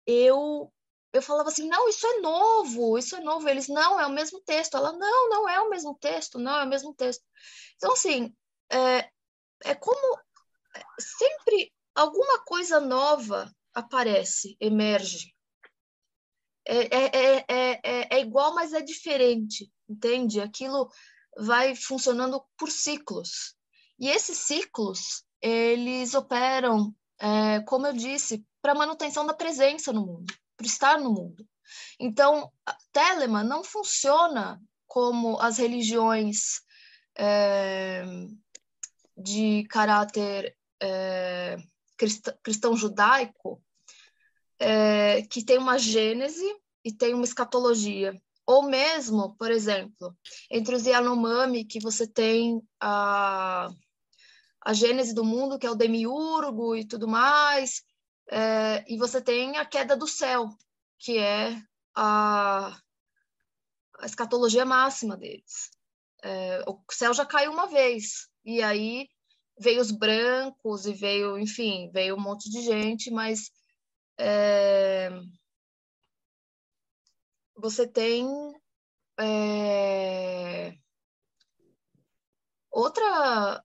eu 0.06 0.72
eu 1.12 1.22
falava 1.24 1.50
assim, 1.50 1.68
não, 1.68 1.90
isso 1.90 2.06
é 2.06 2.20
novo, 2.20 2.96
isso 2.96 3.16
é 3.16 3.20
novo. 3.20 3.50
Eles, 3.50 3.68
não, 3.68 4.00
é 4.00 4.06
o 4.06 4.12
mesmo 4.12 4.40
texto. 4.42 4.78
Ela, 4.78 4.92
não, 4.94 5.28
não 5.28 5.50
é 5.50 5.60
o 5.60 5.68
mesmo 5.68 5.96
texto, 5.96 6.38
não 6.38 6.60
é 6.60 6.64
o 6.64 6.68
mesmo 6.68 6.94
texto. 6.94 7.26
Então, 7.78 7.94
assim, 7.94 8.32
é, 8.72 9.10
é 9.64 9.74
como 9.74 10.20
sempre 11.00 11.74
alguma 11.96 12.46
coisa 12.46 12.80
nova 12.80 13.52
aparece, 13.80 14.56
emerge. 14.60 15.34
É, 16.68 16.96
é, 16.96 17.46
é, 17.48 18.18
é, 18.18 18.22
igual, 18.22 18.54
mas 18.54 18.74
é 18.74 18.82
diferente, 18.82 19.72
entende? 19.88 20.40
Aquilo 20.40 20.90
vai 21.38 21.76
funcionando 21.76 22.44
por 22.58 22.70
ciclos. 22.70 23.56
E 23.98 24.08
esses 24.08 24.38
ciclos, 24.38 25.24
eles 25.42 26.14
operam, 26.14 26.94
como 27.66 27.88
eu 27.88 27.94
disse, 27.94 28.46
para 28.62 28.76
manutenção 28.76 29.26
da 29.26 29.34
presença 29.34 29.92
no 29.92 30.06
mundo, 30.06 30.34
para 30.56 30.68
estar 30.68 31.00
no 31.00 31.12
mundo. 31.12 31.48
Então, 32.00 32.52
Telemann 32.92 33.46
não 33.46 33.64
funciona 33.64 34.62
como 34.88 35.40
as 35.40 35.58
religiões 35.58 36.62
é, 37.18 38.04
de 39.16 39.66
caráter 39.70 40.56
é, 40.82 41.58
cristão 42.42 42.76
judaico, 42.76 43.62
é, 44.60 45.22
que 45.24 45.44
tem 45.44 45.58
uma 45.58 45.78
gênese 45.78 46.46
e 46.84 46.92
tem 46.92 47.14
uma 47.14 47.24
escatologia. 47.24 48.20
Ou 48.46 48.64
mesmo, 48.64 49.36
por 49.36 49.52
exemplo, 49.52 50.16
entre 50.50 50.76
os 50.76 50.86
Yanomami, 50.86 51.64
que 51.66 51.80
você 51.80 52.08
tem 52.08 52.62
a, 52.82 53.70
a 54.62 54.74
gênese 54.74 55.14
do 55.14 55.24
mundo, 55.24 55.60
que 55.60 55.68
é 55.68 55.72
o 55.72 55.76
demiurgo 55.76 56.76
e 56.76 56.86
tudo 56.86 57.08
mais, 57.08 57.84
é, 58.32 58.84
e 58.88 58.98
você 58.98 59.22
tem 59.22 59.58
a 59.58 59.66
queda 59.66 59.96
do 59.96 60.08
céu, 60.08 60.50
que 60.98 61.18
é 61.18 61.62
a, 61.96 62.76
a 64.00 64.06
escatologia 64.06 64.66
máxima 64.66 65.16
deles. 65.16 65.70
É, 66.24 66.64
o 66.68 66.80
céu 66.92 67.14
já 67.14 67.26
caiu 67.26 67.52
uma 67.52 67.68
vez, 67.68 68.28
e 68.44 68.62
aí 68.62 69.08
veio 69.60 69.82
os 69.82 69.92
brancos 69.92 70.86
e 70.86 70.94
veio, 70.94 71.38
enfim, 71.38 71.90
veio 71.92 72.16
um 72.16 72.20
monte 72.20 72.50
de 72.50 72.62
gente, 72.62 73.12
mas 73.12 73.52
é, 74.20 75.10
você 77.56 77.88
tem 77.88 78.28
é, 79.20 80.76
outra 82.70 83.64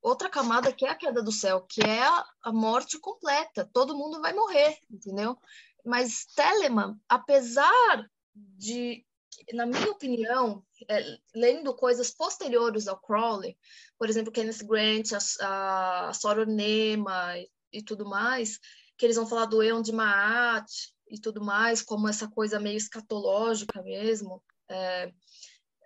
outra 0.00 0.28
camada 0.28 0.72
que 0.72 0.86
é 0.86 0.90
a 0.90 0.94
queda 0.94 1.22
do 1.22 1.32
céu, 1.32 1.62
que 1.62 1.80
é 1.82 2.02
a, 2.02 2.52
morte 2.52 2.98
completa. 2.98 3.68
Todo 3.72 3.96
mundo 3.96 4.20
vai 4.20 4.32
morrer, 4.32 4.78
entendeu? 4.90 5.36
Mas 5.84 6.24
Telemann, 6.34 6.98
apesar 7.08 8.08
de 8.34 9.04
na 9.52 9.66
minha 9.66 9.90
opinião, 9.90 10.64
é, 10.88 11.18
lendo 11.34 11.74
coisas 11.74 12.10
posteriores 12.10 12.88
ao 12.88 13.00
Crowley, 13.00 13.56
por 13.98 14.08
exemplo, 14.08 14.32
Kenneth 14.32 14.64
Grant, 14.64 15.12
a, 15.40 16.08
a 16.08 16.12
Soronema 16.12 17.38
e, 17.38 17.48
e, 17.72 17.82
tudo 17.82 18.04
mais, 18.04 18.58
que 18.98 19.06
eles 19.06 19.16
vão 19.16 19.26
falar 19.26 19.46
do 19.46 19.62
Eon 19.62 19.80
de 19.80 19.92
Maat 19.92 20.70
e 21.08 21.18
tudo 21.20 21.42
mais, 21.42 21.80
como 21.80 22.08
essa 22.08 22.28
coisa 22.28 22.58
meio 22.58 22.76
escatológica 22.76 23.80
mesmo, 23.82 24.42
é, 24.68 25.12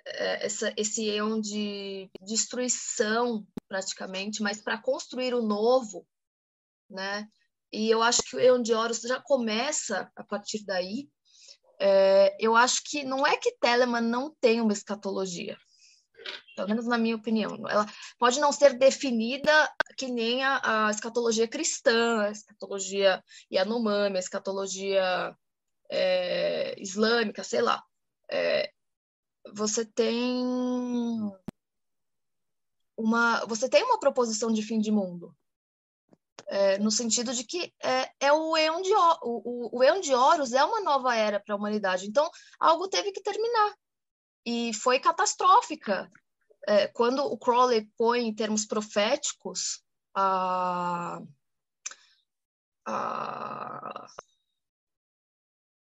é, 0.07 0.47
essa, 0.47 0.73
esse 0.77 1.09
Eon 1.09 1.41
de 1.41 2.11
destruição, 2.23 3.47
praticamente, 3.69 4.43
mas 4.43 4.61
para 4.61 4.81
construir 4.81 5.35
o 5.35 5.43
novo, 5.43 6.07
né? 6.91 7.29
E 7.71 7.89
eu 7.89 8.03
acho 8.03 8.23
que 8.23 8.37
o 8.37 8.41
Eon 8.41 8.61
de 8.63 8.75
Horus 8.75 9.01
já 9.01 9.21
começa 9.21 10.11
a 10.17 10.25
partir 10.25 10.65
daí, 10.65 11.09
é, 11.81 12.37
eu 12.41 12.57
acho 12.57 12.83
que 12.85 13.05
não 13.05 13.27
é 13.27 13.37
que 13.37 13.57
Telemann 13.59 14.03
não 14.03 14.35
tem 14.41 14.61
uma 14.61 14.73
escatologia, 14.73 15.57
pelo 16.55 16.69
menos 16.69 16.87
na 16.87 16.99
minha 16.99 17.17
opinião. 17.17 17.69
Ela 17.69 17.87
pode 18.19 18.41
não 18.41 18.53
ser 18.53 18.79
definida 18.79 19.73
que 19.97 20.09
nem 20.09 20.43
a, 20.45 20.87
a 20.87 20.91
escatologia 20.91 21.49
cristã, 21.49 22.23
a 22.23 22.31
escatologia 22.31 23.23
Yanomami, 23.53 24.17
a 24.17 24.21
escatologia 24.21 25.37
é, 25.91 26.75
islâmica, 26.81 27.45
sei 27.45 27.63
lá. 27.63 27.83
É, 28.31 28.73
você 29.55 29.85
tem 29.85 30.45
uma 32.97 33.45
você 33.47 33.69
tem 33.69 33.83
uma 33.83 33.99
proposição 33.99 34.53
de 34.53 34.63
fim 34.63 34.79
de 34.79 34.91
mundo 34.91 35.35
é, 36.53 36.79
no 36.79 36.91
sentido 36.91 37.33
de 37.33 37.45
que 37.45 37.73
é, 37.83 38.11
é 38.21 38.33
o, 38.33 38.55
Eon 38.57 38.83
de, 38.83 38.95
o, 38.95 39.17
o, 39.23 39.79
o 39.79 39.83
Eon 39.83 40.01
de 40.01 40.15
Horus 40.15 40.53
é 40.53 40.63
uma 40.63 40.83
nova 40.83 41.17
era 41.17 41.41
para 41.41 41.55
a 41.55 41.59
humanidade. 41.59 42.07
Então, 42.07 42.31
algo 42.61 42.89
teve 42.89 43.11
que 43.11 43.23
terminar. 43.23 43.75
E 44.45 44.75
foi 44.75 44.99
catastrófica. 44.99 46.11
É, 46.67 46.87
quando 46.89 47.25
o 47.25 47.37
Crowley 47.37 47.91
põe 47.97 48.27
em 48.27 48.35
termos 48.35 48.65
proféticos 48.65 49.83
a, 50.15 51.21
a, 52.87 54.07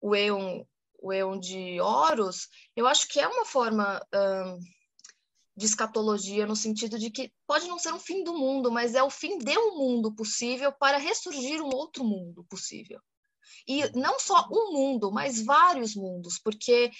o, 0.00 0.14
Eon, 0.14 0.64
o 1.02 1.12
Eon 1.12 1.38
de 1.38 1.80
Horus, 1.80 2.48
eu 2.76 2.86
acho 2.86 3.08
que 3.08 3.18
é 3.18 3.26
uma 3.26 3.44
forma 3.44 4.00
de 5.56 5.66
escatologia, 5.66 6.46
no 6.46 6.56
sentido 6.56 6.98
de 6.98 7.10
que 7.10 7.30
pode 7.46 7.68
não 7.68 7.78
ser 7.78 7.92
um 7.92 8.00
fim 8.00 8.24
do 8.24 8.32
mundo, 8.32 8.70
mas 8.70 8.94
é 8.94 9.02
o 9.02 9.10
fim 9.10 9.36
de 9.38 9.58
um 9.58 9.76
mundo 9.76 10.14
possível 10.14 10.72
para 10.72 10.96
ressurgir 10.96 11.60
um 11.60 11.68
outro 11.74 12.02
mundo 12.02 12.44
possível. 12.48 12.98
E 13.68 13.86
não 13.90 14.18
só 14.18 14.48
um 14.50 14.72
mundo, 14.72 15.12
mas 15.12 15.44
vários 15.44 15.94
mundos, 15.94 16.38
porque 16.38 16.90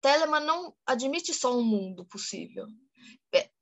Telemann 0.00 0.44
não 0.44 0.74
admite 0.86 1.34
só 1.34 1.56
um 1.56 1.64
mundo 1.64 2.04
possível, 2.04 2.66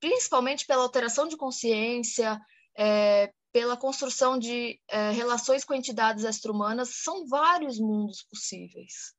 principalmente 0.01 0.66
pela 0.66 0.82
alteração 0.82 1.28
de 1.28 1.36
consciência, 1.36 2.40
é, 2.76 3.32
pela 3.53 3.76
construção 3.76 4.38
de 4.38 4.80
é, 4.88 5.11
relações 5.11 5.64
com 5.64 5.74
entidades 5.74 6.24
extra-humanas, 6.24 7.03
são 7.03 7.26
vários 7.26 7.78
mundos 7.78 8.22
possíveis. 8.22 9.14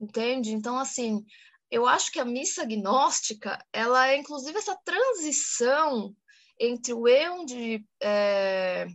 Entende? 0.00 0.52
Então, 0.52 0.78
assim, 0.78 1.24
eu 1.70 1.86
acho 1.86 2.12
que 2.12 2.20
a 2.20 2.24
missa 2.24 2.64
gnóstica, 2.66 3.58
ela 3.72 4.08
é 4.08 4.16
inclusive 4.16 4.58
essa 4.58 4.76
transição 4.84 6.14
entre 6.60 6.92
o 6.92 7.08
Eon 7.08 7.44
de 7.44 7.84
é, 8.00 8.86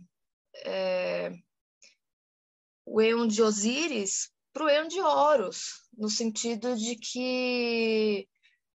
é, 0.64 1.32
o 2.86 3.00
Eon 3.00 3.26
de 3.26 3.42
Osíris 3.42 4.30
para 4.52 4.64
o 4.64 4.68
Eon 4.68 4.86
de 4.86 5.00
Horus, 5.00 5.82
no 5.96 6.08
sentido 6.08 6.76
de 6.76 6.94
que 6.96 8.28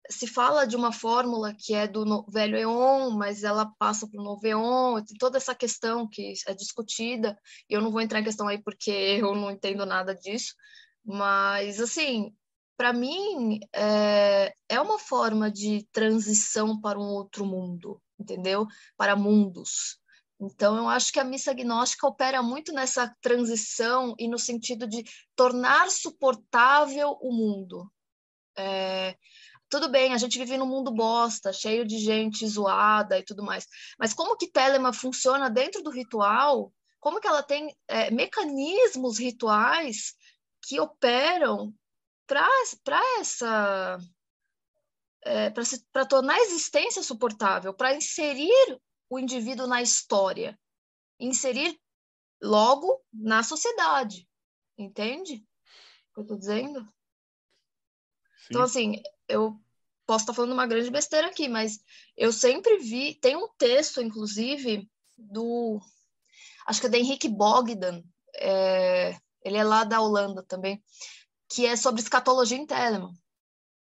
se 0.10 0.28
fala 0.28 0.66
de 0.66 0.76
uma 0.76 0.92
fórmula 0.92 1.54
que 1.58 1.74
é 1.74 1.88
do 1.88 2.26
velho 2.30 2.58
Eon, 2.58 3.12
mas 3.12 3.44
ela 3.44 3.72
passa 3.78 4.08
para 4.08 4.20
o 4.20 4.24
novo 4.24 4.46
Eon, 4.46 5.04
tem 5.04 5.18
toda 5.18 5.38
essa 5.38 5.56
questão 5.56 6.08
que 6.08 6.34
é 6.48 6.54
discutida, 6.54 7.38
e 7.70 7.74
eu 7.74 7.82
não 7.82 7.92
vou 7.92 8.02
entrar 8.02 8.20
em 8.20 8.24
questão 8.24 8.48
aí 8.48 8.62
porque 8.62 8.92
eu 9.22 9.36
não 9.36 9.52
entendo 9.52 9.86
nada 9.86 10.16
disso, 10.16 10.54
mas 11.06 11.80
assim, 11.80 12.34
para 12.78 12.94
mim, 12.94 13.60
é, 13.74 14.54
é 14.68 14.82
uma 14.82 14.98
forma 14.98 15.52
de 15.52 15.88
transição 15.92 16.80
para 16.82 17.00
um 17.00 17.10
outro 17.10 17.46
mundo, 17.46 18.02
entendeu? 18.20 18.66
Para 18.98 19.16
mundos. 19.16 20.00
Então, 20.40 20.76
eu 20.76 20.90
acho 20.90 21.12
que 21.12 21.20
a 21.20 21.24
missa 21.24 21.52
agnóstica 21.52 22.08
opera 22.08 22.42
muito 22.42 22.74
nessa 22.74 23.16
transição 23.22 24.16
e 24.18 24.28
no 24.28 24.40
sentido 24.40 24.88
de 24.88 25.04
tornar 25.36 25.92
suportável 25.92 27.16
o 27.22 27.32
mundo. 27.32 27.88
É, 28.58 29.16
tudo 29.72 29.88
bem, 29.88 30.14
a 30.14 30.18
gente 30.18 30.38
vive 30.38 30.58
num 30.58 30.66
mundo 30.66 30.92
bosta, 30.92 31.54
cheio 31.54 31.88
de 31.88 31.98
gente 31.98 32.46
zoada 32.46 33.18
e 33.18 33.24
tudo 33.24 33.42
mais, 33.42 33.66
mas 33.98 34.14
como 34.14 34.36
que 34.36 34.52
Telema 34.52 34.92
funciona 34.92 35.50
dentro 35.50 35.82
do 35.82 35.90
ritual? 35.90 36.74
Como 37.00 37.22
que 37.22 37.28
ela 37.28 37.42
tem 37.42 37.74
é, 37.88 38.12
mecanismos 38.12 39.18
rituais 39.18 40.14
que 40.62 40.78
operam 40.78 41.74
para 42.28 43.02
essa 43.20 43.98
é, 45.24 45.50
para 45.50 46.06
tornar 46.06 46.36
a 46.36 46.42
existência 46.42 47.02
suportável, 47.02 47.74
para 47.74 47.96
inserir 47.96 48.78
o 49.10 49.18
indivíduo 49.18 49.68
na 49.68 49.82
história, 49.82 50.60
inserir 51.18 51.80
logo 52.42 53.02
na 53.14 53.42
sociedade, 53.42 54.28
entende? 54.78 55.36
O 55.36 56.14
que 56.14 56.20
eu 56.20 56.24
estou 56.24 56.38
dizendo? 56.38 56.82
Sim. 56.82 58.48
Então, 58.50 58.64
assim, 58.64 59.02
eu 59.32 59.60
posso 60.06 60.24
estar 60.24 60.34
falando 60.34 60.52
uma 60.52 60.68
grande 60.68 60.90
besteira 60.90 61.28
aqui, 61.28 61.48
mas 61.48 61.80
eu 62.18 62.32
sempre 62.34 62.78
vi. 62.80 63.16
Tem 63.16 63.36
um 63.36 63.48
texto, 63.58 64.02
inclusive, 64.02 64.90
do. 65.18 65.80
Acho 66.68 66.82
que 66.82 66.88
é 66.88 66.90
da 66.90 66.98
Henrique 66.98 67.30
Bogdan, 67.30 68.04
é, 68.36 69.18
ele 69.44 69.58
é 69.58 69.64
lá 69.64 69.84
da 69.84 70.00
Holanda 70.02 70.44
também, 70.44 70.82
que 71.50 71.66
é 71.66 71.76
sobre 71.76 72.02
escatologia 72.02 72.58
em 72.58 72.66
Telemann. 72.66 73.14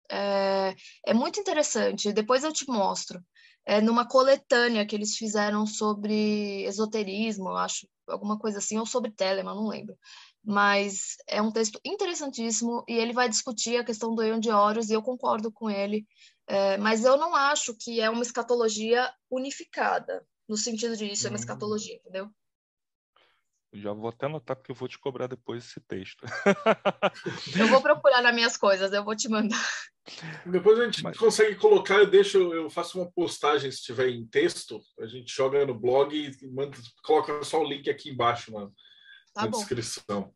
É, 0.09 0.75
é 1.07 1.13
muito 1.13 1.39
interessante, 1.39 2.13
depois 2.13 2.43
eu 2.43 2.53
te 2.53 2.67
mostro. 2.67 3.23
É 3.65 3.79
numa 3.79 4.07
coletânea 4.07 4.85
que 4.85 4.95
eles 4.95 5.15
fizeram 5.15 5.67
sobre 5.67 6.63
esoterismo, 6.65 7.49
eu 7.49 7.57
acho, 7.57 7.87
alguma 8.07 8.39
coisa 8.39 8.57
assim, 8.57 8.77
ou 8.77 8.85
sobre 8.85 9.11
Telemann, 9.11 9.55
não 9.55 9.67
lembro 9.67 9.95
mas 10.43 11.17
é 11.27 11.41
um 11.41 11.51
texto 11.51 11.79
interessantíssimo 11.85 12.83
e 12.87 12.93
ele 12.93 13.13
vai 13.13 13.29
discutir 13.29 13.77
a 13.77 13.83
questão 13.83 14.15
do 14.15 14.23
Ion 14.23 14.39
de 14.39 14.49
Horus 14.49 14.89
e 14.89 14.93
eu 14.93 15.01
concordo 15.01 15.51
com 15.51 15.69
ele, 15.69 16.05
é, 16.47 16.77
mas 16.77 17.05
eu 17.05 17.17
não 17.17 17.35
acho 17.35 17.75
que 17.77 18.01
é 18.01 18.09
uma 18.09 18.23
escatologia 18.23 19.11
unificada, 19.29 20.25
no 20.49 20.57
sentido 20.57 20.97
de 20.97 21.05
isso 21.05 21.27
é 21.27 21.29
uma 21.29 21.37
hum. 21.37 21.39
escatologia, 21.39 21.95
entendeu? 21.95 22.29
Já 23.73 23.93
vou 23.93 24.09
até 24.09 24.25
anotar 24.25 24.57
porque 24.57 24.71
eu 24.71 24.75
vou 24.75 24.87
te 24.87 24.99
cobrar 24.99 25.27
depois 25.27 25.63
esse 25.63 25.79
texto. 25.79 26.25
eu 27.57 27.67
vou 27.67 27.81
procurar 27.81 28.21
nas 28.21 28.35
minhas 28.35 28.57
coisas, 28.57 28.91
eu 28.91 29.01
vou 29.01 29.15
te 29.15 29.29
mandar. 29.29 29.65
Depois 30.45 30.77
a 30.77 30.85
gente 30.85 31.01
Mas... 31.01 31.17
consegue 31.17 31.55
colocar, 31.55 31.99
eu 31.99 32.09
deixo, 32.09 32.37
eu 32.53 32.69
faço 32.69 32.99
uma 32.99 33.09
postagem 33.09 33.71
se 33.71 33.77
estiver 33.77 34.09
em 34.09 34.25
texto, 34.25 34.81
a 34.99 35.05
gente 35.05 35.33
joga 35.33 35.65
no 35.65 35.73
blog 35.73 36.13
e 36.13 36.47
manda, 36.47 36.77
coloca 37.01 37.41
só 37.45 37.61
o 37.61 37.63
link 37.63 37.89
aqui 37.89 38.09
embaixo, 38.09 38.51
mano 38.51 38.73
tá 39.34 39.43
na 39.43 39.47
bom. 39.47 39.57
descrição. 39.57 40.34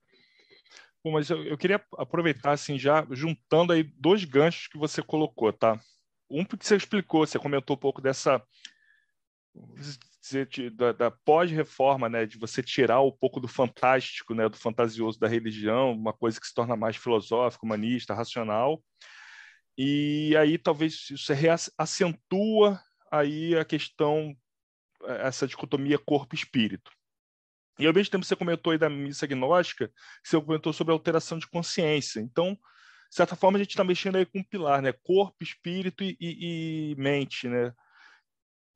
Bom, 1.03 1.11
mas 1.11 1.29
eu, 1.29 1.43
eu, 1.43 1.57
queria 1.57 1.83
aproveitar, 1.97 2.51
assim, 2.51 2.79
já 2.79 3.05
juntando 3.11 3.73
aí 3.73 3.83
dois 3.83 4.23
ganchos 4.25 4.67
que 4.67 4.77
você 4.77 5.03
colocou, 5.03 5.53
tá? 5.53 5.79
Um 6.29 6.43
porque 6.43 6.65
você 6.65 6.75
explicou, 6.75 7.25
você 7.25 7.37
comentou 7.37 7.75
um 7.75 7.79
pouco 7.79 8.01
dessa 8.01 8.41
dizer, 10.21 10.71
da, 10.71 10.91
da 10.91 11.11
pós-reforma, 11.11 12.09
né, 12.09 12.25
de 12.25 12.37
você 12.37 12.61
tirar 12.63 13.01
um 13.01 13.11
pouco 13.11 13.39
do 13.39 13.47
fantástico, 13.47 14.33
né, 14.33 14.49
do 14.49 14.57
fantasioso 14.57 15.19
da 15.19 15.27
religião, 15.27 15.91
uma 15.91 16.13
coisa 16.13 16.39
que 16.39 16.47
se 16.47 16.53
torna 16.53 16.75
mais 16.75 16.95
filosófica, 16.95 17.65
humanista, 17.65 18.13
racional, 18.13 18.83
e 19.77 20.35
aí 20.37 20.57
talvez 20.57 21.09
isso 21.11 21.31
acentua 21.77 22.81
aí 23.11 23.55
a 23.55 23.63
questão, 23.63 24.35
essa 25.03 25.47
dicotomia 25.47 25.99
corpo-espírito. 25.99 26.91
E 27.77 27.85
ao 27.85 27.93
mesmo 27.93 28.11
tempo 28.11 28.25
você 28.25 28.35
comentou 28.35 28.71
aí 28.71 28.77
da 28.77 28.89
missa 28.89 29.25
agnóstica, 29.25 29.91
você 30.23 30.39
comentou 30.39 30.71
sobre 30.71 30.91
a 30.91 30.95
alteração 30.95 31.37
de 31.37 31.47
consciência. 31.47 32.19
Então, 32.19 32.53
de 33.09 33.15
certa 33.15 33.35
forma, 33.35 33.57
a 33.57 33.61
gente 33.61 33.71
está 33.71 33.83
mexendo 33.83 34.15
aí 34.15 34.25
com 34.25 34.39
um 34.39 34.43
pilar, 34.43 34.81
né? 34.81 34.91
Corpo, 34.91 35.43
espírito 35.43 36.03
e, 36.03 36.17
e, 36.19 36.91
e 36.91 36.95
mente, 36.95 37.47
né? 37.47 37.73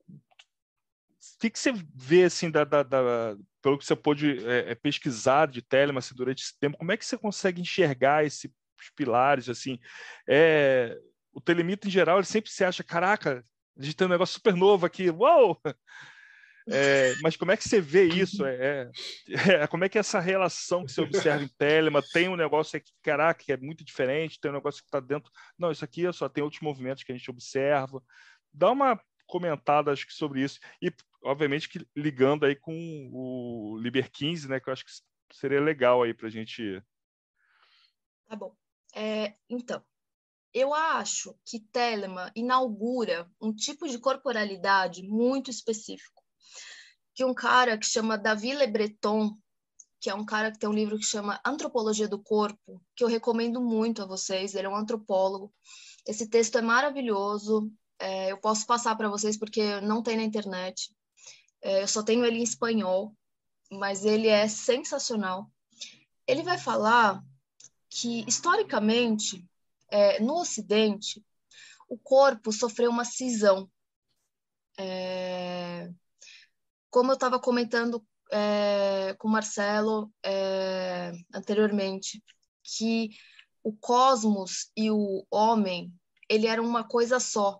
O 0.09 1.39
que, 1.39 1.49
que 1.49 1.59
você 1.59 1.73
vê, 1.95 2.23
assim, 2.25 2.51
da, 2.51 2.63
da, 2.63 2.83
da 2.83 3.37
pelo 3.61 3.77
que 3.77 3.85
você 3.85 3.95
pôde 3.95 4.45
é, 4.45 4.71
é 4.71 4.75
pesquisar 4.75 5.47
de 5.47 5.61
Telemann 5.61 5.99
assim, 5.99 6.15
durante 6.15 6.43
esse 6.43 6.57
tempo, 6.59 6.77
como 6.77 6.91
é 6.91 6.97
que 6.97 7.05
você 7.05 7.17
consegue 7.17 7.61
enxergar 7.61 8.25
esses 8.25 8.51
pilares, 8.95 9.49
assim? 9.49 9.79
É, 10.27 10.97
o 11.33 11.41
telemita, 11.41 11.87
em 11.87 11.91
geral, 11.91 12.17
ele 12.17 12.25
sempre 12.25 12.51
se 12.51 12.63
acha, 12.63 12.83
caraca, 12.83 13.43
a 13.77 13.83
gente 13.83 13.95
tem 13.95 14.07
um 14.07 14.09
negócio 14.09 14.35
super 14.35 14.55
novo 14.55 14.85
aqui, 14.85 15.09
uou! 15.09 15.59
É, 16.71 17.15
mas 17.21 17.35
como 17.35 17.51
é 17.51 17.57
que 17.57 17.67
você 17.67 17.81
vê 17.81 18.05
isso? 18.05 18.45
É, 18.45 18.55
é, 18.55 18.91
é, 19.63 19.67
como 19.67 19.83
é 19.83 19.89
que 19.89 19.97
é 19.97 20.01
essa 20.01 20.19
relação 20.19 20.85
que 20.85 20.91
você 20.91 21.01
observa 21.01 21.43
em 21.43 21.47
Telema? 21.47 22.01
Tem 22.01 22.29
um 22.29 22.35
negócio 22.35 22.77
aqui, 22.77 22.91
caraca, 23.01 23.43
que 23.43 23.51
é 23.51 23.57
muito 23.57 23.83
diferente, 23.83 24.39
tem 24.39 24.51
um 24.51 24.55
negócio 24.55 24.81
que 24.81 24.87
está 24.87 24.99
dentro. 24.99 25.31
Não, 25.57 25.71
isso 25.71 25.83
aqui 25.83 26.11
só 26.13 26.29
tem 26.29 26.43
outros 26.43 26.61
movimentos 26.61 27.03
que 27.03 27.11
a 27.11 27.15
gente 27.15 27.29
observa. 27.29 28.03
Dá 28.53 28.71
uma 28.71 28.99
comentada, 29.25 29.91
acho 29.91 30.05
que, 30.05 30.13
sobre 30.13 30.43
isso. 30.43 30.59
E, 30.81 30.91
obviamente, 31.23 31.69
que 31.69 31.87
ligando 31.95 32.45
aí 32.45 32.55
com 32.55 33.09
o 33.11 33.77
Liber 33.79 34.11
15, 34.11 34.47
né, 34.49 34.59
que 34.59 34.69
eu 34.69 34.73
acho 34.73 34.85
que 34.85 34.91
seria 35.31 35.61
legal 35.61 36.03
aí 36.03 36.13
para 36.13 36.27
a 36.27 36.31
gente. 36.31 36.83
Tá 38.27 38.35
bom. 38.35 38.55
É, 38.95 39.35
então, 39.49 39.83
eu 40.53 40.73
acho 40.73 41.37
que 41.45 41.59
Telema 41.59 42.31
inaugura 42.35 43.31
um 43.39 43.53
tipo 43.53 43.87
de 43.87 43.99
corporalidade 43.99 45.03
muito 45.03 45.51
específico 45.51 46.18
que 47.13 47.25
um 47.25 47.33
cara 47.33 47.77
que 47.77 47.85
chama 47.85 48.17
Davi 48.17 48.53
Le 48.53 48.67
Breton, 48.67 49.37
que 49.99 50.09
é 50.09 50.15
um 50.15 50.25
cara 50.25 50.51
que 50.51 50.57
tem 50.57 50.69
um 50.69 50.73
livro 50.73 50.97
que 50.97 51.05
chama 51.05 51.39
Antropologia 51.45 52.07
do 52.07 52.17
Corpo, 52.17 52.81
que 52.95 53.03
eu 53.03 53.07
recomendo 53.07 53.59
muito 53.59 54.01
a 54.01 54.05
vocês. 54.05 54.55
Ele 54.55 54.67
é 54.67 54.69
um 54.69 54.75
antropólogo. 54.75 55.53
Esse 56.07 56.27
texto 56.27 56.57
é 56.57 56.61
maravilhoso. 56.61 57.69
É, 57.99 58.31
eu 58.31 58.37
posso 58.37 58.65
passar 58.65 58.95
para 58.95 59.09
vocês 59.09 59.37
porque 59.37 59.81
não 59.81 60.01
tem 60.01 60.15
na 60.15 60.23
internet. 60.23 60.95
É, 61.61 61.83
eu 61.83 61.87
só 61.87 62.01
tenho 62.01 62.23
ele 62.23 62.39
em 62.39 62.43
espanhol, 62.43 63.13
mas 63.69 64.05
ele 64.05 64.29
é 64.29 64.47
sensacional. 64.47 65.51
Ele 66.25 66.43
vai 66.43 66.57
falar 66.57 67.21
que, 67.89 68.23
historicamente, 68.27 69.45
é, 69.89 70.21
no 70.21 70.39
Ocidente, 70.39 71.21
o 71.89 71.97
corpo 71.97 72.53
sofreu 72.53 72.89
uma 72.89 73.03
cisão. 73.03 73.69
Como 76.89 77.11
eu 77.11 77.15
estava 77.15 77.39
comentando 77.39 78.05
é, 78.31 79.15
com 79.17 79.27
o 79.27 79.31
Marcelo 79.31 80.11
é, 80.23 81.11
anteriormente, 81.33 82.23
que 82.63 83.09
o 83.63 83.73
cosmos 83.73 84.71
e 84.75 84.89
o 84.89 85.25
homem 85.29 85.93
ele 86.29 86.47
era 86.47 86.61
uma 86.61 86.83
coisa 86.83 87.19
só. 87.19 87.59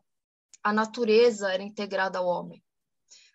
A 0.63 0.71
natureza 0.71 1.51
era 1.51 1.63
integrada 1.63 2.19
ao 2.19 2.27
homem. 2.27 2.63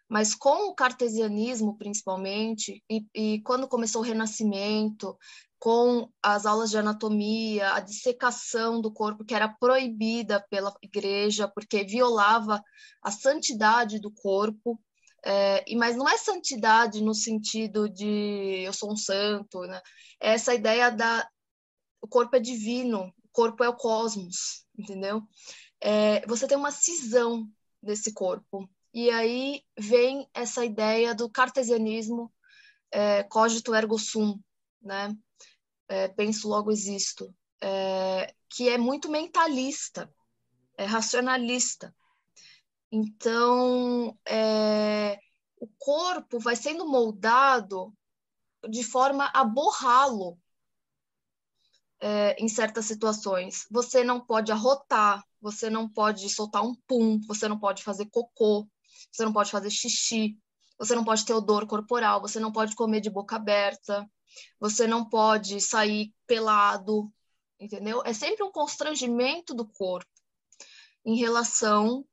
Mas 0.09 0.35
com 0.35 0.69
o 0.69 0.75
cartesianismo, 0.75 1.77
principalmente, 1.77 2.83
e, 2.89 3.07
e 3.15 3.41
quando 3.41 3.67
começou 3.67 4.03
o 4.03 4.05
Renascimento, 4.05 5.19
com 5.59 6.11
as 6.23 6.45
aulas 6.45 6.71
de 6.71 6.79
anatomia, 6.79 7.73
a 7.73 7.81
dissecação 7.81 8.81
do 8.81 8.93
corpo, 8.93 9.25
que 9.25 9.35
era 9.35 9.49
proibida 9.49 10.45
pela 10.51 10.73
igreja, 10.83 11.49
porque 11.49 11.83
violava 11.85 12.63
a 13.03 13.11
santidade 13.11 13.99
do 13.99 14.11
corpo, 14.11 14.79
é, 15.25 15.65
mas 15.77 15.97
não 15.97 16.09
é 16.09 16.17
santidade 16.19 17.03
no 17.03 17.15
sentido 17.15 17.89
de 17.89 18.63
eu 18.65 18.73
sou 18.73 18.93
um 18.93 18.97
santo, 18.97 19.61
né? 19.63 19.81
É 20.21 20.35
essa 20.35 20.55
ideia 20.55 20.91
da 20.91 21.29
o 22.01 22.07
corpo 22.07 22.37
é 22.37 22.41
divino, 22.41 23.07
o 23.25 23.29
corpo 23.33 23.65
é 23.65 23.69
o 23.69 23.77
cosmos, 23.77 24.67
entendeu? 24.79 25.23
É, 25.81 26.27
você 26.27 26.47
tem 26.47 26.57
uma 26.57 26.71
cisão 26.71 27.49
desse 27.83 28.13
corpo. 28.13 28.69
E 28.93 29.11
aí 29.11 29.63
vem 29.79 30.29
essa 30.35 30.65
ideia 30.65 31.15
do 31.15 31.31
cartesianismo, 31.31 32.31
é, 32.93 33.23
cogito 33.25 33.75
ergo 33.75 33.99
sum, 33.99 34.39
né? 34.83 35.17
É, 35.89 36.09
penso 36.09 36.49
logo 36.49 36.71
existo, 36.71 37.35
é, 37.63 38.33
que 38.51 38.69
é 38.69 38.77
muito 38.77 39.11
mentalista, 39.11 40.13
é 40.77 40.85
racionalista. 40.85 41.95
Então, 42.97 44.17
é, 44.25 45.19
o 45.59 45.67
corpo 45.81 46.39
vai 46.39 46.55
sendo 46.55 46.87
moldado 46.87 47.93
de 48.71 48.85
forma 48.85 49.29
a 49.35 49.43
borrá-lo 49.43 50.39
é, 52.01 52.37
em 52.41 52.47
certas 52.47 52.85
situações. 52.85 53.67
Você 53.69 54.05
não 54.05 54.25
pode 54.25 54.53
arrotar, 54.53 55.25
você 55.41 55.69
não 55.69 55.89
pode 55.89 56.29
soltar 56.29 56.63
um 56.63 56.73
pum, 56.87 57.21
você 57.27 57.49
não 57.49 57.59
pode 57.59 57.83
fazer 57.83 58.07
cocô, 58.11 58.65
você 59.11 59.25
não 59.25 59.33
pode 59.33 59.51
fazer 59.51 59.71
xixi, 59.71 60.39
você 60.79 60.95
não 60.95 61.05
pode 61.05 61.25
ter 61.25 61.35
odor 61.35 61.67
corporal, 61.67 62.21
você 62.21 62.39
não 62.39 62.53
pode 62.53 62.77
comer 62.77 63.01
de 63.01 63.11
boca 63.11 63.35
aberta, 63.35 64.09
você 64.61 64.87
não 64.87 65.05
pode 65.05 65.61
sair 65.61 66.15
pelado, 66.29 67.13
entendeu? 67.59 68.03
É 68.05 68.13
sempre 68.13 68.45
um 68.45 68.53
constrangimento 68.53 69.53
do 69.53 69.67
corpo 69.67 70.09
em 71.05 71.17
relação 71.17 72.07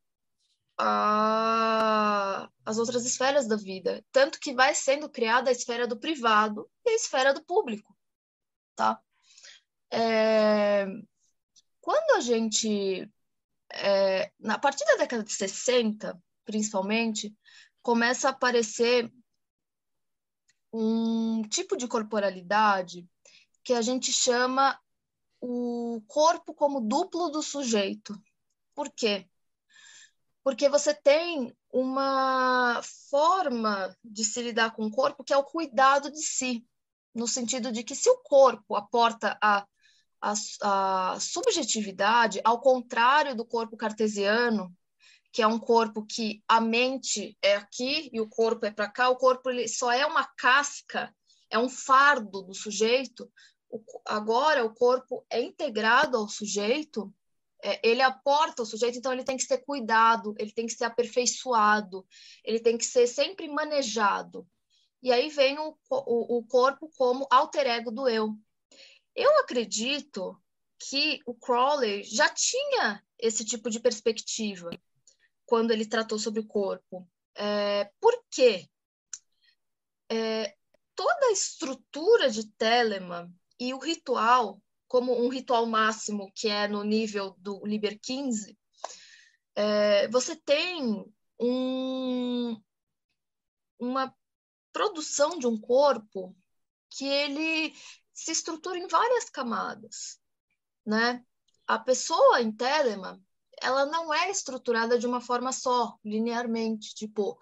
a, 0.83 2.49
as 2.65 2.79
outras 2.79 3.05
esferas 3.05 3.47
da 3.47 3.55
vida. 3.55 4.03
Tanto 4.11 4.39
que 4.39 4.53
vai 4.53 4.73
sendo 4.73 5.07
criada 5.07 5.49
a 5.49 5.53
esfera 5.53 5.85
do 5.85 5.99
privado 5.99 6.67
e 6.83 6.89
a 6.89 6.95
esfera 6.95 7.33
do 7.33 7.43
público. 7.43 7.95
Tá? 8.75 8.99
É, 9.91 10.87
quando 11.79 12.17
a 12.17 12.19
gente. 12.19 13.07
É, 13.73 14.31
na 14.39 14.57
partir 14.57 14.83
da 14.85 14.97
década 14.97 15.23
de 15.23 15.31
60, 15.31 16.19
principalmente, 16.43 17.33
começa 17.81 18.27
a 18.27 18.31
aparecer 18.31 19.11
um 20.73 21.43
tipo 21.43 21.77
de 21.77 21.87
corporalidade 21.87 23.07
que 23.63 23.73
a 23.73 23.81
gente 23.81 24.11
chama 24.11 24.79
o 25.39 26.01
corpo 26.07 26.53
como 26.53 26.81
duplo 26.81 27.29
do 27.29 27.41
sujeito 27.41 28.15
Por 28.73 28.89
quê? 28.89 29.27
Porque 30.43 30.67
você 30.67 30.93
tem 30.93 31.55
uma 31.71 32.81
forma 33.09 33.95
de 34.03 34.25
se 34.25 34.41
lidar 34.41 34.71
com 34.71 34.85
o 34.85 34.91
corpo 34.91 35.23
que 35.23 35.33
é 35.33 35.37
o 35.37 35.43
cuidado 35.43 36.11
de 36.11 36.21
si, 36.21 36.65
no 37.13 37.27
sentido 37.27 37.71
de 37.71 37.83
que 37.83 37.95
se 37.95 38.09
o 38.09 38.17
corpo 38.17 38.75
aporta 38.75 39.37
a, 39.41 39.65
a, 40.21 40.33
a 40.61 41.19
subjetividade, 41.19 42.41
ao 42.43 42.59
contrário 42.59 43.35
do 43.35 43.45
corpo 43.45 43.77
cartesiano, 43.77 44.75
que 45.31 45.41
é 45.41 45.47
um 45.47 45.59
corpo 45.59 46.05
que 46.05 46.43
a 46.47 46.59
mente 46.59 47.37
é 47.41 47.55
aqui 47.55 48.09
e 48.11 48.19
o 48.19 48.27
corpo 48.27 48.65
é 48.65 48.71
para 48.71 48.89
cá, 48.89 49.09
o 49.09 49.15
corpo 49.15 49.49
ele 49.49 49.67
só 49.67 49.91
é 49.91 50.05
uma 50.05 50.25
casca, 50.25 51.13
é 51.49 51.57
um 51.57 51.69
fardo 51.69 52.41
do 52.41 52.53
sujeito. 52.53 53.31
O, 53.69 53.81
agora 54.05 54.65
o 54.65 54.73
corpo 54.73 55.25
é 55.29 55.41
integrado 55.41 56.17
ao 56.17 56.27
sujeito, 56.27 57.13
ele 57.83 58.01
aporta 58.01 58.63
o 58.63 58.65
sujeito, 58.65 58.97
então 58.97 59.13
ele 59.13 59.23
tem 59.23 59.37
que 59.37 59.43
ser 59.43 59.59
cuidado, 59.59 60.33
ele 60.37 60.51
tem 60.51 60.65
que 60.65 60.73
ser 60.73 60.85
aperfeiçoado, 60.85 62.05
ele 62.43 62.59
tem 62.59 62.77
que 62.77 62.85
ser 62.85 63.07
sempre 63.07 63.47
manejado. 63.47 64.47
E 65.01 65.11
aí 65.11 65.29
vem 65.29 65.57
o, 65.59 65.75
o, 65.89 66.37
o 66.37 66.43
corpo 66.45 66.89
como 66.95 67.27
alter 67.29 67.67
ego 67.67 67.91
do 67.91 68.07
eu. 68.07 68.35
Eu 69.15 69.39
acredito 69.39 70.39
que 70.79 71.19
o 71.25 71.33
Crowley 71.33 72.03
já 72.03 72.29
tinha 72.29 73.03
esse 73.17 73.45
tipo 73.45 73.69
de 73.69 73.79
perspectiva 73.79 74.69
quando 75.45 75.71
ele 75.71 75.85
tratou 75.85 76.17
sobre 76.17 76.39
o 76.39 76.47
corpo. 76.47 77.07
É, 77.35 77.91
por 77.99 78.13
quê? 78.31 78.67
É, 80.09 80.55
toda 80.95 81.27
a 81.27 81.31
estrutura 81.31 82.29
de 82.29 82.47
Telemann 82.47 83.31
e 83.59 83.73
o 83.73 83.79
ritual, 83.79 84.61
como 84.91 85.17
um 85.17 85.29
ritual 85.29 85.65
máximo 85.65 86.29
que 86.35 86.49
é 86.49 86.67
no 86.67 86.83
nível 86.83 87.33
do 87.37 87.65
Liber 87.65 87.97
15, 87.97 88.59
é, 89.55 90.09
você 90.09 90.35
tem 90.35 91.09
um, 91.39 92.61
uma 93.79 94.13
produção 94.73 95.39
de 95.39 95.47
um 95.47 95.57
corpo 95.57 96.35
que 96.89 97.05
ele 97.05 97.73
se 98.13 98.33
estrutura 98.33 98.77
em 98.77 98.87
várias 98.89 99.29
camadas, 99.29 100.19
né? 100.85 101.23
A 101.65 101.79
pessoa 101.79 102.41
em 102.41 102.51
Telemann, 102.51 103.17
ela 103.61 103.85
não 103.85 104.13
é 104.13 104.29
estruturada 104.29 104.99
de 104.99 105.07
uma 105.07 105.21
forma 105.21 105.53
só, 105.53 105.97
linearmente, 106.03 106.93
tipo, 106.93 107.39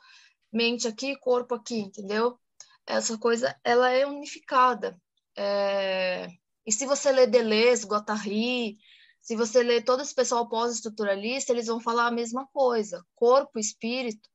mente 0.54 0.88
aqui, 0.88 1.18
corpo 1.18 1.56
aqui, 1.56 1.80
entendeu? 1.80 2.40
Essa 2.86 3.18
coisa, 3.18 3.60
ela 3.64 3.90
é 3.90 4.06
unificada. 4.06 5.02
É... 5.36 6.28
E 6.70 6.72
se 6.72 6.86
você 6.86 7.12
lê 7.12 7.26
Deleuze, 7.26 7.88
Guattari, 7.88 8.78
se 9.20 9.36
você 9.36 9.64
lê 9.64 9.82
todo 9.82 10.04
esse 10.04 10.14
pessoal 10.14 10.48
pós-estruturalista, 10.48 11.52
eles 11.52 11.66
vão 11.66 11.80
falar 11.80 12.06
a 12.06 12.12
mesma 12.12 12.46
coisa. 12.46 13.04
Corpo 13.16 13.58
e 13.58 13.60
espírito 13.60 14.30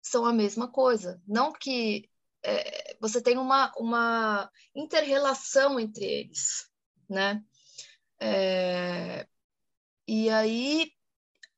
são 0.00 0.24
a 0.24 0.32
mesma 0.32 0.70
coisa. 0.70 1.20
Não 1.26 1.52
que 1.52 2.08
é, 2.44 2.96
você 3.00 3.20
tem 3.20 3.36
uma, 3.38 3.72
uma 3.76 4.48
inter-relação 4.72 5.80
entre 5.80 6.04
eles, 6.04 6.70
né? 7.10 7.42
É, 8.20 9.26
e 10.06 10.30
aí 10.30 10.92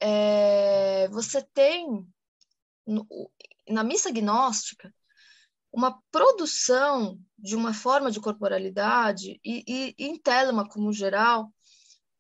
é, 0.01 1.09
você 1.09 1.43
tem 1.43 2.11
no, 2.87 3.07
na 3.69 3.85
missa 3.85 4.11
gnóstica 4.11 4.95
uma 5.77 6.03
produção 6.11 7.21
de 7.39 7.55
uma 7.55 7.75
forma 7.75 8.11
de 8.11 8.19
corporalidade 8.19 9.39
e, 9.45 9.63
e, 9.69 9.95
e 9.99 10.07
em 10.07 10.19
Telema 10.19 10.67
como 10.67 10.91
geral 10.91 11.53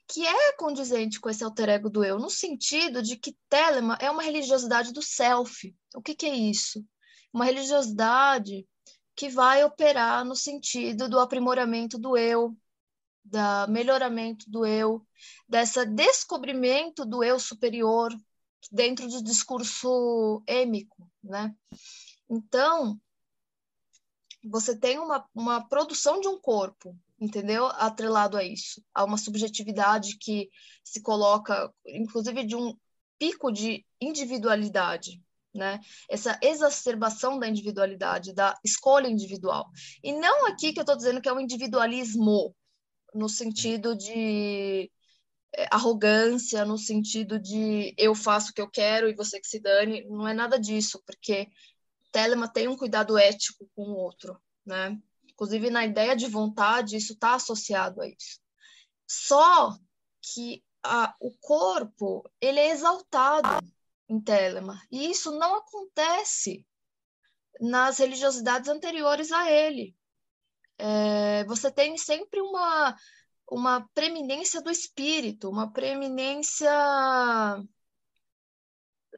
que 0.07 0.27
é 0.27 0.53
condizente 0.53 1.19
com 1.19 1.31
esse 1.31 1.43
alter 1.43 1.71
ego 1.71 1.89
do 1.89 2.05
eu, 2.05 2.19
no 2.19 2.29
sentido 2.29 3.03
de 3.03 3.17
que 3.17 3.35
Telema 3.49 3.97
é 3.99 4.11
uma 4.11 4.23
religiosidade 4.23 4.93
do 4.93 5.03
self. 5.03 5.75
O 5.97 6.03
que, 6.03 6.15
que 6.15 6.27
é 6.27 6.35
isso? 6.35 6.85
Uma 7.33 7.47
religiosidade 7.47 8.69
que 9.17 9.31
vai 9.31 9.65
operar 9.65 10.23
no 10.23 10.37
sentido 10.37 11.09
do 11.09 11.19
aprimoramento 11.19 11.99
do 11.99 12.15
eu, 12.15 12.55
da 13.25 13.67
melhoramento 13.67 14.49
do 14.49 14.67
eu, 14.67 15.05
dessa 15.49 15.85
descobrimento 15.85 17.07
do 17.07 17.25
eu 17.25 17.41
superior 17.41 18.15
dentro 18.71 19.09
do 19.09 19.25
discurso 19.25 20.43
êmico, 20.47 21.11
né? 21.25 21.53
Então, 22.29 23.01
você 24.49 24.79
tem 24.79 24.99
uma, 24.99 25.27
uma 25.35 25.67
produção 25.69 26.21
de 26.21 26.29
um 26.29 26.41
corpo, 26.41 26.97
entendeu? 27.21 27.67
Atrelado 27.67 28.37
a 28.37 28.45
isso, 28.45 28.83
a 28.95 29.05
uma 29.05 29.19
subjetividade 29.19 30.17
que 30.19 30.49
se 30.85 31.03
coloca, 31.03 31.73
inclusive, 31.87 32.45
de 32.45 32.57
um 32.57 32.77
pico 33.19 33.51
de 33.51 33.85
individualidade, 34.01 35.23
né? 35.55 35.81
Essa 36.09 36.39
exacerbação 36.43 37.39
da 37.39 37.49
individualidade, 37.49 38.35
da 38.35 38.59
escolha 38.65 39.09
individual. 39.09 39.71
E 40.03 40.13
não 40.13 40.47
aqui 40.47 40.73
que 40.73 40.79
eu 40.79 40.83
estou 40.83 40.97
dizendo 40.97 41.21
que 41.21 41.29
é 41.29 41.33
um 41.33 41.41
individualismo, 41.41 42.55
no 43.15 43.29
sentido 43.29 43.97
de 43.97 44.91
é, 45.55 45.67
arrogância, 45.71 46.65
no 46.65 46.77
sentido 46.77 47.39
de 47.41 47.95
eu 47.97 48.15
faço 48.15 48.51
o 48.51 48.55
que 48.55 48.61
eu 48.61 48.71
quero 48.71 49.09
e 49.09 49.15
você 49.15 49.41
que 49.41 49.49
se 49.49 49.59
dane, 49.59 50.05
não 50.05 50.29
é 50.29 50.35
nada 50.35 50.59
disso, 50.61 51.03
porque 51.07 51.49
Telema 52.11 52.49
tem 52.49 52.69
um 52.69 52.77
cuidado 52.77 53.19
ético 53.19 53.69
com 53.75 53.83
o 53.83 53.97
outro, 53.97 54.41
né? 54.65 54.99
Inclusive 55.25 55.71
na 55.71 55.85
ideia 55.85 56.17
de 56.17 56.27
vontade, 56.27 56.97
isso 56.97 57.13
está 57.13 57.35
associado 57.35 58.01
a 58.01 58.09
isso. 58.09 58.41
Só 59.07 59.77
que 60.23 60.65
a, 60.83 61.15
o 61.21 61.31
corpo 61.39 62.29
ele 62.41 62.59
é 62.59 62.71
exaltado 62.71 63.65
em 64.09 64.21
Telema 64.21 64.81
e 64.91 65.11
isso 65.11 65.31
não 65.33 65.57
acontece 65.57 66.65
nas 67.61 67.99
religiosidades 67.99 68.69
anteriores 68.69 69.33
a 69.33 69.51
ele 69.51 69.97
é, 70.79 71.45
você 71.45 71.71
tem 71.71 71.97
sempre 71.97 72.41
uma, 72.41 72.97
uma 73.51 73.89
preeminência 73.95 74.61
do 74.61 74.71
espírito, 74.71 75.49
uma 75.49 75.73
preeminência 75.73 76.71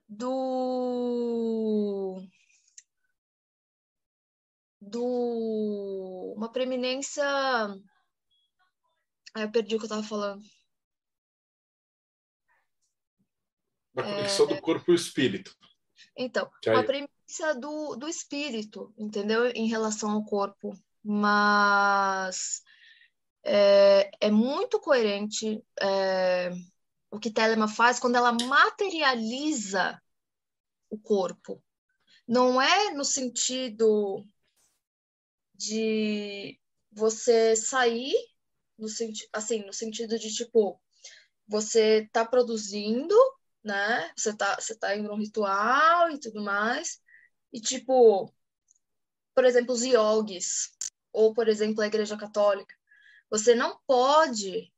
do 0.09 1.09
do 4.89 6.34
uma 6.36 6.51
preeminência 6.51 7.24
ah, 9.34 9.43
eu 9.43 9.51
perdi 9.51 9.74
o 9.74 9.78
que 9.78 9.84
eu 9.84 9.89
estava 9.89 10.03
falando. 10.03 10.43
Da 13.95 14.03
conexão 14.03 14.47
é... 14.47 14.55
do 14.55 14.61
corpo 14.61 14.91
e 14.91 14.93
o 14.93 14.95
espírito. 14.95 15.57
Então 16.16 16.51
uma 16.66 16.82
preeminência 16.82 17.55
do, 17.55 17.97
do 17.97 18.09
espírito 18.09 18.93
entendeu? 18.97 19.47
Em 19.49 19.68
relação 19.68 20.11
ao 20.11 20.24
corpo. 20.24 20.72
Mas 21.03 22.62
é, 23.45 24.11
é 24.20 24.30
muito 24.30 24.80
coerente 24.80 25.62
é, 25.80 26.51
o 27.11 27.18
que 27.18 27.30
Telema 27.30 27.68
faz 27.68 27.99
quando 27.99 28.16
ela 28.16 28.32
materializa 28.32 30.01
o 30.91 30.99
corpo. 30.99 31.62
Não 32.26 32.61
é 32.61 32.93
no 32.93 33.05
sentido 33.05 34.24
de 35.59 36.59
você 36.93 37.57
sair, 37.57 38.15
no 38.79 38.89
senti 38.89 39.29
assim, 39.33 39.65
no 39.67 39.73
sentido 39.73 40.19
de 40.19 40.33
tipo, 40.33 40.81
você 41.47 42.05
está 42.07 42.25
produzindo, 42.25 43.15
né? 43.65 44.13
Você 44.17 44.31
está 44.31 44.55
você 44.57 44.77
tá 44.77 44.97
indo 44.97 45.09
num 45.09 45.19
ritual 45.19 46.11
e 46.11 46.21
tudo 46.21 46.43
mais, 46.43 47.01
e 47.53 47.61
tipo, 47.61 48.33
por 49.35 49.45
exemplo, 49.45 49.75
os 49.75 49.83
yogis, 49.83 50.71
ou, 51.13 51.35
por 51.35 51.49
exemplo, 51.49 51.83
a 51.83 51.87
Igreja 51.87 52.17
Católica. 52.17 52.75
Você 53.31 53.55
não 53.55 53.79
pode, 53.87 54.73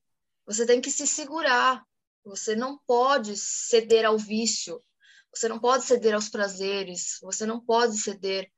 você 0.47 0.67
tem 0.67 0.81
que 0.81 0.91
se 0.91 1.07
segurar, 1.07 1.85
você 2.25 2.57
não 2.57 2.79
pode 2.87 3.37
ceder 3.37 4.05
ao 4.05 4.19
vício, 4.19 4.83
você 5.35 5.49
não 5.49 5.59
pode 5.59 5.85
ceder 5.85 6.15
aos 6.15 6.29
prazeres, 6.29 7.19
você 7.23 7.47
não 7.47 7.61
pode 7.61 7.99
ceder 7.99 8.51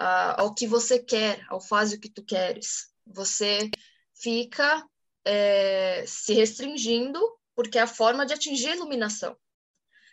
uh, 0.00 0.38
ao 0.38 0.54
que 0.54 0.66
você 0.66 0.98
quer, 0.98 1.44
ao 1.48 1.60
faz 1.60 1.92
o 1.92 2.00
que 2.00 2.10
tu 2.10 2.24
queres. 2.24 2.92
Você 3.06 3.70
fica 4.14 4.84
é, 5.24 6.04
se 6.06 6.34
restringindo 6.34 7.20
porque 7.54 7.78
é 7.78 7.82
a 7.82 7.86
forma 7.86 8.26
de 8.26 8.34
atingir 8.34 8.68
a 8.68 8.76
iluminação. 8.76 9.36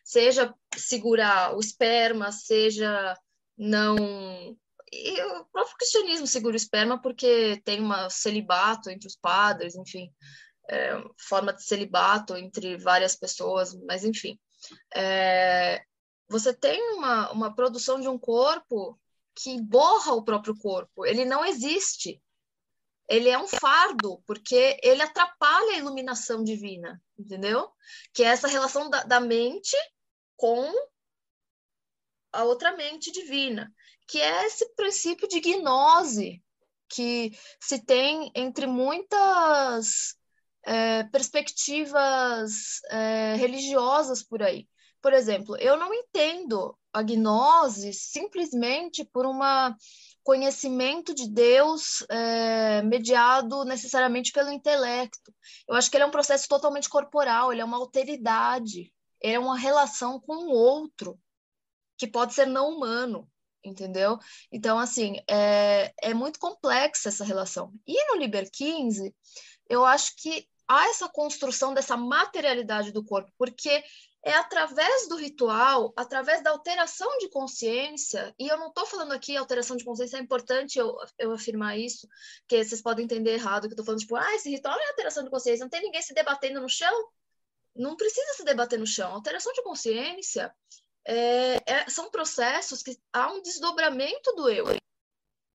Seja 0.03 0.53
segurar 0.75 1.55
o 1.55 1.59
esperma, 1.59 2.32
seja 2.32 3.17
não 3.57 3.95
e 4.91 5.21
o 5.21 5.45
próprio 5.45 5.77
cristianismo 5.77 6.27
segura 6.27 6.53
o 6.53 6.57
esperma 6.57 7.01
porque 7.01 7.61
tem 7.63 7.82
um 7.82 8.09
celibato 8.09 8.89
entre 8.89 9.07
os 9.07 9.15
padres, 9.15 9.73
enfim, 9.75 10.11
é, 10.69 11.01
forma 11.17 11.53
de 11.53 11.63
celibato 11.63 12.36
entre 12.36 12.75
várias 12.77 13.15
pessoas, 13.15 13.73
mas 13.86 14.03
enfim. 14.03 14.38
É, 14.93 15.82
você 16.29 16.53
tem 16.53 16.82
uma, 16.93 17.32
uma 17.32 17.55
produção 17.55 18.01
de 18.01 18.09
um 18.09 18.17
corpo 18.17 18.99
que 19.36 19.61
borra 19.61 20.13
o 20.13 20.23
próprio 20.23 20.57
corpo, 20.57 21.05
ele 21.05 21.25
não 21.25 21.45
existe. 21.45 22.21
ele 23.09 23.29
é 23.29 23.38
um 23.38 23.47
fardo, 23.47 24.23
porque 24.25 24.79
ele 24.82 25.01
atrapalha 25.01 25.73
a 25.73 25.77
iluminação 25.77 26.43
divina, 26.43 27.01
entendeu? 27.19 27.69
Que 28.13 28.23
é 28.23 28.27
essa 28.27 28.47
relação 28.47 28.89
da, 28.89 29.03
da 29.03 29.19
mente 29.19 29.75
com 30.38 30.71
a 32.32 32.43
outra 32.43 32.75
mente 32.75 33.11
divina, 33.11 33.73
que 34.07 34.19
é 34.19 34.45
esse 34.45 34.73
princípio 34.75 35.27
de 35.27 35.39
gnose 35.41 36.41
que 36.88 37.32
se 37.59 37.84
tem 37.84 38.32
entre 38.36 38.65
muitas 38.67 40.15
é, 40.65 41.03
perspectivas 41.05 42.82
é, 42.89 43.36
religiosas 43.36 44.23
por 44.23 44.43
aí. 44.43 44.67
Por 45.02 45.14
exemplo, 45.14 45.58
eu 45.58 45.78
não 45.78 45.93
entendo 45.93 46.78
a 46.93 47.02
gnose 47.02 47.93
simplesmente 47.93 49.04
por 49.06 49.26
um 49.26 49.39
conhecimento 50.24 51.14
de 51.14 51.28
Deus 51.28 52.06
é, 52.10 52.82
mediado 52.84 53.64
necessariamente 53.66 54.32
pelo 54.32 54.52
intelecto. 54.52 55.34
Eu 55.68 55.76
acho 55.76 55.89
que 55.89 55.97
ele 55.97 56.04
é 56.04 56.08
um 56.08 56.12
processo 56.12 56.47
totalmente 56.47 56.89
corporal, 56.89 57.52
ele 57.52 57.62
é 57.62 57.66
uma 57.66 57.78
alteridade, 57.78 58.93
é 59.22 59.39
uma 59.39 59.58
relação 59.58 60.20
com 60.20 60.36
o 60.36 60.52
outro, 60.52 61.20
que 61.97 62.08
pode 62.08 62.34
ser 62.34 62.45
não 62.45 62.70
humano, 62.70 63.28
entendeu? 63.64 64.20
Então, 64.52 64.78
assim, 64.78 65.18
é, 65.30 65.93
é 66.02 66.14
muito 66.14 66.39
complexa 66.39 67.10
essa 67.10 67.24
relação. 67.24 67.74
E 67.88 68.12
no 68.12 68.20
Liber 68.20 68.49
15, 68.52 69.16
eu 69.70 69.86
acho 69.86 70.16
que 70.18 70.47
há 70.68 70.89
essa 70.89 71.10
construção 71.10 71.74
dessa 71.74 71.97
materialidade 71.97 72.91
do 72.91 73.04
corpo, 73.04 73.32
porque 73.38 73.84
é 74.24 74.34
através 74.34 75.07
do 75.07 75.15
ritual, 75.15 75.91
através 75.95 76.43
da 76.43 76.51
alteração 76.51 77.09
de 77.17 77.30
consciência, 77.30 78.34
e 78.38 78.47
eu 78.47 78.57
não 78.57 78.67
estou 78.67 78.86
falando 78.86 79.13
aqui 79.13 79.36
alteração 79.36 79.76
de 79.76 79.84
consciência, 79.84 80.17
é 80.17 80.19
importante 80.19 80.78
eu, 80.78 80.95
eu 81.17 81.32
afirmar 81.32 81.78
isso, 81.78 82.07
que 82.47 82.63
vocês 82.63 82.82
podem 82.82 83.05
entender 83.05 83.34
errado, 83.34 83.63
que 83.63 83.69
eu 83.69 83.72
estou 83.72 83.86
falando, 83.86 84.01
tipo, 84.01 84.15
ah, 84.15 84.36
esse 84.36 84.49
ritual 84.49 84.80
é 84.80 84.88
alteração 84.89 85.24
de 85.24 85.30
consciência, 85.30 85.63
não 85.63 85.69
tem 85.69 85.82
ninguém 85.82 86.01
se 86.01 86.13
debatendo 86.13 86.61
no 86.61 86.69
chão? 86.69 87.09
Não 87.76 87.95
precisa 87.95 88.34
se 88.34 88.43
debater 88.43 88.78
no 88.78 88.86
chão. 88.86 89.11
Alteração 89.13 89.51
de 89.53 89.63
consciência 89.63 90.53
é, 91.07 91.55
é, 91.65 91.89
são 91.89 92.11
processos 92.11 92.84
que 92.84 92.97
há 93.11 93.32
um 93.32 93.41
desdobramento 93.41 94.36
do 94.36 94.49
eu. 94.49 94.65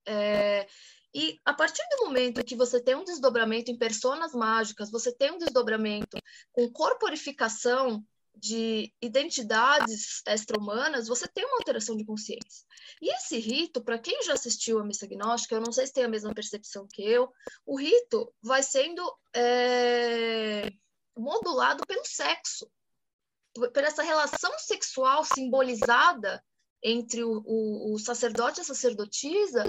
É, 0.08 0.66
e 1.14 1.38
a 1.44 1.54
partir 1.54 1.82
do 1.90 2.06
momento 2.06 2.44
que 2.44 2.56
você 2.56 2.80
tem 2.80 2.94
um 2.94 3.04
desdobramento 3.04 3.70
em 3.70 3.78
personas 3.78 4.32
mágicas, 4.32 4.90
você 4.90 5.12
tem 5.14 5.32
um 5.32 5.38
desdobramento 5.38 6.18
com 6.52 6.70
corporificação 6.72 8.04
de 8.36 8.92
identidades 9.00 10.22
extra-humanas, 10.26 11.08
você 11.08 11.26
tem 11.26 11.44
uma 11.44 11.56
alteração 11.56 11.96
de 11.96 12.04
consciência. 12.04 12.66
E 13.00 13.12
esse 13.14 13.38
rito, 13.38 13.82
para 13.82 13.98
quem 13.98 14.22
já 14.22 14.34
assistiu 14.34 14.78
a 14.78 14.84
missa 14.84 15.06
gnóstica, 15.06 15.54
eu 15.54 15.60
não 15.60 15.72
sei 15.72 15.86
se 15.86 15.92
tem 15.92 16.04
a 16.04 16.08
mesma 16.08 16.34
percepção 16.34 16.86
que 16.86 17.02
eu, 17.02 17.32
o 17.64 17.78
rito 17.78 18.32
vai 18.42 18.62
sendo 18.62 19.02
é, 19.34 20.70
modulado 21.16 21.86
pelo 21.86 22.04
sexo, 22.04 22.70
por 23.54 23.82
essa 23.82 24.02
relação 24.02 24.52
sexual 24.58 25.24
simbolizada 25.24 26.44
entre 26.82 27.24
o, 27.24 27.42
o, 27.44 27.94
o 27.94 27.98
sacerdote 27.98 28.60
e 28.60 28.62
a 28.62 28.64
sacerdotisa, 28.64 29.64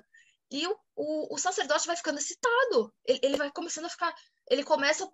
e 0.51 0.67
o, 0.67 1.33
o, 1.33 1.37
sacerdote 1.37 1.87
vai 1.87 1.95
ficando 1.95 2.19
excitado, 2.19 2.93
ele, 3.05 3.19
ele 3.23 3.37
vai 3.37 3.51
começando 3.51 3.85
a 3.85 3.89
ficar, 3.89 4.13
ele 4.49 4.63
começa 4.63 5.09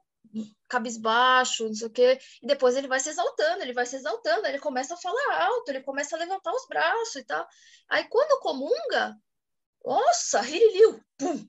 cabisbaixo, 0.67 1.67
não 1.67 1.75
sei 1.75 1.87
o 1.87 1.91
quê, 1.91 2.19
e 2.41 2.47
depois 2.47 2.75
ele 2.75 2.87
vai 2.87 2.99
se 2.99 3.09
exaltando, 3.09 3.61
ele 3.61 3.73
vai 3.73 3.85
se 3.85 3.95
exaltando, 3.95 4.47
ele 4.47 4.59
começa 4.59 4.95
a 4.95 4.97
falar 4.97 5.43
alto, 5.43 5.69
ele 5.69 5.81
começa 5.81 6.15
a 6.15 6.19
levantar 6.19 6.51
os 6.51 6.65
braços 6.67 7.15
e 7.17 7.23
tal. 7.23 7.47
Aí 7.89 8.05
quando 8.09 8.41
comunga, 8.41 9.15
nossa, 9.85 10.41
ririliu, 10.41 10.99
pum! 11.17 11.47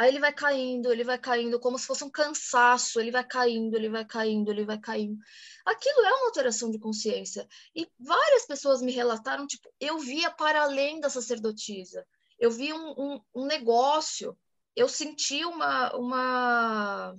Aí 0.00 0.08
ele 0.08 0.18
vai 0.18 0.32
caindo, 0.32 0.90
ele 0.90 1.04
vai 1.04 1.18
caindo, 1.18 1.60
como 1.60 1.78
se 1.78 1.86
fosse 1.86 2.02
um 2.02 2.10
cansaço, 2.10 2.98
ele 2.98 3.10
vai 3.10 3.22
caindo, 3.22 3.76
ele 3.76 3.90
vai 3.90 4.02
caindo, 4.02 4.50
ele 4.50 4.64
vai 4.64 4.78
caindo. 4.78 5.18
Aquilo 5.62 6.00
é 6.00 6.14
uma 6.14 6.26
alteração 6.28 6.70
de 6.70 6.78
consciência. 6.78 7.46
E 7.76 7.86
várias 7.98 8.46
pessoas 8.46 8.80
me 8.80 8.92
relataram, 8.92 9.46
tipo, 9.46 9.70
eu 9.78 9.98
via 9.98 10.30
para 10.30 10.62
além 10.62 11.00
da 11.00 11.10
sacerdotisa, 11.10 12.06
eu 12.38 12.50
vi 12.50 12.72
um, 12.72 12.94
um, 12.96 13.20
um 13.34 13.44
negócio, 13.44 14.34
eu 14.74 14.88
senti 14.88 15.44
uma, 15.44 15.94
uma 15.94 17.14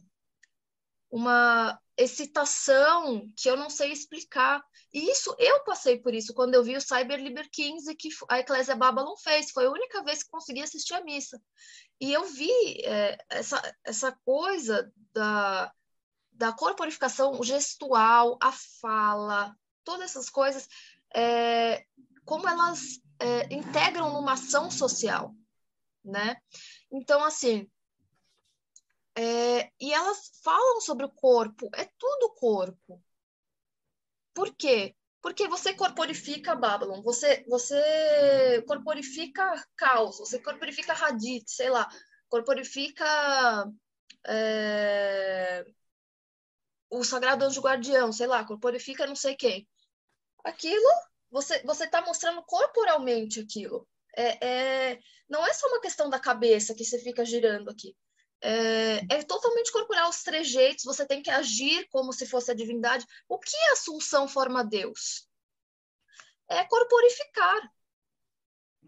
uma 1.11 1.77
excitação 1.97 3.29
que 3.35 3.49
eu 3.49 3.57
não 3.57 3.69
sei 3.69 3.91
explicar. 3.91 4.63
E 4.93 5.11
isso, 5.11 5.35
eu 5.37 5.63
passei 5.63 5.99
por 5.99 6.13
isso 6.13 6.33
quando 6.33 6.55
eu 6.55 6.63
vi 6.63 6.75
o 6.75 6.81
Cyber 6.81 7.21
Liber 7.21 7.49
15 7.51 7.93
que 7.95 8.09
a 8.29 8.39
Eclésia 8.39 8.75
Babylon 8.75 9.15
fez. 9.17 9.51
Foi 9.51 9.65
a 9.65 9.71
única 9.71 10.01
vez 10.03 10.23
que 10.23 10.29
consegui 10.29 10.61
assistir 10.61 10.93
a 10.93 11.03
missa. 11.03 11.39
E 11.99 12.11
eu 12.13 12.23
vi 12.25 12.81
é, 12.85 13.17
essa, 13.29 13.61
essa 13.83 14.17
coisa 14.25 14.91
da, 15.13 15.71
da 16.31 16.53
corporificação 16.53 17.43
gestual, 17.43 18.37
a 18.41 18.51
fala, 18.81 19.55
todas 19.83 20.11
essas 20.11 20.29
coisas, 20.29 20.67
é, 21.13 21.85
como 22.25 22.47
elas 22.47 23.01
é, 23.19 23.53
integram 23.53 24.13
numa 24.13 24.33
ação 24.33 24.71
social, 24.71 25.35
né? 26.03 26.37
Então, 26.91 27.23
assim, 27.23 27.69
é, 29.15 29.71
e 29.79 29.93
elas 29.93 30.31
falam 30.43 30.81
sobre 30.81 31.05
o 31.05 31.11
corpo, 31.11 31.69
é 31.75 31.85
tudo 31.97 32.33
corpo. 32.35 33.01
Por 34.33 34.53
quê? 34.55 34.95
Porque 35.21 35.47
você 35.47 35.73
corporifica 35.73 36.55
Babylon, 36.55 37.01
você, 37.01 37.45
você 37.47 38.63
corporifica 38.67 39.43
caos, 39.75 40.17
você 40.17 40.39
corporifica 40.41 40.93
Hadith, 40.93 41.45
sei 41.47 41.69
lá, 41.69 41.87
corporifica 42.29 43.05
é, 44.27 45.65
o 46.89 47.03
Sagrado 47.03 47.45
Anjo 47.45 47.61
Guardião, 47.61 48.11
sei 48.11 48.27
lá, 48.27 48.43
corporifica 48.45 49.05
não 49.07 49.15
sei 49.15 49.35
quem. 49.35 49.67
Aquilo, 50.43 50.89
você 51.31 51.61
você 51.63 51.85
está 51.85 52.01
mostrando 52.03 52.43
corporalmente 52.43 53.39
aquilo. 53.41 53.87
É, 54.17 54.93
é, 54.93 54.99
não 55.29 55.45
é 55.45 55.53
só 55.53 55.67
uma 55.67 55.81
questão 55.81 56.09
da 56.09 56.19
cabeça 56.19 56.75
que 56.75 56.83
você 56.85 56.99
fica 56.99 57.25
girando 57.25 57.69
aqui 57.69 57.95
é, 58.41 58.97
é, 59.09 59.23
totalmente 59.23 59.71
corporal, 59.71 60.09
os 60.09 60.23
trejeitos, 60.23 60.83
você 60.83 61.05
tem 61.05 61.21
que 61.21 61.29
agir 61.29 61.87
como 61.89 62.11
se 62.11 62.25
fosse 62.25 62.51
a 62.51 62.55
divindade. 62.55 63.05
O 63.29 63.37
que 63.37 63.55
é 63.55 63.71
Assunção 63.71 64.27
forma 64.27 64.63
Deus? 64.63 65.27
É 66.49 66.63
corporificar. 66.65 67.71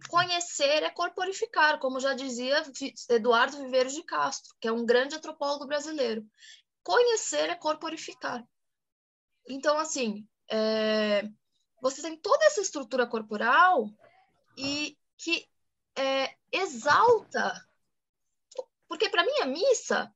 Conhecer 0.09 0.83
é 0.83 0.89
corporificar, 0.89 1.79
como 1.79 1.99
já 1.99 2.13
dizia 2.13 2.63
Eduardo 3.09 3.57
Viveiros 3.57 3.93
de 3.93 4.03
Castro, 4.03 4.53
que 4.59 4.67
é 4.67 4.71
um 4.71 4.85
grande 4.85 5.15
antropólogo 5.15 5.65
brasileiro. 5.65 6.25
Conhecer 6.83 7.49
é 7.49 7.55
corporificar. 7.55 8.43
Então, 9.47 9.77
assim, 9.77 10.27
é, 10.49 11.23
você 11.81 12.01
tem 12.01 12.17
toda 12.17 12.43
essa 12.45 12.59
estrutura 12.59 13.07
corporal 13.07 13.89
e 14.57 14.97
que 15.17 15.47
é, 15.95 16.35
exalta 16.51 17.53
porque 18.93 19.09
para 19.09 19.23
mim 19.25 19.39
a 19.41 19.45
missa 19.47 20.15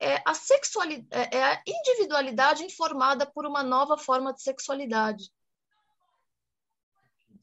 é 0.00 0.20
a 0.26 0.34
sexualidade, 0.34 1.06
é, 1.12 1.36
é 1.36 1.44
a 1.44 1.62
individualidade 1.64 2.64
informada 2.64 3.24
por 3.24 3.46
uma 3.46 3.62
nova 3.62 3.96
forma 3.96 4.34
de 4.34 4.42
sexualidade. 4.42 5.32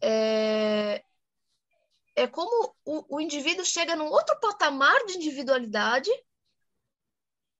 É, 0.02 1.06
é 2.18 2.28
como 2.28 2.76
o, 2.84 3.16
o 3.16 3.22
indivíduo 3.22 3.64
chega 3.64 3.96
num 3.96 4.10
outro 4.10 4.38
patamar 4.42 5.06
de 5.06 5.14
individualidade 5.14 6.12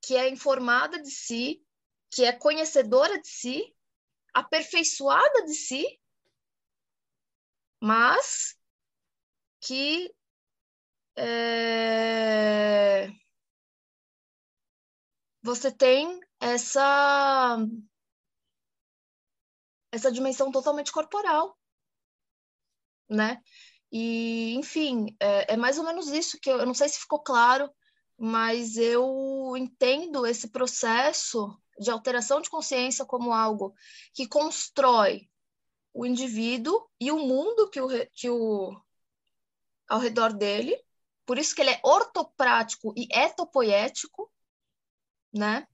que 0.02 0.18
é 0.18 0.28
informada 0.28 1.02
de 1.02 1.12
si, 1.12 1.66
que 2.10 2.26
é 2.26 2.34
conhecedora 2.34 3.22
de 3.22 3.28
si, 3.30 3.74
aperfeiçoada 4.34 5.46
de 5.46 5.54
si, 5.54 6.02
mas 7.80 8.58
que 9.62 10.14
é... 11.16 13.10
você 15.44 15.72
tem 15.72 16.20
essa 16.40 17.58
essa 19.92 20.12
dimensão 20.12 20.52
totalmente 20.52 20.92
corporal, 20.92 21.58
né? 23.10 23.42
E, 23.92 24.56
enfim, 24.56 25.16
é, 25.20 25.54
é, 25.54 25.58
mais 25.58 25.78
ou 25.78 25.84
menos 25.84 26.08
isso 26.08 26.40
que 26.40 26.50
eu, 26.50 26.60
eu 26.60 26.66
não 26.66 26.74
sei 26.74 26.88
se 26.88 27.00
ficou 27.00 27.22
claro, 27.22 27.70
mas 28.18 28.78
eu 28.78 29.54
entendo 29.58 30.26
esse 30.26 30.50
processo 30.50 31.58
de 31.78 31.92
alteração 31.92 32.40
de 32.40 32.50
consciência 32.50 33.06
como 33.06 33.34
algo 33.34 33.74
que 34.14 34.28
constrói 34.28 35.30
o 35.94 36.06
indivíduo 36.06 36.88
e 37.00 37.12
o 37.12 37.20
mundo 37.20 37.70
que 37.70 37.82
o, 37.82 37.88
que 38.14 38.30
o 38.30 38.80
ao 39.90 40.00
redor 40.00 40.32
dele, 40.32 40.78
por 41.26 41.38
isso 41.38 41.56
que 41.56 41.62
ele 41.62 41.72
é 41.72 41.80
ortoprático 41.84 42.94
e 42.96 43.08
etopoético, 43.12 44.32
né? 45.34 45.68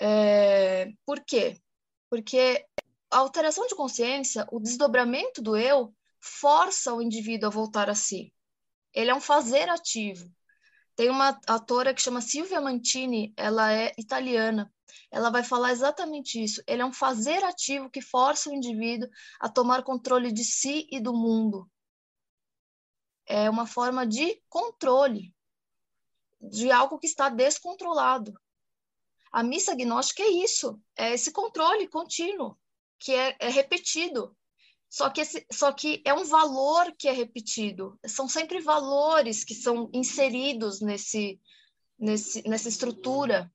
É, 0.00 0.90
por 1.04 1.20
quê? 1.20 1.60
Porque 2.08 2.64
a 3.10 3.18
alteração 3.18 3.66
de 3.66 3.74
consciência, 3.74 4.46
o 4.50 4.60
desdobramento 4.60 5.42
do 5.42 5.56
eu, 5.56 5.94
força 6.20 6.94
o 6.94 7.02
indivíduo 7.02 7.48
a 7.48 7.52
voltar 7.52 7.90
a 7.90 7.94
si. 7.94 8.32
Ele 8.94 9.10
é 9.10 9.14
um 9.14 9.20
fazer 9.20 9.68
ativo. 9.68 10.30
Tem 10.96 11.10
uma 11.10 11.38
atora 11.46 11.94
que 11.94 12.02
chama 12.02 12.20
Silvia 12.20 12.60
Mantini, 12.60 13.32
ela 13.36 13.72
é 13.72 13.92
italiana. 13.96 14.72
Ela 15.10 15.30
vai 15.30 15.44
falar 15.44 15.70
exatamente 15.70 16.42
isso. 16.42 16.62
Ele 16.66 16.82
é 16.82 16.84
um 16.84 16.92
fazer 16.92 17.44
ativo 17.44 17.90
que 17.90 18.00
força 18.00 18.50
o 18.50 18.54
indivíduo 18.54 19.08
a 19.40 19.48
tomar 19.48 19.82
controle 19.82 20.32
de 20.32 20.44
si 20.44 20.86
e 20.90 21.00
do 21.00 21.12
mundo. 21.12 21.70
É 23.28 23.48
uma 23.50 23.66
forma 23.66 24.06
de 24.06 24.42
controle 24.48 25.34
de 26.40 26.70
algo 26.70 26.98
que 26.98 27.06
está 27.06 27.28
descontrolado. 27.28 28.32
A 29.30 29.42
missa 29.42 29.74
gnóstica 29.74 30.22
é 30.22 30.28
isso, 30.28 30.80
é 30.96 31.12
esse 31.12 31.30
controle 31.30 31.88
contínuo, 31.88 32.56
que 32.98 33.12
é, 33.12 33.36
é 33.38 33.48
repetido. 33.48 34.36
Só 34.88 35.10
que, 35.10 35.20
esse, 35.20 35.46
só 35.52 35.70
que 35.70 36.02
é 36.04 36.14
um 36.14 36.24
valor 36.24 36.94
que 36.98 37.08
é 37.08 37.12
repetido. 37.12 37.98
São 38.06 38.26
sempre 38.26 38.60
valores 38.60 39.44
que 39.44 39.54
são 39.54 39.90
inseridos 39.92 40.80
nesse, 40.80 41.38
nesse, 41.98 42.42
nessa 42.48 42.68
estrutura, 42.70 43.52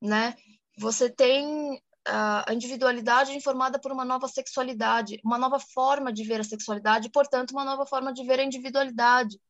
né? 0.00 0.34
Você 0.78 1.10
tem 1.10 1.82
a 2.06 2.52
individualidade 2.52 3.32
informada 3.32 3.78
por 3.78 3.90
uma 3.90 4.04
nova 4.04 4.28
sexualidade, 4.28 5.20
uma 5.24 5.38
nova 5.38 5.58
forma 5.58 6.12
de 6.12 6.22
ver 6.24 6.40
a 6.40 6.44
sexualidade, 6.44 7.10
portanto, 7.10 7.52
uma 7.52 7.64
nova 7.64 7.86
forma 7.86 8.12
de 8.12 8.24
ver 8.24 8.40
a 8.40 8.44
individualidade. 8.44 9.40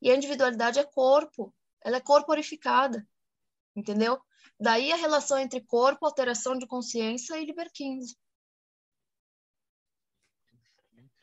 E 0.00 0.10
a 0.10 0.14
individualidade 0.14 0.78
é 0.78 0.84
corpo, 0.84 1.54
ela 1.82 1.96
é 1.96 2.00
corporificada, 2.00 3.06
entendeu? 3.74 4.20
Daí 4.60 4.92
a 4.92 4.96
relação 4.96 5.38
entre 5.38 5.60
corpo, 5.60 6.04
alteração 6.04 6.58
de 6.58 6.66
consciência 6.66 7.38
e 7.38 7.46
Liber 7.46 7.70
15. 7.72 8.16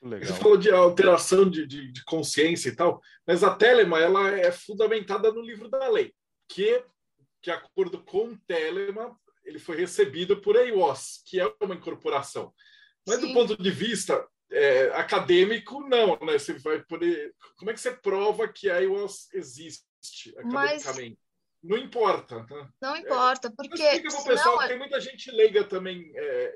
Legal. 0.02 0.28
Você 0.28 0.42
falou 0.42 0.58
de 0.58 0.72
alteração 0.72 1.50
de, 1.50 1.68
de, 1.68 1.92
de, 1.92 2.04
consciência 2.06 2.70
e 2.70 2.76
tal, 2.76 3.02
mas 3.28 3.44
a 3.44 3.54
Telema 3.54 4.00
ela 4.00 4.30
é 4.30 4.50
fundamentada 4.50 5.32
no 5.32 5.42
livro 5.42 5.70
da 5.70 5.90
lei, 5.90 6.14
que, 6.48 6.84
de 7.44 7.52
acordo 7.52 8.02
com 8.06 8.38
Telema, 8.48 9.20
ele 9.44 9.60
foi 9.60 9.78
recebido 9.78 10.42
por 10.42 10.56
EIOS, 10.56 11.22
que 11.26 11.40
é 11.40 11.54
uma 11.62 11.76
incorporação. 11.76 12.54
Mas 13.08 13.20
Sim. 13.20 13.28
do 13.28 13.34
ponto 13.34 13.62
de 13.62 13.72
vista 13.72 14.28
é, 14.52 14.92
acadêmico, 14.96 15.82
não, 15.88 16.18
né? 16.20 16.38
Você 16.38 16.54
vai 16.60 16.84
poder. 16.84 17.34
Como 17.58 17.72
é 17.72 17.74
que 17.74 17.80
você 17.80 17.92
prova 17.92 18.48
que 18.48 18.70
a 18.70 18.82
EIOS 18.82 19.34
existe 19.34 19.84
academicamente? 20.38 21.18
Mas... 21.20 21.30
Não 21.62 21.78
importa. 21.78 22.46
Tá? 22.46 22.70
Não 22.82 22.96
importa, 22.96 23.52
porque. 23.52 23.84
Explica 23.84 24.10
para 24.10 24.22
o 24.22 24.26
pessoal, 24.26 24.62
é 24.62 24.68
tem 24.70 24.78
muita 24.78 25.00
gente 25.00 25.30
leiga 25.30 25.64
também 25.64 26.12
é, 26.16 26.54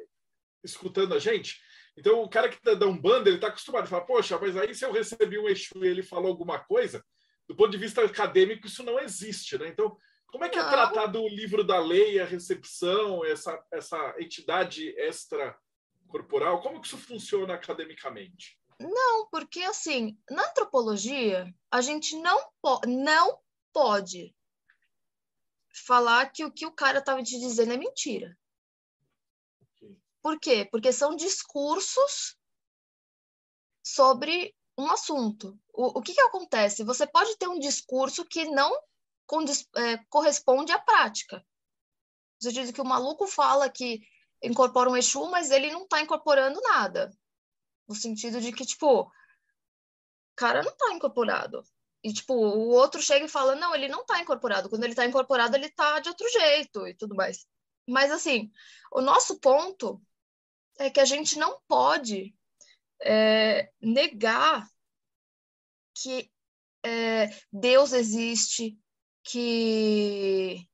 escutando 0.64 1.14
a 1.14 1.20
gente. 1.20 1.60
Então, 1.98 2.22
o 2.24 2.30
cara 2.30 2.50
que 2.50 2.60
tá 2.62 2.74
dá 2.74 2.88
um 2.88 2.98
bando, 2.98 3.30
ele 3.30 3.36
está 3.36 3.48
acostumado 3.48 3.84
a 3.84 3.88
falar, 3.88 4.06
poxa, 4.06 4.38
mas 4.40 4.58
aí 4.58 4.74
se 4.74 4.84
eu 4.84 4.92
recebi 4.92 5.38
um 5.38 5.48
Exu 5.48 5.84
e 5.84 5.88
ele 5.88 6.02
falou 6.02 6.30
alguma 6.30 6.58
coisa, 6.58 7.04
do 7.48 7.56
ponto 7.56 7.72
de 7.72 7.78
vista 7.78 8.04
acadêmico, 8.04 8.66
isso 8.66 8.82
não 8.82 9.00
existe, 9.00 9.58
né? 9.58 9.68
Então, 9.68 9.96
como 10.34 10.46
é 10.46 10.50
que 10.50 10.58
é 10.58 10.64
não. 10.64 10.68
é 10.68 10.72
tratado 10.72 11.22
o 11.22 11.28
livro 11.28 11.64
da 11.64 11.78
lei, 11.78 12.20
a 12.20 12.26
recepção, 12.26 13.24
essa, 13.24 13.64
essa 13.72 14.16
entidade 14.20 14.90
extracorporal? 14.98 16.60
Como 16.60 16.82
que 16.82 16.88
isso 16.88 16.98
funciona 16.98 17.54
academicamente? 17.54 18.60
Não, 18.80 19.30
porque 19.30 19.62
assim, 19.62 20.18
na 20.28 20.50
antropologia, 20.50 21.54
a 21.70 21.82
gente 21.82 22.18
não, 22.18 22.50
po 22.60 22.82
não 22.88 23.40
pode 23.72 24.36
falar 25.86 26.32
que 26.32 26.44
o 26.44 26.52
que 26.52 26.66
o 26.66 26.72
cara 26.72 26.98
estava 26.98 27.22
te 27.22 27.40
dizendo 27.40 27.74
é 27.74 27.78
mentira. 27.78 28.36
Por 30.20 30.40
quê? 30.40 30.68
Porque 30.72 30.92
são 30.92 31.16
discursos 31.16 32.36
sobre 33.86 34.56
um 34.76 34.90
assunto. 34.90 35.60
O, 35.72 36.00
o 36.00 36.02
que, 36.02 36.16
que 36.16 36.22
acontece? 36.22 36.84
Você 36.84 37.06
pode 37.06 37.38
ter 37.38 37.48
um 37.48 37.60
discurso 37.60 38.26
que 38.26 38.46
não 38.46 38.76
é, 39.76 39.98
corresponde 40.10 40.72
à 40.72 40.80
prática. 40.80 41.46
Você 42.40 42.52
diz 42.52 42.72
que 42.72 42.82
o 42.82 42.86
maluco 42.86 43.26
fala 43.28 43.70
que 43.70 44.02
incorpora 44.42 44.90
um 44.90 44.98
Exu, 44.98 45.30
mas 45.30 45.50
ele 45.50 45.72
não 45.72 45.84
está 45.84 46.02
incorporando 46.02 46.60
nada. 46.62 47.10
No 47.88 47.96
sentido 47.96 48.42
de 48.42 48.52
que, 48.52 48.66
tipo, 48.66 49.02
o 49.02 49.12
cara 50.36 50.62
não 50.62 50.72
está 50.72 50.94
incorporado. 50.94 51.64
E, 52.04 52.12
tipo, 52.12 52.34
o 52.34 52.70
outro 52.70 53.02
chega 53.02 53.26
e 53.26 53.30
fala, 53.30 53.56
não, 53.56 53.74
ele 53.74 53.88
não 53.88 54.02
está 54.02 54.20
incorporado. 54.20 54.70
Quando 54.70 54.84
ele 54.84 54.92
está 54.92 55.06
incorporado, 55.06 55.56
ele 55.56 55.68
está 55.68 56.00
de 56.00 56.10
outro 56.10 56.28
jeito 56.30 56.86
e 56.86 56.94
tudo 56.94 57.16
mais. 57.16 57.46
Mas, 57.88 58.12
assim, 58.12 58.52
o 58.92 59.02
nosso 59.02 59.40
ponto 59.40 60.02
é 60.78 60.90
que 60.90 61.00
a 61.00 61.06
gente 61.06 61.38
não 61.40 61.62
pode 61.68 62.36
é, 63.02 63.72
negar 63.82 64.68
que 65.96 66.30
é, 66.84 67.30
Deus 67.52 67.94
existe, 67.94 68.78
que 69.24 70.68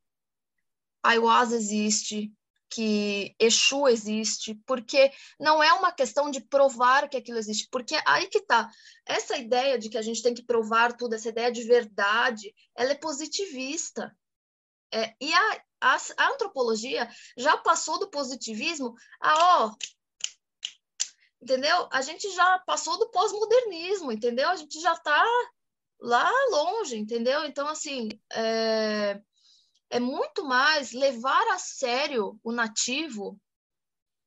Ayahuasca 1.03 1.55
existe, 1.55 2.33
que 2.69 3.35
Exu 3.39 3.87
existe, 3.87 4.53
porque 4.65 5.11
não 5.39 5.61
é 5.61 5.73
uma 5.73 5.91
questão 5.91 6.29
de 6.29 6.39
provar 6.39 7.09
que 7.09 7.17
aquilo 7.17 7.37
existe, 7.37 7.67
porque 7.71 7.99
aí 8.05 8.27
que 8.27 8.41
tá. 8.41 8.69
Essa 9.05 9.37
ideia 9.37 9.77
de 9.77 9.89
que 9.89 9.97
a 9.97 10.01
gente 10.01 10.21
tem 10.21 10.33
que 10.33 10.43
provar 10.43 10.95
tudo, 10.95 11.15
essa 11.15 11.29
ideia 11.29 11.51
de 11.51 11.63
verdade, 11.63 12.53
ela 12.75 12.91
é 12.91 12.95
positivista. 12.95 14.15
É, 14.91 15.15
e 15.19 15.33
a, 15.33 15.63
a, 15.81 15.97
a, 16.17 16.33
antropologia 16.33 17.09
já 17.37 17.57
passou 17.57 17.99
do 17.99 18.09
positivismo 18.09 18.95
a, 19.19 19.65
ó, 19.65 19.75
entendeu? 21.41 21.87
A 21.91 22.01
gente 22.01 22.29
já 22.31 22.59
passou 22.59 22.97
do 22.97 23.09
pós-modernismo, 23.09 24.11
entendeu? 24.11 24.49
A 24.49 24.55
gente 24.55 24.79
já 24.79 24.93
está 24.93 25.23
lá 25.99 26.29
longe, 26.49 26.97
entendeu? 26.97 27.45
Então, 27.45 27.67
assim, 27.67 28.09
é, 28.31 29.21
é 29.89 29.99
muito 29.99 30.45
mais 30.45 30.91
levar 30.91 31.47
a 31.49 31.59
sério 31.59 32.39
o 32.43 32.51
nativo, 32.51 33.39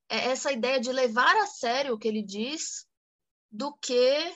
é 0.08 0.30
essa 0.30 0.52
ideia 0.52 0.78
de 0.80 0.92
levar 0.92 1.34
a 1.36 1.46
sério 1.46 1.94
o 1.94 1.98
que 1.98 2.08
ele 2.08 2.22
diz, 2.22 2.86
do 3.50 3.74
que 3.76 4.34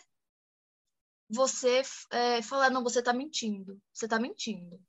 você 1.28 1.82
é, 2.10 2.40
falar, 2.42 2.70
não, 2.70 2.82
você 2.82 3.00
está 3.00 3.12
mentindo, 3.12 3.80
você 3.92 4.06
está 4.06 4.18
mentindo. 4.18 4.80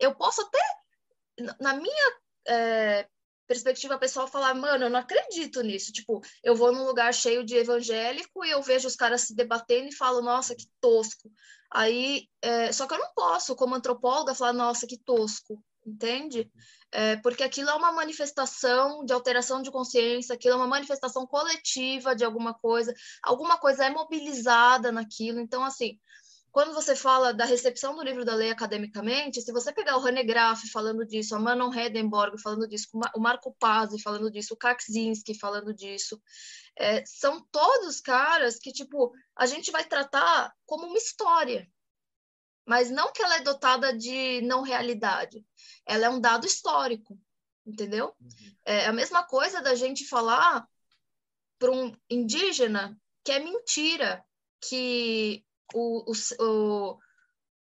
Eu 0.00 0.14
posso 0.14 0.40
até, 0.42 1.56
na 1.60 1.74
minha 1.74 2.20
é, 2.48 3.08
perspectiva 3.52 3.98
pessoal, 3.98 4.26
falar, 4.26 4.54
mano, 4.54 4.86
eu 4.86 4.90
não 4.90 4.98
acredito 4.98 5.62
nisso. 5.62 5.92
Tipo, 5.92 6.22
eu 6.42 6.56
vou 6.56 6.72
num 6.72 6.86
lugar 6.86 7.12
cheio 7.12 7.44
de 7.44 7.54
evangélico 7.54 8.42
e 8.44 8.50
eu 8.50 8.62
vejo 8.62 8.88
os 8.88 8.96
caras 8.96 9.22
se 9.22 9.34
debatendo 9.34 9.88
e 9.88 9.94
falo, 9.94 10.22
nossa, 10.22 10.54
que 10.54 10.66
tosco. 10.80 11.30
Aí, 11.70 12.28
é, 12.40 12.72
só 12.72 12.86
que 12.86 12.94
eu 12.94 12.98
não 12.98 13.12
posso, 13.14 13.54
como 13.54 13.74
antropóloga, 13.74 14.34
falar, 14.34 14.54
nossa, 14.54 14.86
que 14.86 14.96
tosco, 14.96 15.62
entende? 15.86 16.50
É, 16.90 17.16
porque 17.16 17.42
aquilo 17.42 17.68
é 17.68 17.74
uma 17.74 17.92
manifestação 17.92 19.04
de 19.04 19.12
alteração 19.12 19.60
de 19.60 19.70
consciência, 19.70 20.34
aquilo 20.34 20.54
é 20.54 20.56
uma 20.56 20.66
manifestação 20.66 21.26
coletiva 21.26 22.16
de 22.16 22.24
alguma 22.24 22.54
coisa, 22.54 22.94
alguma 23.22 23.58
coisa 23.58 23.84
é 23.84 23.90
mobilizada 23.90 24.90
naquilo. 24.90 25.40
Então, 25.40 25.62
assim, 25.62 25.98
quando 26.52 26.74
você 26.74 26.94
fala 26.94 27.32
da 27.32 27.46
recepção 27.46 27.96
do 27.96 28.02
livro 28.02 28.26
da 28.26 28.34
lei 28.34 28.50
academicamente, 28.50 29.40
se 29.40 29.50
você 29.50 29.72
pegar 29.72 29.96
o 29.96 30.02
René 30.02 30.22
Graff 30.22 30.68
falando 30.68 31.04
disso, 31.06 31.34
a 31.34 31.38
Manon 31.38 31.72
Hedenborg 31.72 32.38
falando 32.38 32.68
disso, 32.68 32.88
o 33.16 33.20
Marco 33.20 33.56
Pazzi 33.58 34.00
falando 34.02 34.30
disso, 34.30 34.52
o 34.52 34.56
Kaczynski 34.56 35.34
falando 35.34 35.72
disso, 35.72 36.20
é, 36.78 37.02
são 37.06 37.42
todos 37.50 38.02
caras 38.02 38.58
que, 38.58 38.70
tipo, 38.70 39.14
a 39.34 39.46
gente 39.46 39.70
vai 39.70 39.82
tratar 39.82 40.52
como 40.66 40.86
uma 40.86 40.98
história, 40.98 41.66
mas 42.66 42.90
não 42.90 43.10
que 43.12 43.22
ela 43.22 43.36
é 43.36 43.42
dotada 43.42 43.96
de 43.96 44.42
não 44.42 44.60
realidade, 44.60 45.42
ela 45.86 46.04
é 46.04 46.10
um 46.10 46.20
dado 46.20 46.46
histórico, 46.46 47.18
entendeu? 47.66 48.14
Uhum. 48.20 48.56
É 48.66 48.86
a 48.86 48.92
mesma 48.92 49.24
coisa 49.24 49.62
da 49.62 49.74
gente 49.74 50.06
falar 50.06 50.68
para 51.58 51.70
um 51.70 51.96
indígena 52.10 52.94
que 53.24 53.32
é 53.32 53.38
mentira, 53.38 54.22
que 54.60 55.42
o, 55.74 56.12
o, 56.40 56.98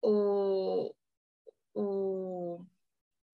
o, 0.02 0.94
o, 1.74 2.64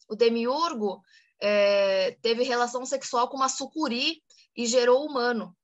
o 0.08 0.16
demiurgo 0.16 1.02
é, 1.40 2.12
teve 2.22 2.42
relação 2.42 2.84
sexual 2.84 3.28
com 3.28 3.36
uma 3.36 3.48
sucuri 3.48 4.22
e 4.56 4.66
gerou 4.66 5.06
humano. 5.06 5.56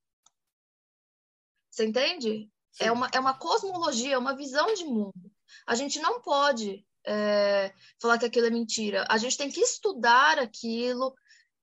Você 1.70 1.84
entende? 1.84 2.48
É 2.80 2.90
uma, 2.92 3.08
é 3.12 3.18
uma 3.18 3.36
cosmologia, 3.38 4.14
é 4.14 4.18
uma 4.18 4.36
visão 4.36 4.72
de 4.74 4.84
mundo. 4.84 5.30
A 5.66 5.74
gente 5.74 5.98
não 6.00 6.20
pode 6.20 6.84
é, 7.06 7.72
falar 8.00 8.18
que 8.18 8.26
aquilo 8.26 8.46
é 8.46 8.50
mentira. 8.50 9.04
A 9.08 9.18
gente 9.18 9.36
tem 9.36 9.50
que 9.50 9.60
estudar 9.60 10.38
aquilo, 10.38 11.14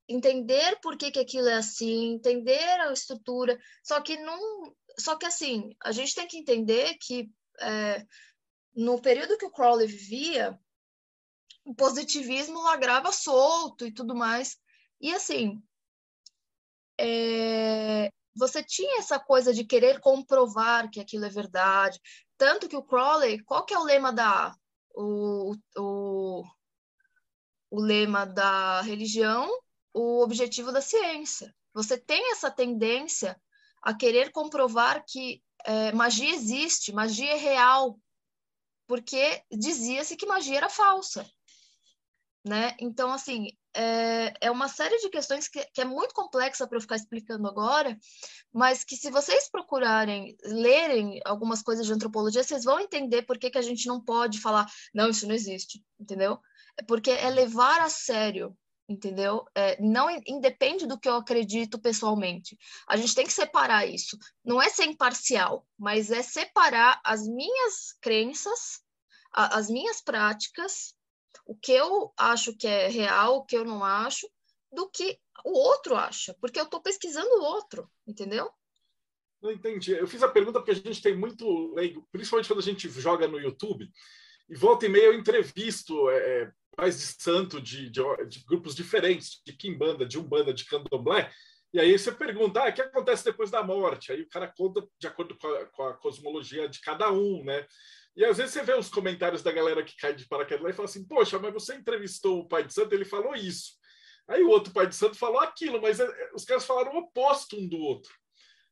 entender 0.07 0.79
por 0.81 0.97
que, 0.97 1.11
que 1.11 1.19
aquilo 1.19 1.47
é 1.47 1.55
assim, 1.55 2.13
entender 2.13 2.79
a 2.81 2.91
estrutura. 2.91 3.59
Só 3.83 4.01
que 4.01 4.17
não, 4.17 4.73
só 4.99 5.15
que 5.15 5.25
assim, 5.25 5.75
a 5.83 5.91
gente 5.91 6.15
tem 6.15 6.27
que 6.27 6.37
entender 6.37 6.95
que 6.99 7.29
é, 7.59 8.05
no 8.75 9.01
período 9.01 9.37
que 9.37 9.45
o 9.45 9.51
Crowley 9.51 9.87
vivia, 9.87 10.59
o 11.63 11.75
positivismo 11.75 12.61
lagrava 12.63 13.11
solto 13.11 13.85
e 13.85 13.93
tudo 13.93 14.15
mais. 14.15 14.57
E 14.99 15.13
assim, 15.13 15.61
é, 16.99 18.11
você 18.35 18.63
tinha 18.63 18.99
essa 18.99 19.19
coisa 19.19 19.53
de 19.53 19.65
querer 19.65 19.99
comprovar 19.99 20.89
que 20.89 20.99
aquilo 20.99 21.25
é 21.25 21.29
verdade. 21.29 21.99
Tanto 22.37 22.67
que 22.67 22.77
o 22.77 22.83
Crowley, 22.83 23.43
qual 23.43 23.65
que 23.65 23.73
é 23.73 23.79
o 23.79 23.83
lema 23.83 24.11
da 24.11 24.55
o, 24.93 25.55
o, 25.77 26.43
o 27.69 27.79
lema 27.79 28.25
da 28.25 28.81
religião, 28.81 29.49
o 29.93 30.21
objetivo 30.21 30.71
da 30.71 30.81
ciência. 30.81 31.53
Você 31.73 31.97
tem 31.97 32.31
essa 32.31 32.51
tendência 32.51 33.39
a 33.81 33.93
querer 33.93 34.31
comprovar 34.31 35.03
que 35.07 35.41
é, 35.65 35.91
magia 35.91 36.33
existe, 36.33 36.93
magia 36.93 37.31
é 37.31 37.37
real, 37.37 37.99
porque 38.87 39.41
dizia-se 39.51 40.15
que 40.15 40.25
magia 40.25 40.57
era 40.57 40.69
falsa, 40.69 41.25
né? 42.45 42.75
Então, 42.79 43.11
assim, 43.11 43.47
é, 43.73 44.33
é 44.41 44.51
uma 44.51 44.67
série 44.67 44.97
de 44.97 45.09
questões 45.09 45.47
que, 45.47 45.63
que 45.73 45.81
é 45.81 45.85
muito 45.85 46.13
complexa 46.13 46.67
para 46.67 46.77
eu 46.77 46.81
ficar 46.81 46.95
explicando 46.95 47.47
agora, 47.47 47.97
mas 48.51 48.83
que 48.83 48.97
se 48.97 49.09
vocês 49.09 49.49
procurarem, 49.49 50.35
lerem 50.43 51.21
algumas 51.25 51.61
coisas 51.61 51.85
de 51.85 51.93
antropologia, 51.93 52.43
vocês 52.43 52.63
vão 52.63 52.79
entender 52.79 53.23
por 53.23 53.37
que, 53.37 53.49
que 53.49 53.57
a 53.57 53.61
gente 53.61 53.87
não 53.87 54.03
pode 54.03 54.39
falar, 54.39 54.69
não, 54.93 55.09
isso 55.09 55.27
não 55.27 55.35
existe, 55.35 55.83
entendeu? 55.99 56.39
É 56.77 56.83
porque 56.83 57.11
é 57.11 57.29
levar 57.29 57.81
a 57.81 57.89
sério 57.89 58.57
entendeu? 58.87 59.45
É, 59.55 59.81
não 59.81 60.09
independe 60.27 60.85
do 60.85 60.99
que 60.99 61.07
eu 61.07 61.15
acredito 61.15 61.79
pessoalmente. 61.79 62.57
A 62.87 62.97
gente 62.97 63.15
tem 63.15 63.25
que 63.25 63.33
separar 63.33 63.85
isso. 63.85 64.17
Não 64.43 64.61
é 64.61 64.69
ser 64.69 64.85
imparcial, 64.85 65.65
mas 65.77 66.11
é 66.11 66.21
separar 66.21 66.99
as 67.03 67.27
minhas 67.27 67.93
crenças, 68.01 68.81
a, 69.33 69.57
as 69.57 69.69
minhas 69.69 70.01
práticas 70.01 70.95
o 71.45 71.55
que 71.55 71.71
eu 71.71 72.13
acho 72.17 72.55
que 72.55 72.67
é 72.67 72.87
real, 72.87 73.37
o 73.37 73.45
que 73.45 73.55
eu 73.55 73.65
não 73.65 73.83
acho, 73.83 74.25
do 74.71 74.89
que 74.89 75.19
o 75.43 75.51
outro 75.51 75.95
acha, 75.95 76.33
porque 76.39 76.59
eu 76.59 76.65
estou 76.65 76.81
pesquisando 76.81 77.29
o 77.29 77.43
outro, 77.43 77.89
entendeu? 78.07 78.49
Não 79.41 79.51
entendi. 79.51 79.91
Eu 79.91 80.07
fiz 80.07 80.21
a 80.21 80.29
pergunta 80.29 80.59
porque 80.59 80.71
a 80.71 80.75
gente 80.75 81.01
tem 81.01 81.17
muito 81.17 81.73
leigo, 81.73 82.07
principalmente 82.11 82.47
quando 82.47 82.59
a 82.59 82.63
gente 82.63 82.87
joga 82.89 83.27
no 83.27 83.39
YouTube, 83.39 83.89
e 84.47 84.55
volta 84.55 84.85
e 84.85 84.89
meia 84.89 85.05
eu 85.05 85.13
entrevisto 85.13 86.09
é, 86.09 86.53
pais 86.81 86.97
de 86.97 87.23
santo 87.23 87.61
de, 87.61 87.91
de, 87.91 88.01
de, 88.27 88.43
grupos 88.43 88.73
diferentes, 88.73 89.39
de 89.45 89.53
Kimbanda, 89.53 90.03
de 90.03 90.17
Umbanda, 90.17 90.51
de 90.51 90.65
Candomblé, 90.65 91.31
e 91.71 91.79
aí 91.79 91.97
você 91.97 92.11
pergunta, 92.11 92.59
ah, 92.59 92.69
o 92.69 92.73
que 92.73 92.81
acontece 92.81 93.23
depois 93.23 93.51
da 93.51 93.61
morte? 93.61 94.11
Aí 94.11 94.23
o 94.23 94.27
cara 94.27 94.47
conta 94.47 94.83
de 94.99 95.05
acordo 95.05 95.37
com 95.37 95.47
a, 95.47 95.65
com 95.67 95.83
a 95.83 95.93
cosmologia 95.93 96.67
de 96.67 96.81
cada 96.81 97.11
um, 97.11 97.43
né? 97.43 97.67
E 98.15 98.25
às 98.25 98.37
vezes 98.37 98.53
você 98.53 98.63
vê 98.63 98.73
os 98.73 98.89
comentários 98.89 99.43
da 99.43 99.51
galera 99.51 99.83
que 99.83 99.95
cai 99.95 100.13
de 100.13 100.27
paraquedas 100.27 100.63
lá 100.63 100.71
e 100.71 100.73
fala 100.73 100.89
assim: 100.89 101.07
Poxa, 101.07 101.37
mas 101.37 101.53
você 101.53 101.75
entrevistou 101.75 102.39
o 102.39 102.47
pai 102.47 102.65
de 102.65 102.73
santo, 102.73 102.93
ele 102.93 103.05
falou 103.05 103.35
isso. 103.35 103.73
Aí 104.27 104.43
o 104.43 104.49
outro 104.49 104.73
pai 104.73 104.87
de 104.87 104.95
santo 104.95 105.15
falou 105.15 105.39
aquilo, 105.39 105.79
mas 105.79 105.99
é, 105.99 106.03
é, 106.03 106.31
os 106.35 106.43
caras 106.43 106.65
falaram 106.65 106.93
o 106.93 106.97
oposto 106.97 107.55
um 107.55 107.69
do 107.69 107.77
outro. 107.77 108.11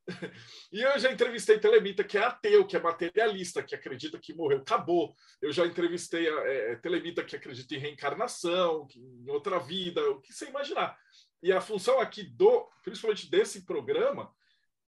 E 0.71 0.81
eu 0.81 0.99
já 0.99 1.11
entrevistei 1.11 1.59
Telemita, 1.59 2.03
que 2.03 2.17
é 2.17 2.23
ateu, 2.23 2.65
que 2.65 2.75
é 2.75 2.79
materialista, 2.79 3.63
que 3.63 3.73
acredita 3.73 4.19
que 4.19 4.33
morreu, 4.33 4.59
acabou. 4.59 5.15
Eu 5.41 5.51
já 5.51 5.65
entrevistei 5.65 6.27
a, 6.29 6.47
é, 6.47 6.75
Telemita, 6.75 7.23
que 7.23 7.35
acredita 7.35 7.75
em 7.75 7.79
reencarnação, 7.79 8.85
que, 8.87 8.99
em 8.99 9.29
outra 9.29 9.59
vida, 9.59 10.01
o 10.11 10.21
que 10.21 10.33
você 10.33 10.47
imaginar. 10.47 10.97
E 11.41 11.51
a 11.51 11.61
função 11.61 11.99
aqui 11.99 12.23
do, 12.23 12.69
principalmente 12.83 13.29
desse 13.29 13.65
programa, 13.65 14.31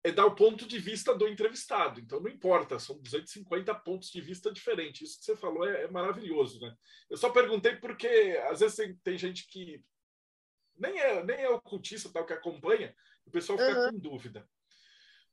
é 0.04 0.12
dar 0.12 0.26
o 0.26 0.36
ponto 0.36 0.66
de 0.66 0.80
vista 0.80 1.14
do 1.14 1.28
entrevistado. 1.28 2.00
Então, 2.00 2.20
não 2.20 2.30
importa, 2.30 2.80
são 2.80 2.98
250 3.00 3.74
pontos 3.76 4.10
de 4.10 4.22
vista 4.22 4.52
diferentes. 4.52 5.10
Isso 5.10 5.20
que 5.20 5.26
você 5.26 5.36
falou 5.36 5.68
é, 5.68 5.84
é 5.84 5.92
maravilhoso, 5.92 6.62
né? 6.62 6.74
Eu 7.10 7.18
só 7.18 7.30
perguntei 7.30 7.76
porque, 7.76 8.40
às 8.50 8.62
vezes, 8.62 8.78
tem, 8.78 8.96
tem 9.04 9.18
gente 9.18 9.48
que 9.48 9.84
nem 10.78 10.98
é, 11.00 11.24
nem 11.24 11.38
é 11.38 11.50
ocultista, 11.50 12.10
tal, 12.12 12.26
que 12.26 12.34
acompanha, 12.34 12.96
o 13.26 13.32
pessoal 13.32 13.58
fica 13.58 13.80
uhum. 13.80 13.92
com 13.92 14.00
dúvida. 14.00 14.48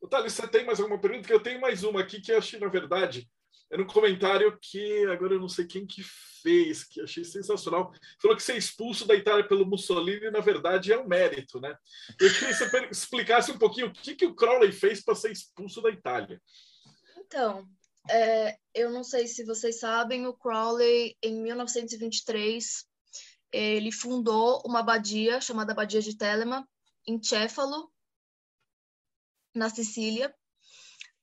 O 0.04 0.06
Thales, 0.06 0.34
você 0.34 0.46
tem 0.46 0.66
mais 0.66 0.78
alguma 0.78 1.00
pergunta? 1.00 1.26
Que 1.26 1.32
eu 1.32 1.42
tenho 1.42 1.58
mais 1.58 1.82
uma 1.82 2.00
aqui 2.00 2.20
que 2.20 2.30
eu 2.30 2.36
achei, 2.36 2.60
na 2.60 2.68
verdade, 2.68 3.26
era 3.72 3.82
um 3.82 3.86
comentário 3.86 4.58
que 4.60 5.02
agora 5.06 5.32
eu 5.32 5.40
não 5.40 5.48
sei 5.48 5.66
quem 5.66 5.86
que 5.86 6.02
fez, 6.42 6.84
que 6.84 7.00
achei 7.00 7.24
sensacional. 7.24 7.90
Falou 8.20 8.36
que 8.36 8.42
ser 8.42 8.54
expulso 8.54 9.06
da 9.06 9.14
Itália 9.14 9.48
pelo 9.48 9.64
Mussolini, 9.64 10.30
na 10.30 10.40
verdade, 10.40 10.92
é 10.92 10.98
um 10.98 11.08
mérito, 11.08 11.58
né? 11.58 11.74
Eu 12.20 12.30
queria 12.34 12.48
que 12.48 12.54
você 12.54 12.88
explicasse 12.90 13.50
um 13.50 13.56
pouquinho 13.56 13.86
o 13.86 13.92
que, 13.94 14.14
que 14.14 14.26
o 14.26 14.34
Crowley 14.34 14.72
fez 14.72 15.02
para 15.02 15.14
ser 15.14 15.32
expulso 15.32 15.80
da 15.80 15.88
Itália. 15.88 16.38
Então, 17.16 17.66
é, 18.10 18.58
eu 18.74 18.90
não 18.90 19.02
sei 19.02 19.26
se 19.26 19.42
vocês 19.42 19.80
sabem, 19.80 20.26
o 20.26 20.34
Crowley, 20.34 21.16
em 21.22 21.40
1923, 21.40 22.84
ele 23.50 23.90
fundou 23.90 24.62
uma 24.66 24.80
abadia 24.80 25.40
chamada 25.40 25.72
Abadia 25.72 26.02
de 26.02 26.14
Telema, 26.14 26.68
em 27.06 27.22
Céfalo, 27.22 27.90
na 29.54 29.70
Sicília, 29.70 30.34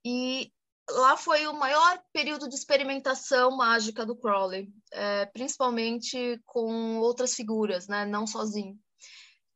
e 0.06 0.52
lá 0.90 1.16
foi 1.16 1.48
o 1.48 1.54
maior 1.54 2.02
período 2.12 2.50
de 2.50 2.56
experimentação 2.56 3.56
mágica 3.56 4.06
do 4.06 4.16
Crowley, 4.16 4.72
é, 4.92 5.26
principalmente 5.28 6.42
com 6.46 6.98
outras 7.00 7.34
figuras, 7.34 7.88
né? 7.88 8.06
não 8.06 8.26
sozinho. 8.26 8.80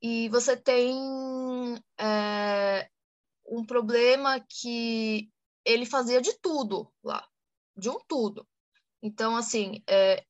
E 0.01 0.29
você 0.29 0.55
tem 0.55 0.95
é, 1.99 2.89
um 3.47 3.65
problema 3.65 4.39
que 4.39 5.29
ele 5.63 5.85
fazia 5.85 6.21
de 6.21 6.33
tudo 6.39 6.91
lá, 7.03 7.27
de 7.75 7.89
um 7.89 7.99
tudo. 8.07 8.47
Então, 9.01 9.35
assim, 9.35 9.83
é, 9.87 10.23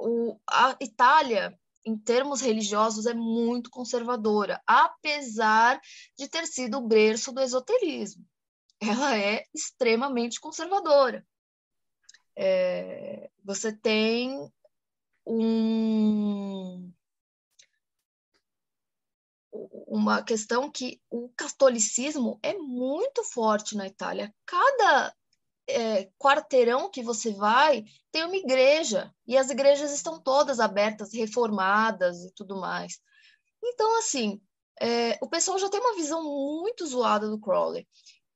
o, 0.00 0.38
a 0.48 0.76
Itália, 0.80 1.58
em 1.84 1.96
termos 1.96 2.40
religiosos, 2.40 3.06
é 3.06 3.14
muito 3.14 3.70
conservadora, 3.70 4.60
apesar 4.66 5.80
de 6.16 6.28
ter 6.28 6.46
sido 6.46 6.78
o 6.78 6.86
berço 6.86 7.32
do 7.32 7.40
esoterismo 7.40 8.24
ela 8.80 9.16
é 9.18 9.44
extremamente 9.54 10.40
conservadora. 10.40 11.26
É, 12.36 13.28
você 13.42 13.72
tem 13.72 14.50
um, 15.26 16.92
uma 19.50 20.22
questão 20.22 20.70
que 20.70 21.00
o 21.10 21.28
catolicismo 21.30 22.38
é 22.42 22.54
muito 22.54 23.24
forte 23.24 23.76
na 23.76 23.86
Itália. 23.88 24.32
Cada 24.46 25.14
é, 25.68 26.10
quarteirão 26.18 26.90
que 26.90 27.02
você 27.02 27.32
vai 27.32 27.84
tem 28.10 28.24
uma 28.24 28.36
igreja 28.36 29.14
e 29.26 29.36
as 29.36 29.50
igrejas 29.50 29.92
estão 29.92 30.20
todas 30.20 30.58
abertas, 30.58 31.12
reformadas 31.12 32.24
e 32.24 32.32
tudo 32.32 32.56
mais. 32.56 32.98
Então, 33.62 33.98
assim, 33.98 34.40
é, 34.80 35.18
o 35.20 35.28
pessoal 35.28 35.58
já 35.58 35.68
tem 35.68 35.80
uma 35.80 35.94
visão 35.94 36.22
muito 36.22 36.86
zoada 36.86 37.28
do 37.28 37.38
Crowley. 37.38 37.86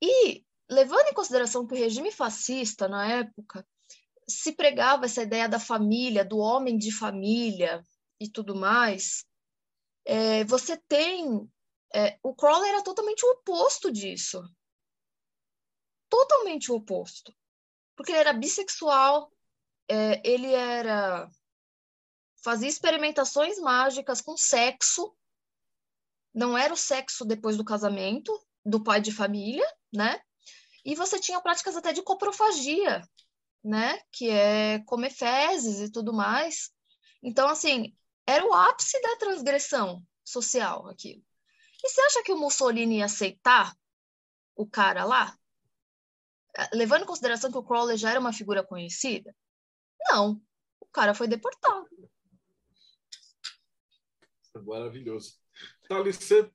E, 0.03 0.45
levando 0.69 1.09
em 1.09 1.15
consideração 1.15 1.67
que 1.67 1.75
o 1.75 1.79
regime 1.79 2.11
fascista, 2.11 2.89
na 2.89 3.11
época, 3.11 3.67
se 4.29 4.53
pregava 4.53 5.07
essa 5.07 5.23
ideia 5.23 5.49
da 5.49 5.59
família, 5.59 6.25
do 6.25 6.39
homem 6.39 6.77
de 6.77 6.93
família 6.93 7.83
e 8.21 8.29
tudo 8.29 8.55
mais, 8.55 9.25
é, 10.05 10.45
você 10.45 10.77
tem. 10.77 11.49
É, 11.95 12.19
o 12.23 12.35
Crowley 12.35 12.71
era 12.71 12.83
totalmente 12.83 13.25
o 13.25 13.31
oposto 13.33 13.91
disso. 13.91 14.43
Totalmente 16.13 16.71
o 16.71 16.75
oposto. 16.75 17.35
Porque 17.97 18.13
ele 18.13 18.21
era 18.21 18.35
bissexual, 18.35 19.33
é, 19.89 20.21
ele 20.23 20.53
era. 20.53 21.27
fazia 22.45 22.69
experimentações 22.69 23.59
mágicas 23.59 24.21
com 24.21 24.37
sexo. 24.37 25.17
Não 26.35 26.57
era 26.57 26.75
o 26.75 26.77
sexo 26.77 27.25
depois 27.25 27.57
do 27.57 27.65
casamento 27.65 28.31
do 28.63 28.85
pai 28.85 29.01
de 29.01 29.11
família, 29.11 29.67
né? 29.91 30.21
E 30.85 30.95
você 30.95 31.19
tinha 31.19 31.41
práticas 31.41 31.77
até 31.77 31.95
de 31.95 32.03
coprofagia, 32.03 33.09
né? 33.65 33.99
Que 34.13 34.29
é 34.29 34.81
comer 34.81 35.11
fezes 35.11 35.81
e 35.81 35.91
tudo 35.91 36.13
mais. 36.13 36.75
Então, 37.23 37.49
assim, 37.49 37.97
era 38.27 38.47
o 38.47 38.53
ápice 38.53 39.01
da 39.01 39.17
transgressão 39.17 40.07
social 40.23 40.89
aquilo. 40.89 41.25
E 41.83 41.89
você 41.89 42.01
acha 42.03 42.23
que 42.23 42.33
o 42.33 42.39
Mussolini 42.39 42.99
ia 42.99 43.07
aceitar 43.07 43.75
o 44.55 44.69
cara 44.69 45.05
lá? 45.07 45.39
Levando 46.73 47.03
em 47.03 47.07
consideração 47.07 47.51
que 47.51 47.59
o 47.59 47.63
Crowley 47.63 47.97
já 47.97 48.11
era 48.11 48.21
uma 48.21 48.33
figura 48.33 48.63
conhecida? 48.63 49.35
Não. 50.09 50.41
O 50.81 50.87
cara 50.87 51.15
foi 51.15 51.27
deportado. 51.27 51.89
Maravilhoso. 54.67 55.35
Thales, 55.89 56.17
você 56.17 56.51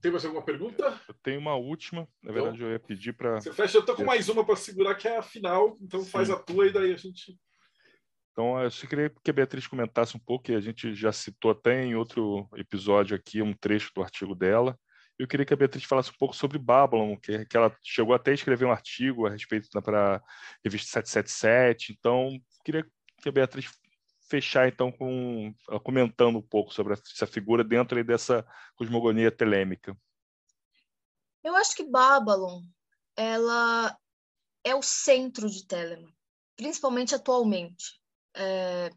tem 0.00 0.10
mais 0.10 0.24
alguma 0.24 0.44
pergunta? 0.44 1.00
Eu 1.06 1.14
tenho 1.22 1.40
uma 1.40 1.54
última. 1.54 2.08
Na 2.22 2.32
verdade, 2.32 2.56
então, 2.56 2.68
eu 2.68 2.72
ia 2.72 2.80
pedir 2.80 3.12
para. 3.12 3.40
Você 3.40 3.52
fecha, 3.52 3.78
eu 3.78 3.84
tô 3.84 3.94
com 3.94 4.04
mais 4.04 4.28
uma 4.28 4.44
para 4.44 4.56
segurar, 4.56 4.94
que 4.94 5.06
é 5.06 5.18
a 5.18 5.22
final. 5.22 5.76
Então 5.80 6.00
Sim. 6.00 6.10
faz 6.10 6.30
a 6.30 6.36
tua 6.36 6.66
e 6.66 6.72
daí 6.72 6.92
a 6.92 6.96
gente. 6.96 7.38
Então, 8.32 8.60
eu 8.60 8.70
queria 8.70 9.10
que 9.22 9.30
a 9.30 9.34
Beatriz 9.34 9.66
comentasse 9.66 10.16
um 10.16 10.20
pouco, 10.20 10.44
que 10.44 10.52
a 10.52 10.60
gente 10.60 10.94
já 10.94 11.12
citou 11.12 11.50
até 11.50 11.84
em 11.84 11.94
outro 11.94 12.48
episódio 12.56 13.14
aqui 13.16 13.42
um 13.42 13.52
trecho 13.52 13.92
do 13.94 14.02
artigo 14.02 14.34
dela. 14.34 14.78
Eu 15.20 15.28
queria 15.28 15.44
que 15.44 15.52
a 15.52 15.56
Beatriz 15.56 15.84
falasse 15.84 16.10
um 16.10 16.16
pouco 16.18 16.34
sobre 16.34 16.58
Babylon, 16.58 17.14
que, 17.14 17.44
que 17.44 17.54
ela 17.54 17.76
chegou 17.82 18.14
até 18.14 18.30
a 18.30 18.34
escrever 18.34 18.64
um 18.64 18.72
artigo 18.72 19.26
a 19.26 19.30
respeito 19.30 19.68
para 19.82 20.16
a 20.16 20.22
revista 20.64 20.88
777. 21.02 21.92
Então, 21.92 22.40
queria 22.64 22.86
que 23.22 23.28
a 23.28 23.32
Beatriz 23.32 23.70
fechar 24.30 24.66
então 24.66 24.90
com 24.90 25.52
comentando 25.84 26.38
um 26.38 26.42
pouco 26.42 26.72
sobre 26.72 26.94
essa 26.94 27.26
figura 27.26 27.62
dentro 27.62 28.02
dessa 28.02 28.46
cosmogonia 28.76 29.30
telêmica. 29.30 29.94
Eu 31.44 31.54
acho 31.54 31.76
que 31.76 31.84
Babylon 31.84 32.62
ela 33.14 33.94
é 34.64 34.74
o 34.74 34.80
centro 34.80 35.50
de 35.50 35.66
Telema, 35.66 36.08
principalmente 36.56 37.14
atualmente, 37.14 38.00
É, 38.34 38.90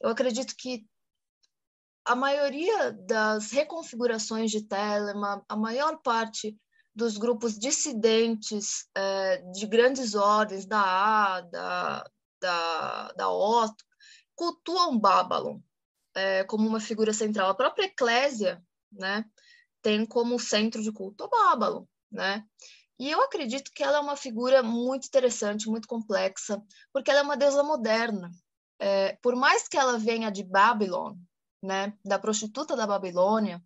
eu 0.00 0.08
acredito 0.08 0.56
que 0.56 0.84
a 2.08 2.14
maioria 2.14 2.90
das 2.92 3.50
reconfigurações 3.50 4.50
de 4.50 4.62
Telemann, 4.62 5.42
a 5.46 5.54
maior 5.54 5.98
parte 5.98 6.58
dos 6.94 7.18
grupos 7.18 7.58
dissidentes 7.58 8.88
é, 8.96 9.42
de 9.52 9.66
grandes 9.66 10.14
ordens, 10.14 10.64
da 10.64 10.80
A, 10.80 11.40
da, 11.42 12.10
da, 12.40 13.12
da 13.12 13.30
Otto, 13.30 13.84
cultuam 14.34 14.98
Babylon 14.98 15.60
é, 16.14 16.44
como 16.44 16.66
uma 16.66 16.80
figura 16.80 17.12
central. 17.12 17.50
A 17.50 17.54
própria 17.54 17.84
Eclésia 17.84 18.64
né, 18.90 19.22
tem 19.82 20.06
como 20.06 20.40
centro 20.40 20.82
de 20.82 20.90
culto 20.90 21.24
a 21.24 21.28
Babylon. 21.28 21.84
Né? 22.10 22.42
E 22.98 23.10
eu 23.10 23.22
acredito 23.22 23.70
que 23.74 23.82
ela 23.82 23.98
é 23.98 24.00
uma 24.00 24.16
figura 24.16 24.62
muito 24.62 25.06
interessante, 25.06 25.68
muito 25.68 25.86
complexa, 25.86 26.62
porque 26.90 27.10
ela 27.10 27.20
é 27.20 27.22
uma 27.22 27.36
deusa 27.36 27.62
moderna. 27.62 28.30
É, 28.80 29.18
por 29.20 29.36
mais 29.36 29.68
que 29.68 29.76
ela 29.76 29.98
venha 29.98 30.30
de 30.30 30.42
Babylon, 30.42 31.14
né, 31.62 31.92
da 32.04 32.18
prostituta 32.18 32.76
da 32.76 32.86
Babilônia, 32.86 33.62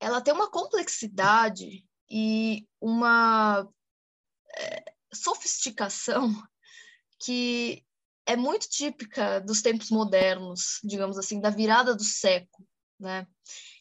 ela 0.00 0.20
tem 0.20 0.34
uma 0.34 0.50
complexidade 0.50 1.86
e 2.10 2.66
uma 2.80 3.68
é, 4.56 4.84
sofisticação 5.12 6.30
que 7.24 7.84
é 8.26 8.36
muito 8.36 8.68
típica 8.68 9.40
dos 9.40 9.62
tempos 9.62 9.90
modernos, 9.90 10.80
digamos 10.82 11.18
assim, 11.18 11.40
da 11.40 11.50
virada 11.50 11.94
do 11.94 12.04
século, 12.04 12.66
né? 12.98 13.26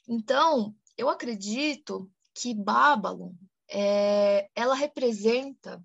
Então, 0.08 0.76
eu 0.98 1.10
acredito 1.10 2.12
que 2.36 2.54
Babylon, 2.54 3.34
é, 3.70 4.50
ela 4.56 4.76
representa 4.76 5.84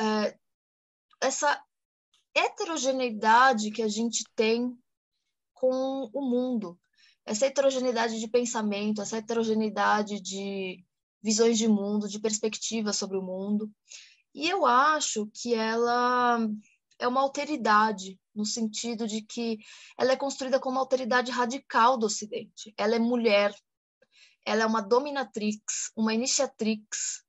é, 0.00 0.38
essa 1.20 1.62
heterogeneidade 2.34 3.70
que 3.70 3.82
a 3.82 3.88
gente 3.88 4.24
tem 4.34 4.76
com 5.64 6.10
o 6.12 6.20
mundo, 6.20 6.78
essa 7.24 7.46
heterogeneidade 7.46 8.20
de 8.20 8.28
pensamento, 8.28 9.00
essa 9.00 9.16
heterogeneidade 9.16 10.20
de 10.20 10.84
visões 11.22 11.56
de 11.56 11.66
mundo, 11.66 12.06
de 12.06 12.20
perspectivas 12.20 12.96
sobre 12.96 13.16
o 13.16 13.22
mundo. 13.22 13.72
E 14.34 14.46
eu 14.46 14.66
acho 14.66 15.26
que 15.32 15.54
ela 15.54 16.38
é 16.98 17.08
uma 17.08 17.22
alteridade, 17.22 18.20
no 18.34 18.44
sentido 18.44 19.06
de 19.06 19.22
que 19.22 19.58
ela 19.96 20.12
é 20.12 20.16
construída 20.16 20.60
como 20.60 20.74
uma 20.74 20.82
alteridade 20.82 21.30
radical 21.30 21.96
do 21.96 22.04
Ocidente. 22.04 22.74
Ela 22.76 22.96
é 22.96 22.98
mulher, 22.98 23.54
ela 24.44 24.64
é 24.64 24.66
uma 24.66 24.82
dominatrix, 24.82 25.90
uma 25.96 26.12
iniciatrix, 26.12 27.24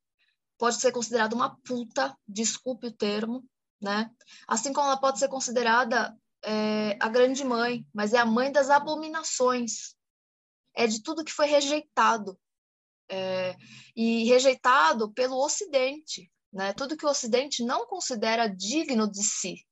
pode 0.57 0.75
ser 0.75 0.91
considerada 0.91 1.33
uma 1.33 1.55
puta, 1.61 2.13
desculpe 2.27 2.87
o 2.87 2.93
termo, 2.93 3.45
né? 3.81 4.11
Assim 4.45 4.73
como 4.73 4.87
ela 4.87 4.97
pode 4.97 5.19
ser 5.19 5.29
considerada 5.29 6.13
é, 6.45 6.97
a 6.99 7.09
grande 7.09 7.43
mãe, 7.43 7.85
mas 7.93 8.13
é 8.13 8.19
a 8.19 8.25
mãe 8.25 8.51
das 8.51 8.69
abominações, 8.69 9.95
é 10.75 10.85
de 10.85 11.01
tudo 11.01 11.23
que 11.23 11.31
foi 11.31 11.47
rejeitado, 11.47 12.39
é, 13.09 13.55
e 13.95 14.23
rejeitado 14.25 15.11
pelo 15.11 15.43
Ocidente, 15.43 16.31
né? 16.53 16.73
Tudo 16.73 16.95
que 16.97 17.05
o 17.05 17.09
Ocidente 17.09 17.63
não 17.63 17.85
considera 17.87 18.47
digno 18.47 19.09
de 19.09 19.23
si, 19.23 19.65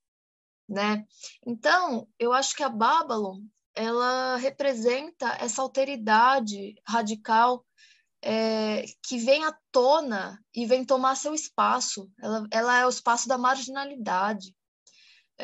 né? 0.67 1.05
Então, 1.45 2.07
eu 2.17 2.33
acho 2.33 2.55
que 2.55 2.63
a 2.63 2.69
Babylon 2.69 3.41
ela 3.75 4.37
representa 4.37 5.35
essa 5.39 5.61
alteridade 5.61 6.75
radical 6.87 7.65
é, 8.21 8.85
que 9.03 9.17
vem 9.17 9.43
à 9.43 9.57
tona 9.71 10.39
e 10.53 10.65
vem 10.65 10.85
tomar 10.85 11.15
seu 11.15 11.33
espaço. 11.33 12.09
Ela, 12.21 12.47
ela 12.51 12.79
é 12.79 12.85
o 12.85 12.89
espaço 12.89 13.27
da 13.27 13.37
marginalidade. 13.37 14.55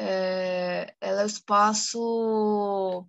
É, 0.02 0.96
ela 1.02 1.22
é 1.22 1.24
o 1.26 1.28
espaço 1.28 3.06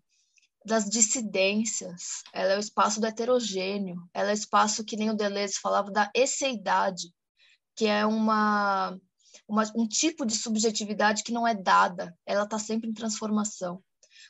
das 0.67 0.91
dissidências, 0.91 2.25
ela 2.33 2.55
é 2.55 2.57
o 2.57 2.61
espaço 2.61 3.01
do 3.01 3.07
heterogêneo, 3.07 3.97
ela 4.13 4.31
é 4.31 4.33
o 4.33 4.35
espaço 4.35 4.85
que 4.85 4.97
nem 4.97 5.09
o 5.09 5.15
Deleuze 5.15 5.61
falava 5.61 5.89
da 5.89 6.11
esseidade, 6.13 7.15
que 7.77 7.87
é 7.87 8.05
uma, 8.05 8.99
uma 9.47 9.63
um 9.77 9.87
tipo 9.87 10.27
de 10.27 10.35
subjetividade 10.35 11.23
que 11.23 11.33
não 11.33 11.47
é 11.47 11.55
dada, 11.55 12.13
ela 12.27 12.43
está 12.43 12.59
sempre 12.59 12.91
em 12.91 12.93
transformação. 12.93 13.81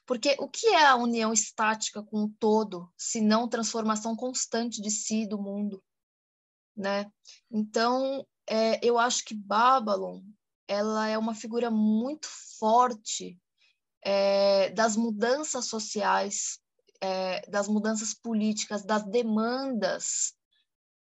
Porque 0.04 0.36
o 0.38 0.46
que 0.46 0.66
é 0.66 0.84
a 0.84 0.96
união 0.96 1.32
estática 1.32 2.02
com 2.02 2.24
o 2.24 2.32
todo, 2.38 2.92
se 2.94 3.22
não 3.22 3.48
transformação 3.48 4.14
constante 4.14 4.82
de 4.82 4.90
si 4.90 5.22
e 5.22 5.28
do 5.28 5.40
mundo, 5.40 5.82
né? 6.76 7.10
Então, 7.50 8.26
é, 8.46 8.84
eu 8.86 8.98
acho 8.98 9.24
que 9.24 9.34
Babylon 9.34 10.20
ela 10.70 11.08
é 11.08 11.18
uma 11.18 11.34
figura 11.34 11.68
muito 11.68 12.28
forte 12.60 13.36
é, 14.04 14.70
das 14.70 14.94
mudanças 14.94 15.64
sociais, 15.64 16.60
é, 17.00 17.40
das 17.50 17.66
mudanças 17.66 18.14
políticas, 18.14 18.84
das 18.84 19.02
demandas 19.02 20.32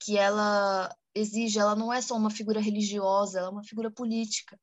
que 0.00 0.16
ela 0.16 0.90
exige. 1.14 1.58
Ela 1.58 1.76
não 1.76 1.92
é 1.92 2.00
só 2.00 2.16
uma 2.16 2.30
figura 2.30 2.60
religiosa, 2.60 3.40
ela 3.40 3.48
é 3.48 3.50
uma 3.50 3.62
figura 3.62 3.90
política, 3.90 4.58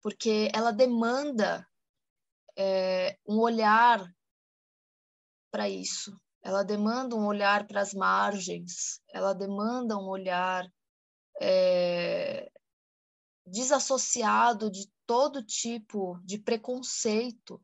porque 0.00 0.50
ela 0.54 0.70
demanda 0.72 1.68
é, 2.56 3.18
um 3.28 3.38
olhar 3.38 4.02
para 5.50 5.68
isso. 5.68 6.18
Ela 6.42 6.62
demanda 6.62 7.14
um 7.14 7.26
olhar 7.26 7.66
para 7.66 7.82
as 7.82 7.92
margens, 7.92 8.98
ela 9.12 9.34
demanda 9.34 9.98
um 9.98 10.08
olhar 10.08 10.66
é, 11.38 12.50
desassociado 13.46 14.70
de 14.70 14.90
todo 15.06 15.44
tipo 15.44 16.18
de 16.24 16.38
preconceito 16.38 17.60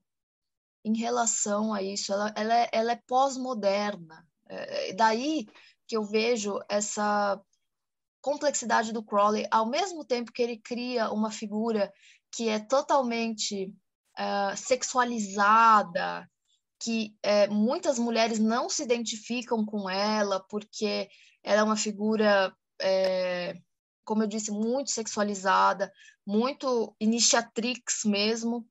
em 0.85 0.97
relação 0.97 1.73
a 1.73 1.83
isso. 1.83 2.13
Ela, 2.13 2.33
ela 2.37 2.57
é, 2.57 2.69
ela 2.73 2.93
é 2.93 3.03
pós-moderna. 3.07 4.27
É, 4.49 4.91
é, 4.91 4.93
daí 4.95 5.47
que 5.87 5.97
eu 5.97 6.05
vejo 6.05 6.59
essa 6.69 7.41
complexidade 8.21 8.93
do 8.93 9.03
Crowley, 9.03 9.47
ao 9.51 9.67
mesmo 9.67 10.05
tempo 10.05 10.33
que 10.33 10.43
ele 10.43 10.59
cria 10.59 11.11
uma 11.11 11.31
figura 11.31 11.93
que 12.31 12.49
é 12.49 12.59
totalmente 12.59 13.73
uh, 14.19 14.57
sexualizada, 14.57 16.29
que 16.81 17.17
uh, 17.25 17.55
muitas 17.55 17.99
mulheres 17.99 18.39
não 18.39 18.69
se 18.69 18.83
identificam 18.83 19.65
com 19.65 19.89
ela 19.89 20.45
porque 20.49 21.09
ela 21.43 21.61
é 21.61 21.65
uma 21.65 21.77
figura 21.77 22.55
como 24.09 24.23
eu 24.23 24.27
disse, 24.27 24.51
muito 24.51 24.91
sexualizada, 24.91 25.93
muito 26.25 26.97
iniciatrix 26.99 28.07
mesmo, 28.07 28.67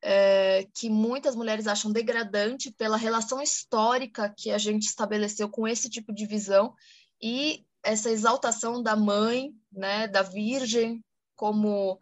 é, 0.00 0.68
que 0.72 0.88
muitas 0.88 1.34
mulheres 1.34 1.66
acham 1.66 1.90
degradante 1.90 2.70
pela 2.70 2.96
relação 2.96 3.42
histórica 3.42 4.32
que 4.38 4.52
a 4.52 4.58
gente 4.58 4.84
estabeleceu 4.84 5.50
com 5.50 5.66
esse 5.66 5.90
tipo 5.90 6.14
de 6.14 6.24
visão 6.24 6.72
e 7.20 7.66
essa 7.82 8.12
exaltação 8.12 8.80
da 8.80 8.94
mãe, 8.94 9.52
né, 9.72 10.06
da 10.06 10.22
virgem, 10.22 11.04
como 11.34 11.98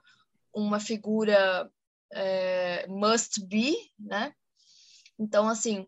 uma 0.52 0.78
figura 0.78 1.70
é, 2.12 2.86
must 2.86 3.42
be, 3.46 3.74
né? 3.98 4.34
Então, 5.18 5.48
assim, 5.48 5.86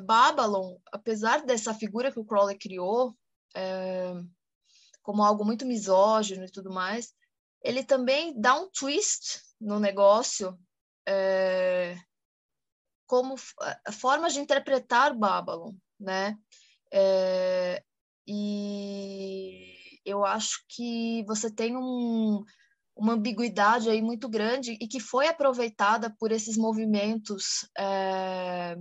Babylon, 0.00 0.78
apesar 0.90 1.44
dessa 1.44 1.72
figura 1.72 2.10
que 2.10 2.18
o 2.18 2.24
Crowley 2.24 2.58
criou, 2.58 3.16
é, 3.54 4.14
como 5.02 5.22
algo 5.22 5.44
muito 5.44 5.66
misógino 5.66 6.44
e 6.44 6.50
tudo 6.50 6.70
mais, 6.70 7.12
ele 7.62 7.84
também 7.84 8.38
dá 8.40 8.54
um 8.54 8.70
twist 8.70 9.40
no 9.60 9.78
negócio 9.78 10.58
é, 11.06 11.96
como 13.06 13.36
formas 13.92 14.32
de 14.32 14.40
interpretar 14.40 15.14
Babylon, 15.14 15.74
né? 15.98 16.36
É, 16.92 17.82
e 18.26 20.00
eu 20.04 20.24
acho 20.24 20.64
que 20.68 21.24
você 21.24 21.50
tem 21.50 21.76
um, 21.76 22.44
uma 22.96 23.14
ambiguidade 23.14 23.88
aí 23.88 24.02
muito 24.02 24.28
grande 24.28 24.76
e 24.80 24.86
que 24.86 25.00
foi 25.00 25.28
aproveitada 25.28 26.14
por 26.18 26.32
esses 26.32 26.56
movimentos 26.56 27.68
é, 27.78 28.76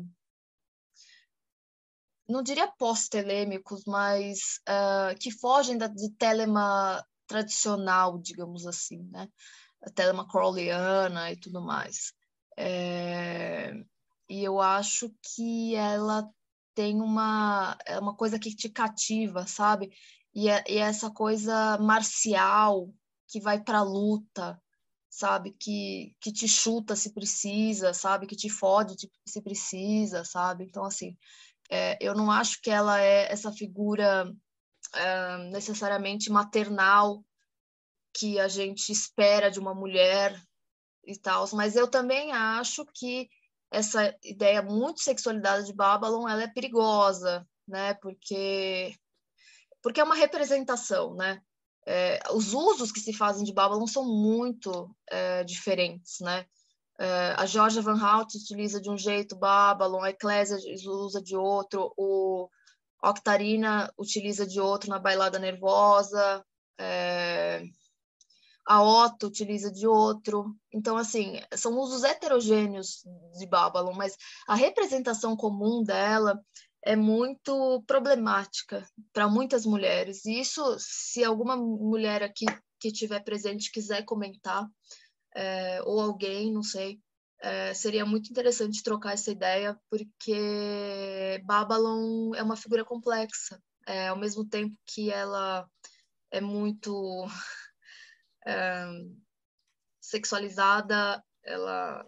não 2.31 2.41
diria 2.41 2.71
pós-telêmicos, 2.77 3.83
mas 3.85 4.59
uh, 4.67 5.17
que 5.19 5.31
fogem 5.31 5.77
da, 5.77 5.87
de 5.87 6.09
telema 6.11 7.05
tradicional, 7.27 8.17
digamos 8.17 8.65
assim, 8.65 9.03
né? 9.11 9.27
A 9.81 9.89
telema 9.89 10.27
crowleyana 10.27 11.31
e 11.31 11.37
tudo 11.37 11.61
mais. 11.61 12.13
É, 12.57 13.73
e 14.29 14.43
eu 14.43 14.59
acho 14.59 15.11
que 15.35 15.75
ela 15.75 16.29
tem 16.75 17.01
uma, 17.01 17.77
é 17.85 17.99
uma 17.99 18.15
coisa 18.15 18.39
que 18.39 18.55
te 18.55 18.69
cativa, 18.69 19.45
sabe? 19.47 19.91
E, 20.33 20.49
é, 20.49 20.63
e 20.67 20.77
é 20.77 20.81
essa 20.81 21.09
coisa 21.11 21.77
marcial 21.79 22.93
que 23.27 23.39
vai 23.39 23.61
para 23.61 23.79
a 23.79 23.83
luta, 23.83 24.61
sabe? 25.09 25.51
Que, 25.59 26.15
que 26.19 26.31
te 26.31 26.47
chuta 26.47 26.95
se 26.95 27.13
precisa, 27.13 27.93
sabe? 27.93 28.27
Que 28.27 28.35
te 28.35 28.49
fode 28.49 29.09
se 29.25 29.41
precisa, 29.41 30.23
sabe? 30.23 30.63
Então, 30.63 30.85
assim, 30.85 31.17
é, 31.71 31.97
eu 32.01 32.13
não 32.13 32.29
acho 32.29 32.61
que 32.61 32.69
ela 32.69 32.99
é 32.99 33.31
essa 33.31 33.49
figura 33.51 34.29
é, 34.93 35.37
necessariamente 35.51 36.29
maternal 36.29 37.23
que 38.13 38.37
a 38.37 38.49
gente 38.49 38.91
espera 38.91 39.49
de 39.49 39.57
uma 39.57 39.73
mulher 39.73 40.37
e 41.05 41.17
tal, 41.17 41.47
mas 41.53 41.77
eu 41.77 41.87
também 41.87 42.33
acho 42.33 42.85
que 42.93 43.29
essa 43.71 44.13
ideia 44.21 44.61
muito 44.61 44.99
sexualizada 44.99 45.63
de 45.63 45.73
Babylon 45.73 46.27
ela 46.27 46.43
é 46.43 46.47
perigosa, 46.47 47.47
né? 47.65 47.93
Porque 47.95 48.93
porque 49.81 50.01
é 50.01 50.03
uma 50.03 50.15
representação, 50.15 51.15
né? 51.15 51.41
É, 51.87 52.19
os 52.31 52.53
usos 52.53 52.91
que 52.91 52.99
se 52.99 53.13
fazem 53.13 53.45
de 53.45 53.53
Babylon 53.53 53.87
são 53.87 54.05
muito 54.05 54.93
é, 55.09 55.43
diferentes, 55.45 56.19
né? 56.19 56.45
É, 56.99 57.33
a 57.37 57.45
Georgia 57.45 57.81
Van 57.81 57.99
Hout 57.99 58.37
utiliza 58.37 58.79
de 58.79 58.89
um 58.89 58.97
jeito 58.97 59.35
Babylon, 59.35 60.01
a 60.03 60.09
Ecclesia 60.09 60.57
usa 60.87 61.21
de 61.21 61.35
outro, 61.35 61.93
o 61.97 62.49
Octarina 63.03 63.91
utiliza 63.97 64.45
de 64.45 64.59
outro 64.59 64.89
na 64.89 64.99
Bailada 64.99 65.39
Nervosa, 65.39 66.45
é, 66.79 67.63
a 68.67 68.81
Otto 68.81 69.27
utiliza 69.27 69.71
de 69.71 69.87
outro. 69.87 70.55
Então, 70.71 70.97
assim, 70.97 71.39
são 71.55 71.77
usos 71.79 72.03
heterogêneos 72.03 73.03
de 73.37 73.45
Babylon, 73.47 73.93
mas 73.93 74.15
a 74.47 74.55
representação 74.55 75.35
comum 75.35 75.83
dela 75.83 76.39
é 76.83 76.95
muito 76.95 77.83
problemática 77.85 78.87
para 79.13 79.27
muitas 79.27 79.65
mulheres. 79.65 80.25
E 80.25 80.39
isso, 80.39 80.63
se 80.79 81.23
alguma 81.23 81.55
mulher 81.55 82.23
aqui 82.23 82.45
que 82.79 82.87
estiver 82.87 83.23
presente 83.23 83.71
quiser 83.71 84.03
comentar, 84.03 84.67
é, 85.35 85.81
ou 85.83 85.99
alguém, 85.99 86.51
não 86.51 86.63
sei, 86.63 86.99
é, 87.41 87.73
seria 87.73 88.05
muito 88.05 88.29
interessante 88.29 88.83
trocar 88.83 89.13
essa 89.13 89.31
ideia, 89.31 89.79
porque 89.89 91.41
Babylon 91.43 92.35
é 92.35 92.43
uma 92.43 92.55
figura 92.55 92.85
complexa, 92.85 93.61
é, 93.87 94.09
ao 94.09 94.17
mesmo 94.17 94.47
tempo 94.47 94.75
que 94.85 95.09
ela 95.11 95.67
é 96.29 96.39
muito 96.39 97.25
é, 98.45 98.85
sexualizada, 99.99 101.23
ela 101.43 102.05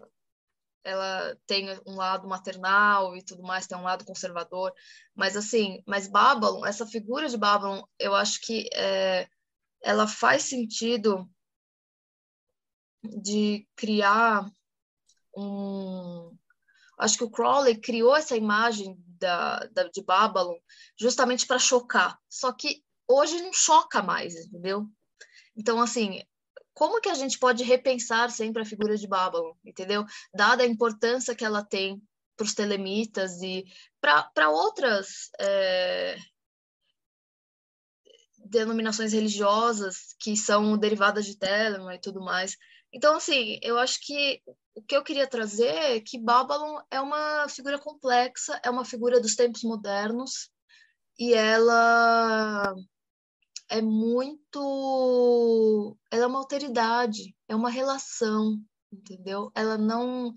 ela 0.84 1.34
tem 1.46 1.66
um 1.86 1.96
lado 1.96 2.28
maternal 2.28 3.16
e 3.16 3.24
tudo 3.24 3.42
mais, 3.42 3.66
tem 3.66 3.76
um 3.76 3.82
lado 3.82 4.04
conservador, 4.04 4.70
mas 5.14 5.34
assim, 5.34 5.82
mas 5.86 6.06
Babylon, 6.06 6.64
essa 6.66 6.86
figura 6.86 7.26
de 7.26 7.38
Babylon, 7.38 7.82
eu 7.98 8.14
acho 8.14 8.38
que 8.42 8.68
é, 8.74 9.26
ela 9.82 10.06
faz 10.06 10.42
sentido 10.42 11.26
de 13.04 13.66
criar 13.76 14.50
um. 15.36 16.36
Acho 16.98 17.18
que 17.18 17.24
o 17.24 17.30
Crowley 17.30 17.80
criou 17.80 18.14
essa 18.14 18.36
imagem 18.36 18.96
da, 19.18 19.60
da 19.72 19.84
de 19.84 20.02
Babylon 20.02 20.56
justamente 20.98 21.46
para 21.46 21.58
chocar. 21.58 22.18
Só 22.28 22.52
que 22.52 22.84
hoje 23.08 23.40
não 23.42 23.52
choca 23.52 24.02
mais, 24.02 24.34
entendeu? 24.34 24.86
Então, 25.56 25.80
assim, 25.80 26.22
como 26.72 27.00
que 27.00 27.08
a 27.08 27.14
gente 27.14 27.38
pode 27.38 27.62
repensar 27.62 28.30
sempre 28.30 28.62
a 28.62 28.66
figura 28.66 28.96
de 28.96 29.06
Babylon, 29.06 29.52
entendeu? 29.64 30.04
Dada 30.34 30.62
a 30.62 30.66
importância 30.66 31.34
que 31.34 31.44
ela 31.44 31.64
tem 31.64 32.02
para 32.36 32.44
os 32.44 32.54
telemitas 32.54 33.40
e 33.42 33.64
para 34.00 34.50
outras 34.50 35.30
é, 35.38 36.16
denominações 38.44 39.12
religiosas 39.12 40.14
que 40.18 40.36
são 40.36 40.76
derivadas 40.76 41.24
de 41.24 41.36
Telema 41.36 41.94
e 41.94 42.00
tudo 42.00 42.20
mais. 42.20 42.56
Então, 42.94 43.16
assim, 43.16 43.58
eu 43.60 43.76
acho 43.76 43.98
que 44.06 44.40
o 44.72 44.80
que 44.80 44.96
eu 44.96 45.02
queria 45.02 45.26
trazer 45.26 45.66
é 45.66 46.00
que 46.00 46.16
Babylon 46.16 46.80
é 46.88 47.00
uma 47.00 47.48
figura 47.48 47.76
complexa, 47.76 48.60
é 48.64 48.70
uma 48.70 48.84
figura 48.84 49.20
dos 49.20 49.34
tempos 49.34 49.64
modernos, 49.64 50.48
e 51.18 51.34
ela 51.34 52.72
é 53.68 53.82
muito. 53.82 54.58
Ela 56.08 56.22
é 56.22 56.26
uma 56.28 56.38
alteridade, 56.38 57.34
é 57.48 57.56
uma 57.56 57.68
relação, 57.68 58.62
entendeu? 58.92 59.50
Ela 59.56 59.76
não, 59.76 60.32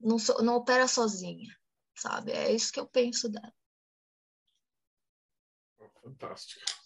não, 0.00 0.16
não 0.42 0.56
opera 0.56 0.88
sozinha, 0.88 1.54
sabe? 1.94 2.32
É 2.32 2.50
isso 2.50 2.72
que 2.72 2.80
eu 2.80 2.86
penso 2.86 3.28
dela. 3.28 3.52
Fantástico. 6.02 6.77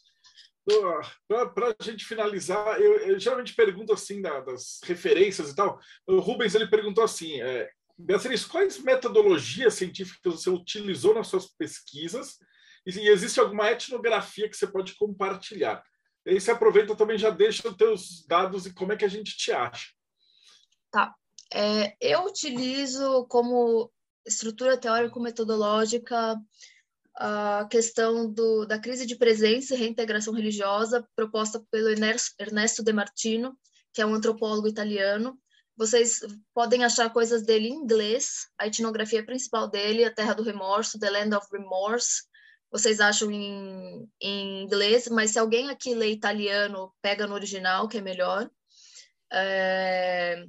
Para 1.54 1.74
a 1.78 1.82
gente 1.82 2.04
finalizar, 2.04 2.80
eu, 2.80 2.98
eu, 2.98 3.18
geralmente 3.18 3.54
pergunto 3.54 3.92
assim 3.92 4.22
da, 4.22 4.40
das 4.40 4.80
referências 4.84 5.50
e 5.50 5.56
tal. 5.56 5.80
O 6.06 6.20
Rubens 6.20 6.54
ele 6.54 6.68
perguntou 6.68 7.02
assim: 7.02 7.40
é, 7.40 7.68
Beatriz, 7.98 8.44
quais 8.44 8.78
metodologias 8.78 9.74
científicas 9.74 10.34
você 10.34 10.50
utilizou 10.50 11.14
nas 11.14 11.26
suas 11.28 11.46
pesquisas? 11.46 12.38
E, 12.86 12.90
e 12.98 13.08
existe 13.08 13.40
alguma 13.40 13.70
etnografia 13.70 14.48
que 14.48 14.56
você 14.56 14.66
pode 14.66 14.94
compartilhar? 14.94 15.82
E 16.24 16.30
aí 16.30 16.40
você 16.40 16.52
aproveita 16.52 16.94
também 16.94 17.18
já 17.18 17.30
deixa 17.30 17.68
os 17.68 17.76
teus 17.76 18.24
dados 18.26 18.66
e 18.66 18.72
como 18.72 18.92
é 18.92 18.96
que 18.96 19.04
a 19.04 19.08
gente 19.08 19.36
te 19.36 19.50
acha. 19.50 19.90
Tá. 20.90 21.14
É, 21.52 21.96
eu 22.00 22.24
utilizo 22.24 23.26
como 23.26 23.92
estrutura 24.24 24.78
teórico-metodológica 24.78 26.36
a 27.14 27.66
questão 27.70 28.30
do, 28.30 28.64
da 28.64 28.78
crise 28.78 29.06
de 29.06 29.16
presença 29.16 29.74
e 29.74 29.78
reintegração 29.78 30.32
religiosa 30.32 31.06
proposta 31.14 31.62
pelo 31.70 31.88
Ernesto 31.88 32.82
De 32.82 32.92
Martino, 32.92 33.56
que 33.92 34.00
é 34.00 34.06
um 34.06 34.14
antropólogo 34.14 34.68
italiano. 34.68 35.38
Vocês 35.76 36.20
podem 36.54 36.84
achar 36.84 37.12
coisas 37.12 37.42
dele 37.42 37.68
em 37.68 37.74
inglês, 37.74 38.46
a 38.58 38.66
etnografia 38.66 39.24
principal 39.24 39.68
dele, 39.68 40.04
A 40.04 40.14
Terra 40.14 40.34
do 40.34 40.42
Remorso, 40.42 40.98
The 40.98 41.10
Land 41.10 41.34
of 41.34 41.46
Remorse, 41.52 42.22
vocês 42.72 43.00
acham 43.00 43.30
em, 43.30 44.10
em 44.18 44.62
inglês, 44.62 45.06
mas 45.08 45.32
se 45.32 45.38
alguém 45.38 45.68
aqui 45.68 45.94
lê 45.94 46.10
italiano, 46.10 46.90
pega 47.02 47.26
no 47.26 47.34
original, 47.34 47.86
que 47.86 47.98
é 47.98 48.00
melhor. 48.00 48.50
É... 49.30 50.46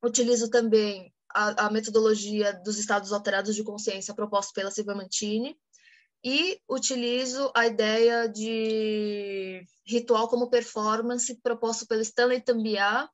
Utilizo 0.00 0.48
também 0.48 1.12
a, 1.36 1.66
a, 1.66 1.70
metodologia 1.70 2.54
dos 2.64 2.78
estados 2.78 3.12
alterados 3.12 3.54
de 3.54 3.62
consciência 3.62 4.14
proposta 4.14 4.52
pela 4.54 4.70
Silvia 4.70 4.94
Mantini 4.94 5.54
e 6.24 6.58
utilizo 6.66 7.52
a 7.54 7.66
ideia 7.66 8.26
de 8.26 9.62
ritual 9.86 10.28
como 10.28 10.48
performance 10.48 11.38
proposto 11.42 11.86
pelo 11.86 12.00
Stanley 12.00 12.40
Tambiá 12.40 13.06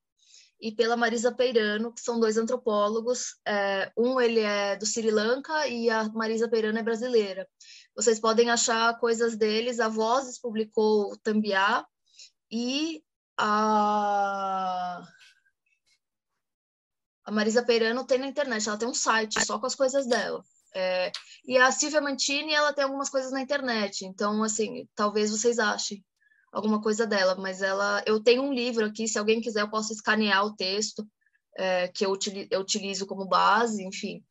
e 0.61 0.71
pela 0.71 0.97
Marisa 0.97 1.33
Peirano, 1.33 1.93
que 1.93 2.01
são 2.01 2.21
dois 2.21 2.37
antropólogos. 2.37 3.41
É, 3.45 3.91
um 3.97 4.21
ele 4.21 4.39
é 4.39 4.77
do 4.77 4.87
Sri 4.87 5.11
Lanka 5.11 5.67
e 5.67 5.91
a 5.91 6.05
Marisa 6.11 6.49
Peirano 6.49 6.79
é 6.79 6.83
brasileira. 6.83 7.49
Vocês 7.97 8.21
podem 8.21 8.51
achar 8.51 9.01
coisas 9.01 9.37
deles. 9.37 9.81
A 9.81 9.89
Vozes 9.89 10.39
publicou 10.39 11.13
o 11.13 11.17
Tambiá 11.19 11.85
e 12.49 13.03
a 13.37 15.03
a 17.25 17.31
Marisa 17.31 17.63
Peirano 17.63 18.05
tem 18.05 18.19
na 18.19 18.27
internet, 18.27 18.69
ela 18.69 18.79
tem 18.79 18.89
um 18.89 18.95
site 18.95 19.45
só 19.45 19.59
com 19.59 19.67
as 19.67 19.75
coisas 19.75 20.07
dela. 20.07 20.43
É, 20.75 21.13
e 21.47 21.57
a 21.59 21.71
Silvia 21.71 22.01
Mantini, 22.01 22.53
ela 22.53 22.73
tem 22.73 22.85
algumas 22.85 23.11
coisas 23.11 23.31
na 23.31 23.41
internet, 23.41 24.05
então, 24.07 24.43
assim, 24.43 24.89
talvez 24.95 25.31
vocês 25.31 25.59
achem 25.59 26.03
alguma 26.53 26.81
coisa 26.81 27.07
dela, 27.07 27.35
mas 27.35 27.63
ela, 27.63 28.03
eu 28.07 28.23
tenho 28.23 28.43
um 28.43 28.53
livro 28.53 28.85
aqui, 28.85 29.09
se 29.09 29.19
alguém 29.19 29.41
quiser, 29.41 29.63
eu 29.63 29.71
posso 29.71 29.93
escanear 29.93 30.45
o 30.45 30.55
texto 30.55 31.07
é, 31.57 31.89
que 31.89 32.05
eu, 32.05 32.11
utilizo, 32.11 32.49
eu 32.51 32.61
utilizo 32.61 33.07
como 33.07 33.27
base, 33.27 33.83
enfim. 33.85 34.23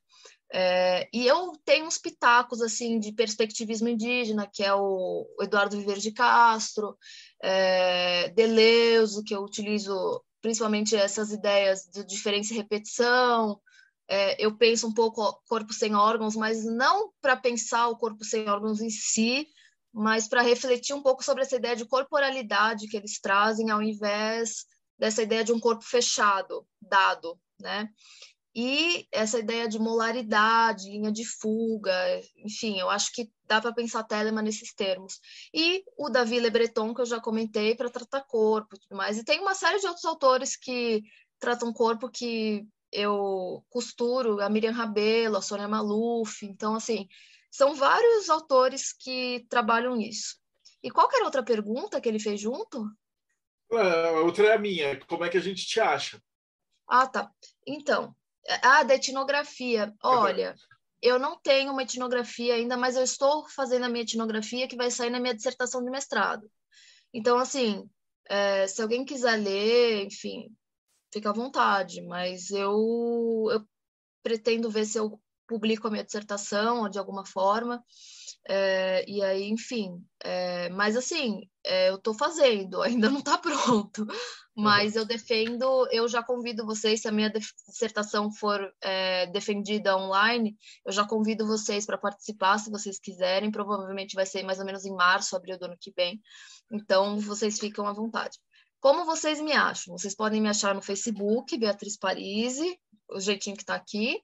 É, 0.53 1.07
e 1.13 1.25
eu 1.25 1.53
tenho 1.63 1.85
uns 1.85 1.97
pitacos, 1.97 2.61
assim, 2.61 2.99
de 2.99 3.13
perspectivismo 3.13 3.87
indígena, 3.87 4.49
que 4.51 4.63
é 4.63 4.73
o, 4.73 5.25
Eduardo 5.41 5.77
Viver 5.77 5.97
de 5.97 6.11
Castro, 6.11 6.97
é, 7.41 8.29
Deleuze, 8.29 9.23
que 9.23 9.33
eu 9.33 9.41
utilizo 9.41 10.21
principalmente 10.41 10.95
essas 10.95 11.31
ideias 11.31 11.87
de 11.91 12.03
diferença 12.03 12.53
e 12.53 12.57
repetição. 12.57 13.59
É, 14.07 14.43
eu 14.43 14.57
penso 14.57 14.87
um 14.87 14.93
pouco 14.93 15.41
corpo 15.47 15.73
sem 15.73 15.95
órgãos, 15.95 16.35
mas 16.35 16.65
não 16.65 17.11
para 17.21 17.37
pensar 17.37 17.87
o 17.87 17.97
corpo 17.97 18.25
sem 18.25 18.49
órgãos 18.49 18.81
em 18.81 18.89
si, 18.89 19.47
mas 19.93 20.27
para 20.27 20.41
refletir 20.41 20.93
um 20.93 21.01
pouco 21.01 21.23
sobre 21.23 21.43
essa 21.43 21.55
ideia 21.55 21.75
de 21.75 21.85
corporalidade 21.85 22.87
que 22.87 22.97
eles 22.97 23.19
trazem, 23.19 23.69
ao 23.69 23.81
invés 23.81 24.65
dessa 24.97 25.23
ideia 25.23 25.43
de 25.43 25.51
um 25.51 25.59
corpo 25.59 25.83
fechado, 25.83 26.67
dado, 26.81 27.39
né? 27.59 27.89
E 28.53 29.07
essa 29.11 29.39
ideia 29.39 29.67
de 29.67 29.79
molaridade, 29.79 30.89
linha 30.89 31.11
de 31.11 31.25
fuga, 31.25 31.93
enfim, 32.35 32.79
eu 32.79 32.89
acho 32.89 33.11
que 33.13 33.31
dá 33.45 33.61
para 33.61 33.73
pensar 33.73 34.03
Telema 34.03 34.41
nesses 34.41 34.73
termos. 34.73 35.19
E 35.53 35.83
o 35.97 36.09
Davi 36.09 36.39
Le 36.39 36.49
Breton, 36.49 36.93
que 36.93 37.01
eu 37.01 37.05
já 37.05 37.21
comentei, 37.21 37.75
para 37.75 37.89
tratar 37.89 38.25
corpo 38.25 38.75
e 38.75 38.79
tudo 38.79 38.97
mais. 38.97 39.17
E 39.17 39.23
tem 39.23 39.39
uma 39.39 39.55
série 39.55 39.79
de 39.79 39.87
outros 39.87 40.03
autores 40.03 40.57
que 40.57 41.01
tratam 41.39 41.71
corpo 41.71 42.09
que 42.09 42.67
eu 42.91 43.63
costuro, 43.69 44.41
a 44.41 44.49
Miriam 44.49 44.73
Rabelo, 44.73 45.37
a 45.37 45.41
Sônia 45.41 45.67
Maluf. 45.67 46.45
Então, 46.45 46.75
assim, 46.75 47.07
são 47.49 47.73
vários 47.73 48.29
autores 48.29 48.91
que 48.91 49.45
trabalham 49.49 49.95
nisso. 49.95 50.35
E 50.83 50.91
qual 50.91 51.07
era 51.11 51.23
a 51.23 51.25
outra 51.25 51.43
pergunta 51.43 52.01
que 52.01 52.09
ele 52.09 52.19
fez 52.19 52.41
junto? 52.41 52.85
A 53.71 54.19
outra 54.21 54.47
é 54.47 54.55
a 54.55 54.59
minha. 54.59 54.99
Como 55.05 55.23
é 55.23 55.29
que 55.29 55.37
a 55.37 55.41
gente 55.41 55.65
te 55.65 55.79
acha? 55.79 56.21
Ah, 56.85 57.07
tá. 57.07 57.31
Então, 57.65 58.13
ah, 58.61 58.83
da 58.83 58.95
etnografia. 58.95 59.93
Olha, 60.03 60.55
eu 61.01 61.17
não 61.17 61.39
tenho 61.39 61.71
uma 61.71 61.83
etnografia 61.83 62.55
ainda, 62.55 62.77
mas 62.77 62.95
eu 62.95 63.03
estou 63.03 63.47
fazendo 63.49 63.85
a 63.85 63.89
minha 63.89 64.03
etnografia 64.03 64.67
que 64.67 64.75
vai 64.75 64.91
sair 64.91 65.09
na 65.09 65.19
minha 65.19 65.35
dissertação 65.35 65.83
de 65.83 65.89
mestrado. 65.89 66.49
Então, 67.13 67.37
assim, 67.37 67.89
é, 68.29 68.67
se 68.67 68.81
alguém 68.81 69.03
quiser 69.03 69.35
ler, 69.35 70.05
enfim, 70.05 70.55
fica 71.11 71.29
à 71.29 71.33
vontade, 71.33 72.01
mas 72.03 72.51
eu, 72.51 73.47
eu 73.51 73.65
pretendo 74.23 74.69
ver 74.69 74.85
se 74.85 74.97
eu 74.97 75.19
publico 75.47 75.87
a 75.87 75.91
minha 75.91 76.03
dissertação 76.03 76.89
de 76.89 76.97
alguma 76.97 77.25
forma. 77.25 77.83
É, 78.47 79.05
e 79.07 79.21
aí, 79.21 79.49
enfim, 79.49 80.03
é, 80.23 80.67
mas 80.69 80.97
assim, 80.97 81.47
é, 81.63 81.89
eu 81.89 81.95
estou 81.95 82.13
fazendo, 82.13 82.81
ainda 82.81 83.09
não 83.09 83.19
está 83.19 83.37
pronto, 83.37 84.05
mas 84.55 84.95
eu 84.95 85.05
defendo, 85.05 85.87
eu 85.91 86.07
já 86.07 86.23
convido 86.23 86.65
vocês, 86.65 87.01
se 87.01 87.07
a 87.07 87.11
minha 87.11 87.29
dissertação 87.29 88.31
for 88.31 88.73
é, 88.81 89.27
defendida 89.27 89.95
online, 89.95 90.57
eu 90.85 90.91
já 90.91 91.05
convido 91.05 91.45
vocês 91.45 91.85
para 91.85 91.99
participar, 91.99 92.57
se 92.57 92.71
vocês 92.71 92.99
quiserem, 92.99 93.51
provavelmente 93.51 94.15
vai 94.15 94.25
ser 94.25 94.43
mais 94.43 94.59
ou 94.59 94.65
menos 94.65 94.85
em 94.85 94.95
março, 94.95 95.35
abril 95.35 95.59
do 95.59 95.65
ano 95.65 95.77
que 95.79 95.91
vem, 95.91 96.19
então 96.71 97.19
vocês 97.19 97.59
ficam 97.59 97.85
à 97.85 97.93
vontade. 97.93 98.37
Como 98.79 99.05
vocês 99.05 99.39
me 99.39 99.53
acham? 99.53 99.95
Vocês 99.95 100.15
podem 100.15 100.41
me 100.41 100.49
achar 100.49 100.73
no 100.73 100.81
Facebook, 100.81 101.55
Beatriz 101.55 101.95
Parisi, 101.95 102.79
o 103.07 103.19
jeitinho 103.19 103.55
que 103.55 103.61
está 103.61 103.75
aqui, 103.75 104.19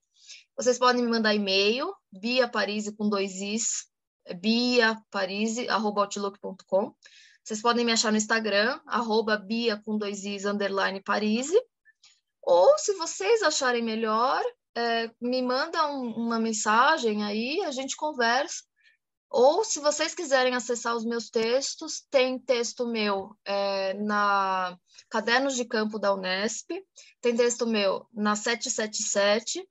vocês 0.57 0.80
podem 0.80 1.03
me 1.03 1.11
mandar 1.11 1.35
e-mail, 1.35 1.94
Bia 2.11 2.49
Parisi 2.49 2.95
com 2.95 3.07
dois 3.07 3.39
is, 3.39 3.85
biaparisi.outlook.com. 4.35 6.93
Vocês 7.43 7.61
podem 7.61 7.85
me 7.85 7.91
achar 7.93 8.11
no 8.11 8.17
Instagram, 8.17 8.79
arroba 8.85 9.37
bia 9.37 9.81
com 9.85 9.97
dois 9.97 10.25
is, 10.25 10.43
underline 10.45 11.01
Parisi. 11.01 11.57
Ou, 12.41 12.77
se 12.77 12.91
vocês 12.93 13.41
acharem 13.41 13.81
melhor, 13.81 14.43
é, 14.75 15.09
me 15.21 15.41
manda 15.41 15.89
um, 15.89 16.13
uma 16.13 16.37
mensagem 16.39 17.23
aí, 17.23 17.63
a 17.63 17.71
gente 17.71 17.95
conversa. 17.95 18.67
Ou, 19.29 19.63
se 19.63 19.79
vocês 19.79 20.13
quiserem 20.13 20.55
acessar 20.55 20.95
os 20.95 21.03
meus 21.03 21.29
textos, 21.29 22.05
tem 22.09 22.39
texto 22.39 22.87
meu 22.87 23.35
é, 23.43 23.93
na 23.95 24.77
Cadernos 25.09 25.55
de 25.55 25.65
Campo 25.65 25.99
da 25.99 26.13
Unesp, 26.13 26.69
tem 27.21 27.35
texto 27.35 27.67
meu 27.67 28.07
na 28.13 28.35
777, 28.35 29.67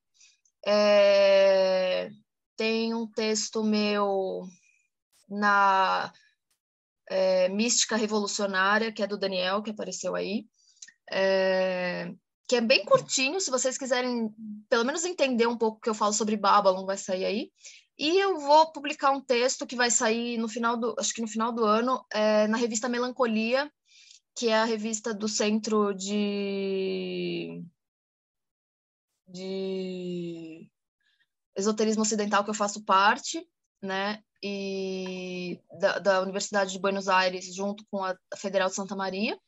é, 0.66 2.10
tem 2.56 2.94
um 2.94 3.06
texto 3.06 3.62
meu 3.62 4.44
na 5.28 6.12
é, 7.08 7.48
Mística 7.48 7.96
Revolucionária, 7.96 8.92
que 8.92 9.02
é 9.02 9.06
do 9.06 9.18
Daniel, 9.18 9.62
que 9.62 9.70
apareceu 9.70 10.14
aí, 10.14 10.46
é, 11.10 12.12
que 12.48 12.56
é 12.56 12.60
bem 12.60 12.84
curtinho, 12.84 13.40
se 13.40 13.50
vocês 13.50 13.76
quiserem 13.76 14.30
pelo 14.68 14.84
menos 14.84 15.04
entender 15.04 15.46
um 15.46 15.58
pouco 15.58 15.78
o 15.78 15.80
que 15.80 15.88
eu 15.90 15.94
falo 15.94 16.12
sobre 16.12 16.36
Babylon, 16.36 16.86
vai 16.86 16.96
sair 16.96 17.24
aí. 17.24 17.50
E 17.98 18.18
eu 18.18 18.38
vou 18.38 18.72
publicar 18.72 19.10
um 19.10 19.20
texto 19.20 19.66
que 19.66 19.74
vai 19.74 19.90
sair 19.90 20.36
no 20.38 20.48
final 20.48 20.76
do, 20.76 20.94
acho 20.98 21.14
que 21.14 21.22
no 21.22 21.28
final 21.28 21.50
do 21.52 21.64
ano, 21.64 22.04
é, 22.12 22.46
na 22.46 22.56
revista 22.56 22.88
Melancolia, 22.88 23.70
que 24.36 24.48
é 24.48 24.56
a 24.56 24.64
revista 24.64 25.14
do 25.14 25.28
Centro 25.28 25.94
de 25.94 27.64
de 29.28 30.70
esoterismo 31.56 32.02
ocidental 32.02 32.44
que 32.44 32.50
eu 32.50 32.54
faço 32.54 32.84
parte, 32.84 33.46
né? 33.82 34.22
E 34.42 35.60
da, 35.80 35.98
da 35.98 36.20
Universidade 36.20 36.72
de 36.72 36.78
Buenos 36.78 37.08
Aires, 37.08 37.54
junto 37.54 37.84
com 37.90 38.04
a 38.04 38.16
Federal 38.36 38.68
de 38.68 38.74
Santa 38.74 38.94
Maria, 38.94 39.38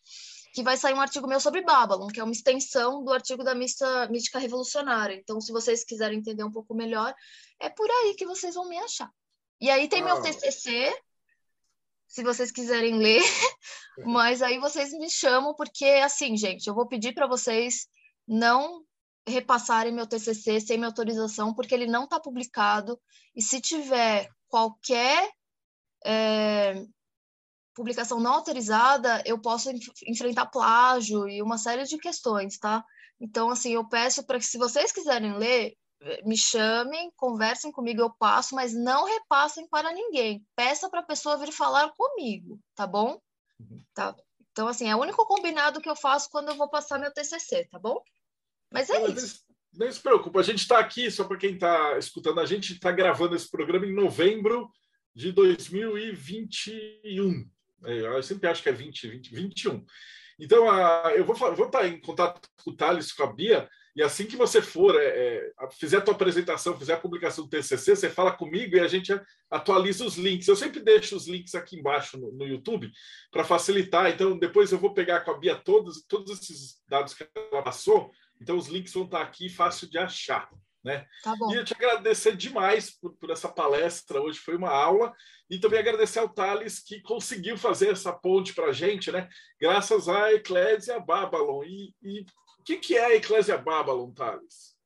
que 0.52 0.62
vai 0.62 0.76
sair 0.76 0.94
um 0.94 1.00
artigo 1.00 1.28
meu 1.28 1.40
sobre 1.40 1.62
Babylon, 1.62 2.08
que 2.08 2.20
é 2.20 2.24
uma 2.24 2.32
extensão 2.32 3.04
do 3.04 3.12
artigo 3.12 3.44
da 3.44 3.54
Mista, 3.54 4.08
Mística 4.08 4.38
Revolucionária. 4.38 5.14
Então, 5.14 5.40
se 5.40 5.52
vocês 5.52 5.84
quiserem 5.84 6.18
entender 6.18 6.42
um 6.42 6.50
pouco 6.50 6.74
melhor, 6.74 7.14
é 7.60 7.68
por 7.68 7.88
aí 7.90 8.14
que 8.14 8.26
vocês 8.26 8.54
vão 8.54 8.68
me 8.68 8.78
achar. 8.78 9.10
E 9.60 9.70
aí 9.70 9.88
tem 9.88 10.02
meu 10.02 10.20
TCC, 10.22 10.92
se 12.06 12.22
vocês 12.22 12.50
quiserem 12.50 12.96
ler, 12.96 13.20
mas 14.06 14.40
aí 14.40 14.58
vocês 14.58 14.92
me 14.92 15.10
chamam, 15.10 15.54
porque, 15.54 15.84
assim, 15.84 16.36
gente, 16.36 16.66
eu 16.66 16.74
vou 16.74 16.88
pedir 16.88 17.12
para 17.12 17.26
vocês 17.26 17.86
não 18.26 18.82
repassarem 19.28 19.92
meu 19.92 20.06
TCC 20.06 20.60
sem 20.60 20.78
minha 20.78 20.88
autorização, 20.88 21.54
porque 21.54 21.74
ele 21.74 21.86
não 21.86 22.04
está 22.04 22.18
publicado. 22.18 23.00
E 23.34 23.42
se 23.42 23.60
tiver 23.60 24.28
qualquer 24.48 25.30
é, 26.04 26.84
publicação 27.74 28.20
não 28.20 28.34
autorizada, 28.34 29.22
eu 29.24 29.40
posso 29.40 29.70
enf 29.70 29.88
enfrentar 30.06 30.46
plágio 30.46 31.28
e 31.28 31.40
uma 31.42 31.58
série 31.58 31.84
de 31.84 31.98
questões, 31.98 32.58
tá? 32.58 32.84
Então, 33.20 33.50
assim, 33.50 33.72
eu 33.72 33.88
peço 33.88 34.24
para 34.24 34.38
que, 34.38 34.44
se 34.44 34.58
vocês 34.58 34.92
quiserem 34.92 35.36
ler, 35.36 35.76
me 36.24 36.36
chamem, 36.36 37.10
conversem 37.16 37.72
comigo, 37.72 38.00
eu 38.00 38.10
passo, 38.10 38.54
mas 38.54 38.72
não 38.72 39.04
repassem 39.04 39.68
para 39.68 39.92
ninguém. 39.92 40.44
Peça 40.54 40.88
para 40.88 41.00
a 41.00 41.06
pessoa 41.06 41.36
vir 41.36 41.52
falar 41.52 41.90
comigo, 41.96 42.60
tá 42.74 42.86
bom? 42.86 43.20
Uhum. 43.58 43.82
Tá. 43.94 44.14
Então, 44.52 44.68
assim, 44.68 44.88
é 44.88 44.94
o 44.94 45.00
único 45.00 45.24
combinado 45.26 45.80
que 45.80 45.88
eu 45.88 45.96
faço 45.96 46.30
quando 46.30 46.48
eu 46.48 46.56
vou 46.56 46.68
passar 46.68 46.98
meu 46.98 47.12
TCC, 47.12 47.68
tá 47.70 47.78
bom? 47.78 48.00
Mas 48.72 48.90
é 48.90 49.10
isso. 49.10 49.46
Nem 49.72 49.92
se 49.92 50.00
preocupa, 50.00 50.40
a 50.40 50.42
gente 50.42 50.60
está 50.60 50.78
aqui, 50.78 51.10
só 51.10 51.24
para 51.24 51.36
quem 51.36 51.54
está 51.54 51.98
escutando, 51.98 52.40
a 52.40 52.46
gente 52.46 52.72
está 52.72 52.90
gravando 52.90 53.36
esse 53.36 53.50
programa 53.50 53.86
em 53.86 53.94
novembro 53.94 54.70
de 55.14 55.30
2021. 55.30 57.48
É, 57.84 58.00
eu 58.00 58.22
sempre 58.22 58.48
acho 58.48 58.62
que 58.62 58.68
é 58.68 58.72
20, 58.72 59.08
20 59.08 59.34
21. 59.34 59.84
Então, 60.40 60.66
eu 61.10 61.24
vou, 61.24 61.36
vou 61.36 61.66
estar 61.66 61.80
tá 61.80 61.88
em 61.88 62.00
contato 62.00 62.48
com 62.62 62.70
o 62.70 62.76
Thales, 62.76 63.12
com 63.12 63.24
a 63.24 63.32
Bia, 63.32 63.68
e 63.98 64.02
assim 64.02 64.26
que 64.26 64.36
você 64.36 64.62
for, 64.62 64.94
é, 64.94 65.08
é, 65.08 65.52
fizer 65.72 65.96
a 65.96 66.00
tua 66.00 66.14
apresentação, 66.14 66.78
fizer 66.78 66.94
a 66.94 67.00
publicação 67.00 67.44
do 67.44 67.50
TCC, 67.50 67.96
você 67.96 68.08
fala 68.08 68.30
comigo 68.30 68.76
e 68.76 68.80
a 68.80 68.86
gente 68.86 69.12
atualiza 69.50 70.04
os 70.04 70.16
links. 70.16 70.46
Eu 70.46 70.54
sempre 70.54 70.78
deixo 70.78 71.16
os 71.16 71.26
links 71.26 71.56
aqui 71.56 71.76
embaixo 71.76 72.16
no, 72.16 72.30
no 72.30 72.46
YouTube 72.46 72.88
para 73.32 73.42
facilitar. 73.42 74.08
Então, 74.08 74.38
depois 74.38 74.70
eu 74.70 74.78
vou 74.78 74.94
pegar 74.94 75.22
com 75.22 75.32
a 75.32 75.38
Bia 75.38 75.56
todos, 75.56 76.04
todos 76.06 76.38
esses 76.38 76.80
dados 76.88 77.12
que 77.12 77.26
ela 77.50 77.60
passou 77.60 78.12
então, 78.40 78.56
os 78.56 78.68
links 78.68 78.92
vão 78.92 79.04
estar 79.04 79.22
aqui, 79.22 79.48
fácil 79.48 79.88
de 79.88 79.98
achar. 79.98 80.48
Né? 80.84 81.06
Tá 81.22 81.34
bom. 81.36 81.52
E 81.52 81.56
eu 81.56 81.64
te 81.64 81.74
agradecer 81.74 82.36
demais 82.36 82.90
por, 82.90 83.12
por, 83.16 83.30
essa 83.30 83.48
palestra. 83.48 84.20
Hoje 84.20 84.38
foi 84.38 84.56
uma 84.56 84.70
aula. 84.70 85.12
E 85.50 85.58
também 85.58 85.80
agradecer 85.80 86.18
ao 86.18 86.28
Thales, 86.28 86.78
que 86.78 87.00
conseguiu 87.00 87.56
fazer 87.56 87.90
essa 87.90 88.12
ponte 88.12 88.54
para 88.54 88.66
a 88.66 88.72
gente, 88.72 89.10
né? 89.10 89.28
graças 89.60 90.08
à 90.08 90.32
Eclésia 90.32 91.00
Babylon. 91.00 91.64
E, 91.64 91.94
e 92.02 92.20
o 92.60 92.62
que, 92.64 92.76
que 92.76 92.96
é 92.96 93.06
a 93.06 93.16
Eclésia 93.16 93.58
Babylon, 93.58 94.12
Thales? 94.12 94.76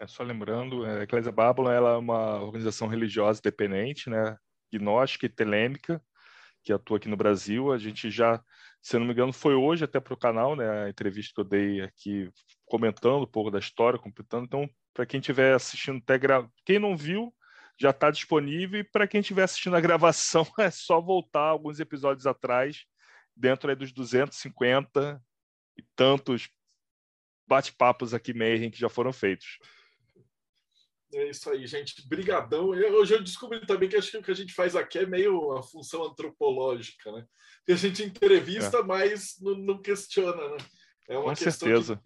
É 0.00 0.06
só 0.06 0.22
lembrando, 0.22 0.84
a 0.84 1.02
Eclésia 1.02 1.30
Babylon 1.30 1.70
ela 1.70 1.90
é 1.90 1.96
uma 1.96 2.42
organização 2.42 2.88
religiosa 2.88 3.38
independente, 3.38 4.10
né? 4.10 4.36
gnóstica 4.72 5.26
e 5.26 5.28
telêmica, 5.28 6.02
que 6.64 6.72
atua 6.72 6.96
aqui 6.96 7.08
no 7.08 7.16
Brasil. 7.16 7.70
A 7.70 7.78
gente 7.78 8.10
já 8.10 8.42
se 8.82 8.98
não 8.98 9.06
me 9.06 9.12
engano, 9.12 9.32
foi 9.32 9.54
hoje 9.54 9.84
até 9.84 10.00
para 10.00 10.12
o 10.12 10.18
canal, 10.18 10.56
né, 10.56 10.84
a 10.84 10.88
entrevista 10.88 11.32
que 11.34 11.40
eu 11.40 11.44
dei 11.44 11.80
aqui, 11.82 12.28
comentando 12.72 13.24
um 13.24 13.26
pouco 13.26 13.50
da 13.50 13.58
história, 13.58 13.98
completando. 13.98 14.46
Então, 14.46 14.70
para 14.94 15.04
quem 15.04 15.20
estiver 15.20 15.54
assistindo 15.54 15.98
até 15.98 16.16
gra... 16.16 16.50
quem 16.64 16.78
não 16.78 16.96
viu, 16.96 17.30
já 17.78 17.90
está 17.90 18.10
disponível. 18.10 18.80
E 18.80 18.84
para 18.84 19.06
quem 19.06 19.20
estiver 19.20 19.42
assistindo 19.42 19.76
a 19.76 19.80
gravação, 19.80 20.46
é 20.58 20.70
só 20.70 20.98
voltar 20.98 21.48
alguns 21.48 21.80
episódios 21.80 22.26
atrás, 22.26 22.86
dentro 23.36 23.76
dos 23.76 23.92
250 23.92 25.22
e 25.76 25.84
tantos 25.94 26.48
bate-papos 27.46 28.14
aqui 28.14 28.32
Mayhem 28.32 28.70
que 28.70 28.80
já 28.80 28.88
foram 28.88 29.12
feitos. 29.12 29.58
É 31.12 31.28
isso 31.28 31.50
aí, 31.50 31.66
gente. 31.66 32.08
Brigadão. 32.08 32.68
Hoje 32.70 33.12
eu 33.12 33.22
descobri 33.22 33.66
também 33.66 33.86
que 33.86 33.96
acho 33.96 34.10
que 34.10 34.16
o 34.16 34.22
que 34.22 34.30
a 34.30 34.34
gente 34.34 34.54
faz 34.54 34.74
aqui 34.74 34.98
é 34.98 35.04
meio 35.04 35.52
a 35.52 35.62
função 35.62 36.04
antropológica, 36.04 37.12
né? 37.12 37.26
Que 37.66 37.72
a 37.72 37.76
gente 37.76 38.02
entrevista, 38.02 38.78
é. 38.78 38.82
mas 38.82 39.36
não, 39.42 39.58
não, 39.58 39.82
questiona, 39.82 40.48
né? 40.48 40.56
É 41.10 41.18
uma 41.18 41.34
Com 41.34 41.44
questão 41.44 41.68
certeza. 41.68 42.00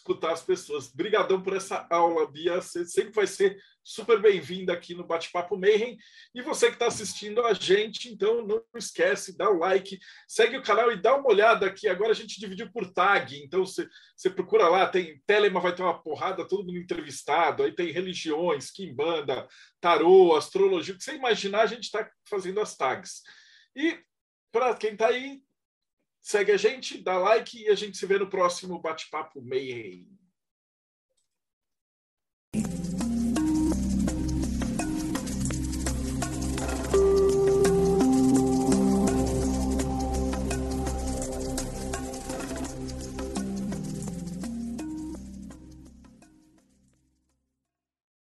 Escutar 0.00 0.32
as 0.32 0.42
pessoas. 0.42 0.88
Brigadão 0.88 1.42
por 1.42 1.54
essa 1.54 1.86
aula, 1.90 2.30
Bia. 2.30 2.60
Você 2.60 2.86
sempre 2.86 3.12
vai 3.12 3.26
ser 3.26 3.60
super 3.84 4.20
bem-vinda 4.20 4.72
aqui 4.72 4.94
no 4.94 5.06
Bate-Papo 5.06 5.58
Mayhem. 5.58 5.98
E 6.34 6.42
você 6.42 6.68
que 6.68 6.74
está 6.74 6.86
assistindo 6.86 7.44
a 7.44 7.52
gente, 7.52 8.10
então 8.10 8.46
não 8.46 8.62
esquece, 8.76 9.36
dá 9.36 9.50
o 9.50 9.58
like, 9.58 9.98
segue 10.26 10.56
o 10.56 10.62
canal 10.62 10.90
e 10.90 11.00
dá 11.00 11.16
uma 11.16 11.28
olhada 11.28 11.66
aqui. 11.66 11.86
Agora 11.86 12.12
a 12.12 12.14
gente 12.14 12.40
dividiu 12.40 12.70
por 12.72 12.90
tag, 12.90 13.36
então 13.36 13.64
você, 13.64 13.88
procura 14.30 14.68
lá, 14.68 14.88
tem 14.88 15.20
Telema, 15.26 15.60
vai 15.60 15.74
ter 15.74 15.82
uma 15.82 16.02
porrada, 16.02 16.48
todo 16.48 16.64
mundo 16.64 16.78
entrevistado, 16.78 17.62
aí 17.62 17.74
tem 17.74 17.92
religiões, 17.92 18.70
quimbanda, 18.70 19.46
tarô, 19.80 20.34
astrologia, 20.34 20.94
o 20.94 20.98
que 20.98 21.04
você 21.04 21.14
imaginar, 21.14 21.62
a 21.62 21.66
gente 21.66 21.84
está 21.84 22.10
fazendo 22.28 22.60
as 22.60 22.76
tags. 22.76 23.22
E 23.76 23.98
para 24.50 24.74
quem 24.74 24.92
está 24.92 25.08
aí, 25.08 25.42
Segue 26.20 26.52
a 26.52 26.56
gente, 26.56 27.02
dá 27.02 27.16
like 27.16 27.62
e 27.62 27.68
a 27.68 27.74
gente 27.74 27.96
se 27.96 28.06
vê 28.06 28.18
no 28.18 28.28
próximo 28.28 28.78
Bate-Papo 28.78 29.40
Mayhem. 29.40 30.06